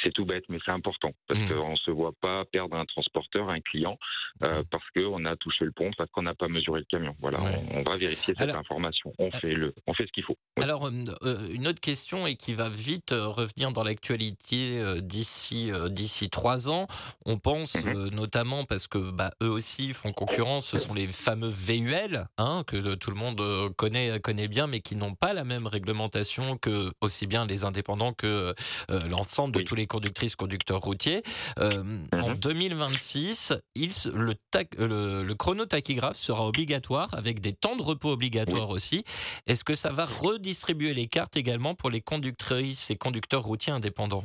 [0.04, 1.50] c'est tout bête, mais c'est important parce Mhm.
[1.50, 3.98] qu'on se voit pas perdre un transporteur, un client,
[4.44, 7.16] euh, parce qu'on a touché le pont, parce qu'on n'a pas mesuré le camion.
[7.20, 7.62] Voilà, Ouais.
[7.72, 9.14] on, on va vérifier cette Alors- information.
[9.20, 10.38] On fait le, on fait ce qu'il faut.
[10.58, 10.64] Oui.
[10.64, 10.92] Alors, euh,
[11.24, 15.90] euh, une autre question et qui va vite euh, revenir dans l'actualité euh, d'ici euh,
[15.90, 16.88] d'ici trois ans.
[17.26, 20.68] On pense euh, notamment parce que bah, eux aussi font concurrence.
[20.68, 24.80] Ce sont les fameux VUL hein, que tout le monde euh, connaît connaît bien, mais
[24.82, 28.54] qui n'ont pas la même réglementation que aussi bien les indépendants que
[28.92, 29.66] euh, l'ensemble de Oui.
[29.66, 31.22] tous les conductrices conducteurs routiers.
[31.60, 31.84] Euh,
[32.14, 32.36] En Mhm.
[32.40, 34.36] 2026, il, se- le,
[34.78, 39.04] le, le chronotachygraphe sera obligatoire avec des temps de repos obligatoires aussi.
[39.48, 44.24] Est-ce que ça va redistribuer les cartes également pour les conductrices et conducteurs routiers indépendants?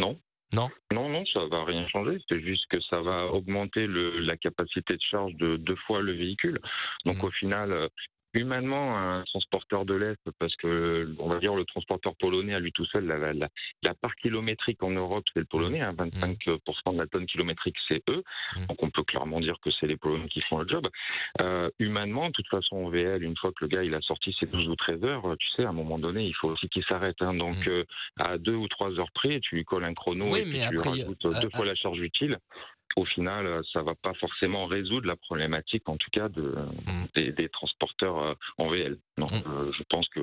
[0.00, 0.18] Non.
[0.54, 0.68] Non.
[0.94, 2.18] Non, non, ça va rien changer.
[2.28, 6.12] C'est juste que ça va augmenter le, la capacité de charge de deux fois le
[6.12, 6.60] véhicule.
[7.04, 7.24] Donc Mhm.
[7.24, 7.88] au final, euh,
[8.36, 12.72] humainement, un transporteur de l'Est, parce que on va dire le transporteur polonais à lui
[12.72, 13.48] tout seul, la, la, la-
[13.82, 15.80] la part kilométrique en Europe, c'est le polonais.
[15.80, 18.22] Hein, 25% de la tonne kilométrique, c'est eux.
[18.56, 18.66] Mhm.
[18.66, 20.88] Donc on peut clairement dire que c'est les polonais qui font le job.
[21.40, 24.34] Euh, humainement, de toute façon, en VL, une fois que le gars il a sorti
[24.38, 26.84] ses 12 ou 13 heures, tu sais, à un moment donné, il faut aussi qu'il
[26.84, 27.16] s'arrête.
[27.20, 27.34] Hein.
[27.34, 27.72] Donc Mhm.
[27.72, 27.84] euh,
[28.18, 30.70] à deux ou trois heures près, tu lui colles un chrono Oui, et mais tu
[30.72, 32.38] lui après, rajoutes euh, deux fois la charge utile.
[32.94, 36.54] Au final, euh, ça va pas forcément résoudre la problématique, en tout cas, de,
[36.86, 37.08] Mhm.
[37.14, 38.96] des, des transporteurs euh, en VL.
[39.18, 39.42] Non, Mhm.
[39.46, 40.20] euh, je pense que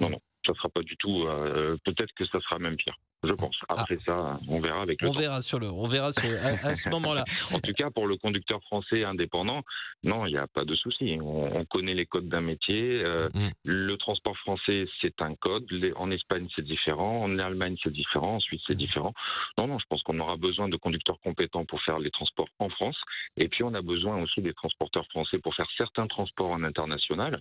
[0.00, 1.24] non, non, ça sera pas du tout.
[1.26, 2.96] euh, Peut-être que ça sera même pire.
[3.24, 3.56] Je pense.
[3.68, 5.18] Après ça, on verra avec le On temps.
[5.18, 7.24] verra sur le, on verra sur, à, à ce moment-là.
[7.52, 9.62] En tout cas, pour le conducteur français indépendant,
[10.04, 11.18] non, il n'y a pas de souci.
[11.20, 13.02] On, on connaît les codes d'un métier.
[13.04, 13.48] euh, Mm.
[13.64, 15.66] Le transport français, c'est un code.
[15.70, 17.22] Les- en Espagne, c'est différent.
[17.24, 18.36] En Allemagne, c'est différent.
[18.36, 18.78] En Suisse, c'est Mm.
[18.86, 19.12] différent.
[19.58, 22.68] Non, non, je pense qu'on aura besoin de conducteurs compétents pour faire les transports en
[22.68, 22.96] France.
[23.36, 27.40] Et puis, on a besoin aussi des transporteurs français pour faire certains transports en international.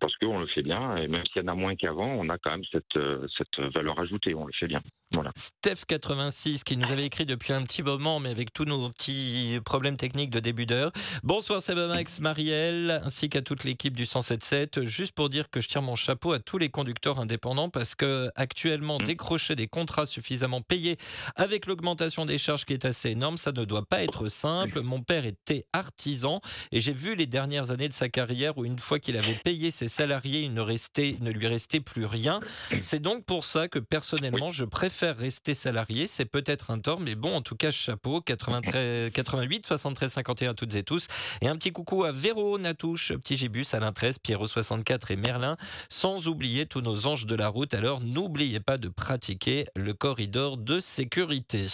[0.00, 0.96] Parce qu'on le fait bien.
[0.96, 3.58] Et même s'il y en a moins qu'avant, on a quand même cette, euh, cette
[3.74, 4.34] valeur ajoutée.
[4.34, 4.80] On le fait bien.
[5.14, 5.32] Voilà.
[5.36, 9.96] Steph86 qui nous avait écrit depuis un petit moment, mais avec tous nos petits problèmes
[9.96, 10.92] techniques de début d'heure.
[11.22, 14.84] Bonsoir Max, Marielle, ainsi qu'à toute l'équipe du 177.
[14.84, 18.30] Juste pour dire que je tire mon chapeau à tous les conducteurs indépendants parce que
[18.34, 19.04] actuellement, Mmh.
[19.04, 20.96] décrocher des contrats suffisamment payés
[21.36, 24.80] avec l'augmentation des charges qui est assez énorme, ça ne doit pas être simple.
[24.82, 26.40] Mon père était artisan
[26.72, 29.70] et j'ai vu les dernières années de sa carrière où une fois qu'il avait payé
[29.70, 32.40] ses salariés, il ne, restait, il ne lui restait plus rien.
[32.80, 36.06] C'est donc pour ça que personnellement, je préfère rester salarié.
[36.06, 38.20] C'est peut-être un tort, mais bon, en tout cas, chapeau.
[38.20, 41.06] 93, 88, 73, 51 à toutes et tous.
[41.40, 45.56] Et un petit coucou à Véro, Natouche, Petit Gibus, Alain 13, Pierrot 64 et Merlin.
[45.88, 47.74] Sans oublier tous nos anges de la route.
[47.74, 51.66] Alors, n'oubliez pas de pratiquer le corridor de sécurité.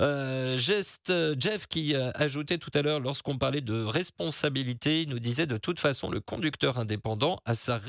[0.00, 5.18] Euh, geste, Jeff qui euh, ajoutait tout à l'heure, lorsqu'on parlait de responsabilité, il nous
[5.18, 7.80] disait de toute façon, le conducteur indépendant a sa,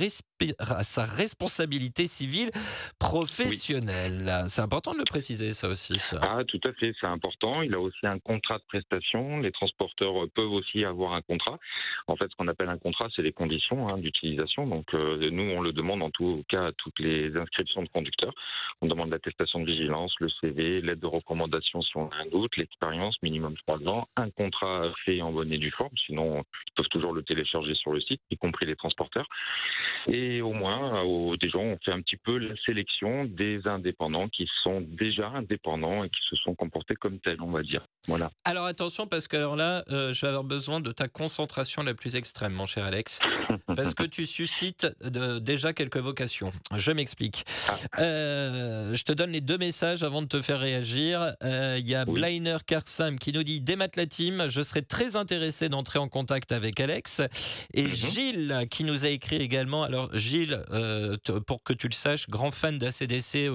[0.60, 2.52] a sa responsabilité civile
[2.98, 4.46] professionnelle.
[4.60, 5.98] C'est important de le préciser, ça aussi.
[6.22, 7.62] Ah, tout à fait, c'est important.
[7.62, 9.40] Il a aussi un contrat de prestation.
[9.40, 11.58] Les transporteurs euh, peuvent aussi avoir un contrat.
[12.08, 14.68] En fait, ce qu'on appelle un contrat, c'est les conditions hein, d'utilisation.
[14.68, 18.34] Donc, euh, nous, on le demande en tout cas à toutes les inscriptions de conducteurs.
[18.82, 22.58] On demande l'attestation de vigilance, le CV, l'aide de recommandation si on a un doute,
[22.58, 25.96] l'expérience, minimum trois ans, un contrat fait en bonne et due forme.
[26.06, 29.28] Sinon, ils peuvent toujours le télécharger sur le site, y compris les transporteurs.
[30.12, 34.49] Et au moins, au- déjà, on fait un petit peu la sélection des indépendants qui
[34.64, 37.86] sont déjà indépendants et qui se sont comportés comme tels, on va dire.
[38.08, 38.32] Voilà.
[38.46, 41.94] Alors attention, parce que alors là, euh, je vais avoir besoin de ta concentration la
[41.94, 43.20] plus extrême, mon cher Alex,
[43.76, 46.52] parce que tu suscites de- déjà quelques vocations.
[46.76, 47.44] Je m'explique.
[48.00, 51.34] Euh, je te donne les deux messages avant de te faire réagir.
[51.44, 52.14] Euh, Il y a Oui.
[52.20, 56.52] Blainer Karsam qui nous dit Démat la team, je serais très intéressé d'entrer en contact
[56.52, 57.22] avec Alex.
[57.74, 57.96] Et Mhm.
[57.96, 59.84] Gilles qui nous a écrit également.
[59.84, 63.50] Alors Gilles, euh, pour que tu le saches, grand fan d'ACDC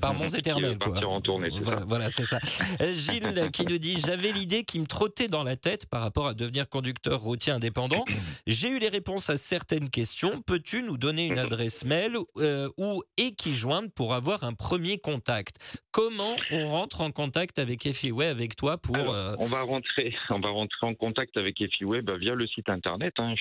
[0.00, 0.72] part Mons Qui éternel.
[0.72, 1.16] va partir quoi.
[1.16, 1.48] en tournée,
[1.86, 2.38] voilà, c'est ça.
[2.80, 6.26] Euh, Gilles qui nous dit J'avais l'idée qui me trottait dans la tête par rapport
[6.26, 8.04] à devenir conducteur routier indépendant.
[8.46, 10.42] J'ai eu les réponses à certaines questions.
[10.42, 14.98] Peux-tu nous donner une adresse mail euh, ou et qui joindre pour avoir un premier
[14.98, 15.80] contact?
[15.92, 18.96] Comment on rentre en contact avec FIWay avec toi pour.
[18.96, 22.46] Alors, euh, on va rentrer, on va rentrer en contact avec EFIWay bah, via le
[22.46, 23.34] site internet, hein,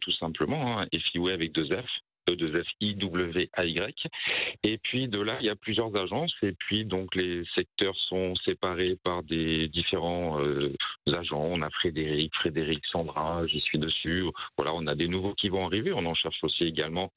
[0.00, 0.88] tout simplement, hein,
[1.32, 1.86] avec deux F.
[2.30, 4.06] E deux F I W A Y
[4.62, 8.34] et puis de là il y a plusieurs agences et puis donc les secteurs sont
[8.44, 10.72] séparés par des différents euh,
[11.06, 11.46] agents.
[11.50, 14.24] On a Frédéric Frédéric Sandra j'y suis dessus.
[14.56, 15.92] Voilà on a des nouveaux qui vont arriver.
[15.92, 17.12] On en cherche aussi également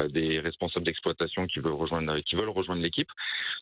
[0.00, 3.10] euh, des responsables d'exploitation qui veulent rejoindre qui veulent rejoindre l'équipe.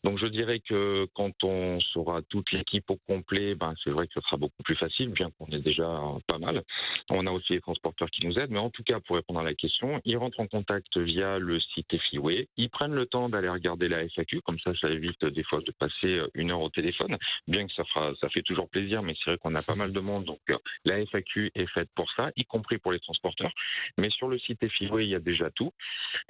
[0.03, 4.13] Donc je dirais que quand on sera toute l'équipe au complet, ben c'est vrai que
[4.13, 5.89] ce sera beaucoup plus facile, bien qu'on est déjà
[6.27, 6.63] pas mal.
[7.09, 9.43] On a aussi les transporteurs qui nous aident, mais en tout cas pour répondre à
[9.43, 12.47] la question, ils rentrent en contact via le site FIWay.
[12.57, 15.71] Ils prennent le temps d'aller regarder la FAQ, comme ça ça évite des fois de
[15.71, 17.17] passer une heure au téléphone,
[17.47, 19.91] bien que ça fera, ça fait toujours plaisir, mais c'est vrai qu'on a pas mal
[19.91, 23.51] de monde, donc euh, la FAQ est faite pour ça, y compris pour les transporteurs.
[23.97, 25.71] Mais sur le site FIWay, il y a déjà tout.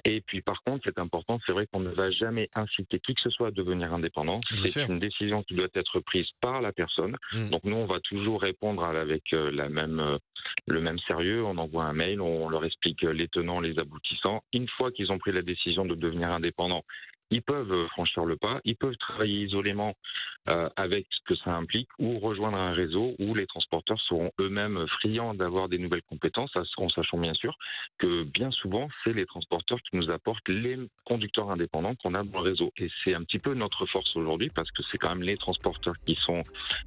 [0.04, 3.20] Et puis par contre, c'est important, c'est vrai qu'on ne va jamais inciter qui que
[3.20, 4.40] ce soit à devenir indépendant.
[4.56, 7.16] C'est une décision qui doit être prise par la personne.
[7.32, 7.50] Mm.
[7.50, 10.18] Donc nous, on va toujours répondre avec euh, la même, euh,
[10.66, 11.44] le même sérieux.
[11.44, 14.42] On envoie un mail, on leur explique euh, les tenants, les aboutissants.
[14.52, 16.84] Une fois qu'ils ont pris la décision de devenir indépendant,
[17.32, 19.94] ils peuvent euh, franchir le pas, ils peuvent travailler isolément
[20.48, 24.86] euh, avec ce que ça implique ou rejoindre un réseau où les transporteurs seront eux-mêmes
[25.00, 27.56] friands d'avoir des nouvelles compétences, en sachant bien sûr
[27.98, 32.42] que bien souvent, c'est les transporteurs qui nous apportent les conducteurs indépendants qu'on a dans
[32.42, 32.72] le réseau.
[32.76, 35.94] Et c'est un petit peu notre force aujourd'hui parce que c'est quand même les transporteurs
[36.04, 36.42] qui sont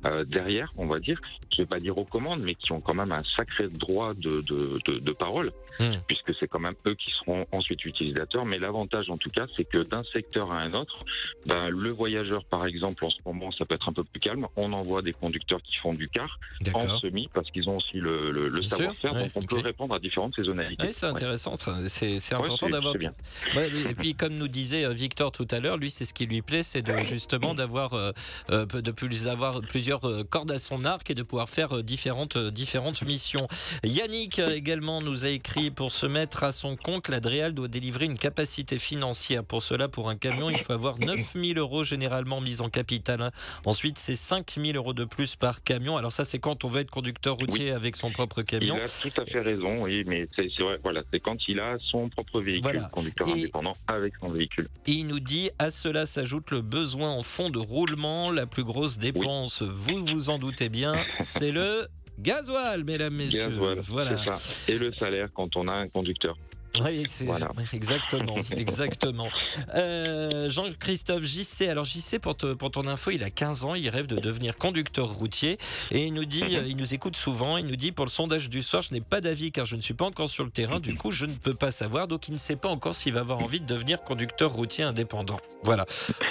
[0.06, 1.20] euh, derrière, on va dire,
[1.52, 4.42] je vais pas dire aux commandes, mais qui ont quand même un sacré droit de,
[4.42, 5.96] de, de, de parole, Hmm.
[6.08, 8.46] puisque c'est quand même eux qui seront ensuite utilisateurs.
[8.46, 11.06] Mais l'avantage, en tout cas, c'est que d'un secteur à un autre,
[11.46, 14.48] ben, le voyageur, par exemple, en ce moment, ça peut être un peu plus calme.
[14.56, 16.40] On envoie des conducteurs qui font du car
[16.74, 19.14] en semi parce qu'ils ont aussi le, savoir-faire.
[19.14, 20.86] ouais, donc on peut répondre à différentes saisonnalités.
[20.86, 21.56] Ouais, c'est intéressant,
[21.88, 22.96] c'est important d'avoir.
[22.96, 26.42] et puis comme nous disait euh, Victor tout à l'heure, lui c'est ce qui lui
[26.42, 28.12] plaît, c'est de justement d'avoir euh,
[28.50, 33.04] euh, de plus avoir plusieurs cordes à son arc et de pouvoir faire différentes différentes
[33.04, 33.48] missions.
[33.84, 38.18] Yannick également nous a écrit pour se mettre à son compte, l'Adréal doit délivrer une
[38.18, 39.44] capacité financière.
[39.44, 43.22] Pour cela, pour un camion, il faut avoir 9000 euros généralement mis en capital.
[43.22, 43.32] hein.
[43.66, 45.98] Ensuite, c'est 5000 euros de plus par camion.
[45.98, 48.76] Alors ça, c'est quand on veut être conducteur routier avec son propre Il camion.
[48.76, 52.10] a tout à fait raison, oui, mais c'est vrai, voilà, c'est quand il a son
[52.10, 52.90] propre véhicule, Voilà.
[52.92, 54.68] conducteur Et- indépendant avec son véhicule.
[54.88, 58.32] Et il nous dit à cela s'ajoute le besoin en fonds de roulement.
[58.32, 61.86] La plus grosse dépense, vous vous en doutez bien, c'est le
[62.20, 63.46] gasoil, mesdames, messieurs.
[63.50, 64.18] Gasoil, voilà.
[64.38, 64.72] ça.
[64.72, 66.38] Et le salaire quand on a un conducteur.
[66.84, 67.50] Oui, c'est Voilà.
[67.74, 69.28] exactement, exactement.
[69.76, 73.88] Euh, Jean-Christophe JC, alors JC pour, te- pour ton info, il a 15 ans, il
[73.90, 75.58] rêve de devenir conducteur routier
[75.92, 76.66] et il nous dit, Mhm.
[76.68, 79.22] il nous écoute souvent, il nous dit pour le sondage du soir, je n'ai pas
[79.22, 81.54] d'avis car je ne suis pas encore sur le terrain, du coup je ne peux
[81.54, 84.52] pas savoir, donc il ne sait pas encore s'il va avoir envie de devenir conducteur
[84.52, 85.40] routier indépendant.
[85.64, 85.86] Voilà.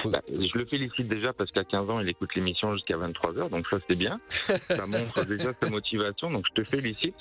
[0.05, 3.67] Bah, je le félicite déjà parce qu'à 15 ans, il écoute l'émission jusqu'à 23h, donc
[3.69, 4.21] ça c'est bien.
[4.71, 7.15] Ça montre déjà sa motivation, donc je te félicite.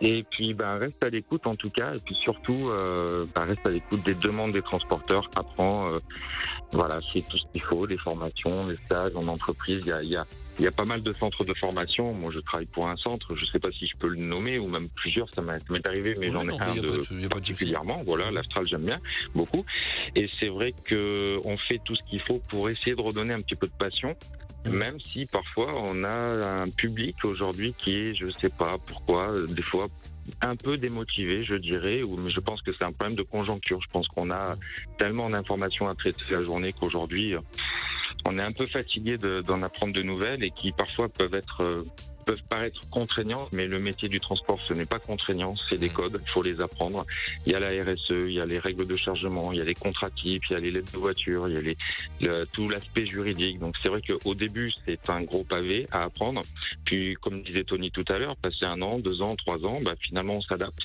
[0.00, 3.66] Et puis bah, reste à l'écoute en tout cas, et puis surtout euh, bah, reste
[3.66, 5.98] à l'écoute des demandes des transporteurs, apprends, euh,
[6.72, 10.02] voilà, c'est tout ce qu'il faut, des formations, des stages en entreprise, il y a,
[10.02, 10.26] il y a
[10.58, 12.12] il y a pas mal de centres de formation.
[12.12, 13.34] Moi, je travaille pour un centre.
[13.36, 15.32] Je sais pas si je peux le nommer ou même plusieurs.
[15.32, 18.02] Ça m'est arrivé, mais Oui, j'en ai non, un de particulièrement.
[18.04, 19.00] Voilà, l'Astral, j'aime bien
[19.34, 19.64] beaucoup.
[20.16, 23.40] Et c'est vrai que on fait tout ce qu'il faut pour essayer de redonner un
[23.40, 24.16] petit peu de passion.
[24.66, 24.70] Mm.
[24.70, 29.46] Même si parfois on a un public aujourd'hui qui est, je sais pas pourquoi, euh,
[29.46, 29.86] des fois
[30.40, 33.80] un peu démotivé, je dirais, ou je pense que c'est un problème de conjoncture.
[33.80, 34.56] Je pense qu'on a
[34.98, 37.40] tellement d'informations à traiter la journée qu'aujourd'hui, euh,
[38.28, 41.62] on est un peu fatigué de- d'en apprendre de nouvelles et qui parfois peuvent être
[41.62, 41.84] euh,
[42.28, 46.20] peuvent paraître contraignantes, mais le métier du transport, ce n'est pas contraignant, c'est des codes,
[46.22, 47.06] il faut les apprendre.
[47.46, 49.64] Il y a la RSE, il y a les règles de chargement, il y a
[49.64, 51.76] les contrats types, il y a les lettres de voiture, il y a les,
[52.20, 53.58] le- tout l'aspect juridique.
[53.60, 56.42] Donc c'est vrai qu'au début, c'est un gros pavé à apprendre.
[56.84, 59.94] Puis, comme disait Tony tout à l'heure, passer un an, deux ans, trois ans, bah,
[59.98, 60.80] finalement, on s'adapte.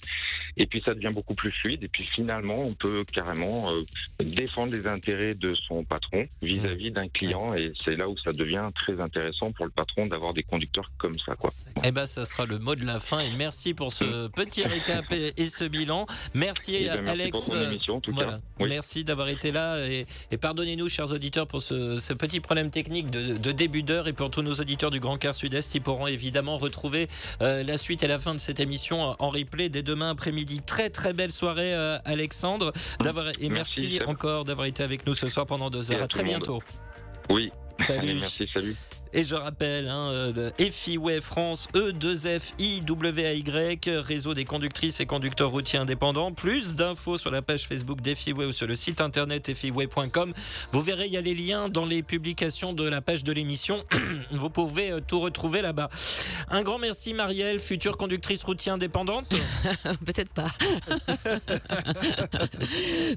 [0.56, 1.84] Et puis, ça devient beaucoup plus fluide.
[1.84, 3.84] Et puis, finalement, on peut carrément euh,
[4.24, 7.54] défendre les intérêts de son patron vis-à-vis d'un client.
[7.54, 11.16] Et c'est là où ça devient très intéressant pour le patron d'avoir des conducteurs comme
[11.16, 11.33] ça.
[11.36, 11.50] Quoi.
[11.84, 15.06] Eh ben, ça sera le mot de la fin et merci pour ce petit récap
[15.12, 16.06] et, et ce bilan.
[16.34, 17.32] Merci, Et ben, merci Alex.
[17.40, 18.34] pour ton émission, en tout Voilà.
[18.34, 18.40] cas.
[18.60, 18.70] Oui.
[18.70, 23.10] Merci d'avoir été là et, et pardonnez-nous, chers auditeurs, pour ce, ce petit problème technique
[23.12, 26.08] de, de début d'heure et pour tous nos auditeurs du Grand Quart Sud-Est, ils pourront
[26.08, 27.08] évidemment retrouver
[27.42, 30.62] euh, la suite et la fin de cette émission en replay dès demain après-midi.
[30.66, 35.28] Très très belle soirée, euh, Alexandre, d'avoir et merci, encore d'avoir été avec nous ce
[35.28, 35.98] soir pendant deux heures.
[35.98, 36.62] Et à à très bientôt.
[37.30, 37.50] Oui.
[37.86, 38.00] Salut.
[38.10, 38.76] Allez, merci, salut.
[39.16, 45.78] Et je rappelle, hein, euh, FIWay France, E E2FIWAY, réseau des conductrices et conducteurs routiers
[45.78, 46.32] indépendants.
[46.32, 50.34] Plus d'infos sur la page Facebook d'FIWay ou sur le site internet fiway.com.
[50.72, 53.84] Vous verrez, il y a les liens dans les publications de la page de l'émission.
[54.32, 55.90] Vous pouvez euh, tout retrouver là-bas.
[56.50, 59.30] Un grand merci, Marielle, future conductrice routière indépendante.
[60.06, 60.48] Peut-être pas.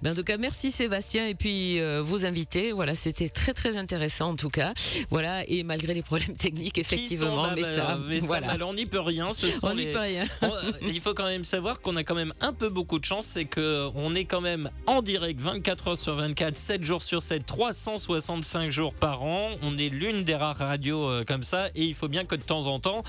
[0.02, 2.73] Ben, en tout cas, merci Sébastien et puis euh, vos invités.
[2.73, 4.73] Voilà, c'était très très intéressant en tout cas.
[5.10, 8.50] Voilà, et malgré les problèmes techniques, effectivement, là, mais bah, ça, mais ça, voilà.
[8.50, 9.32] alors, on n'y peut rien.
[9.32, 10.26] Ce sont On n'y les- peut rien.
[10.42, 10.48] On-
[10.86, 13.44] il faut quand même savoir qu'on a quand même un peu beaucoup de chance, c'est
[13.44, 17.44] que on est quand même en direct 24 heures sur 24, 7 jours sur 7,
[17.46, 19.50] 365 jours par an.
[19.62, 22.42] On est l'une des rares radios euh, comme ça, et il faut bien que de
[22.42, 23.02] temps en temps.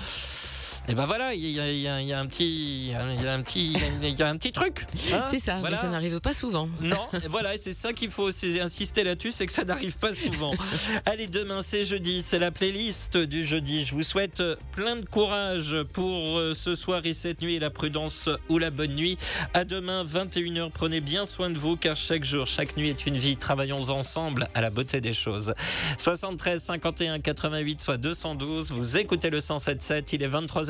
[0.90, 2.92] Et ben voilà, il y a, il y a- il y a un petit, il
[2.92, 4.86] y a un petit, il y a un petit truc.
[5.12, 5.76] hein, C'est ça, voilà.
[5.76, 6.68] mais ça n'arrive pas souvent.
[6.80, 10.14] Non, et voilà, et c'est ça qu'il faut insister là-dessus, c'est que ça n'arrive pas
[10.14, 10.54] souvent.
[11.06, 13.84] Allez, demain c'est jeudi, c'est la playlist du jeudi.
[13.84, 17.68] Je vous souhaite euh, plein de courage pour euh, ce soir et cette nuit, la
[17.70, 19.18] prudence ou la bonne nuit.
[19.52, 23.16] À demain, 21h, prenez bien soin de vous, car chaque jour, chaque nuit est une
[23.18, 23.36] vie.
[23.36, 25.52] Travaillons ensemble à la beauté des choses.
[25.98, 30.26] 73 51 88 soit 212, vous écoutez le 177, il est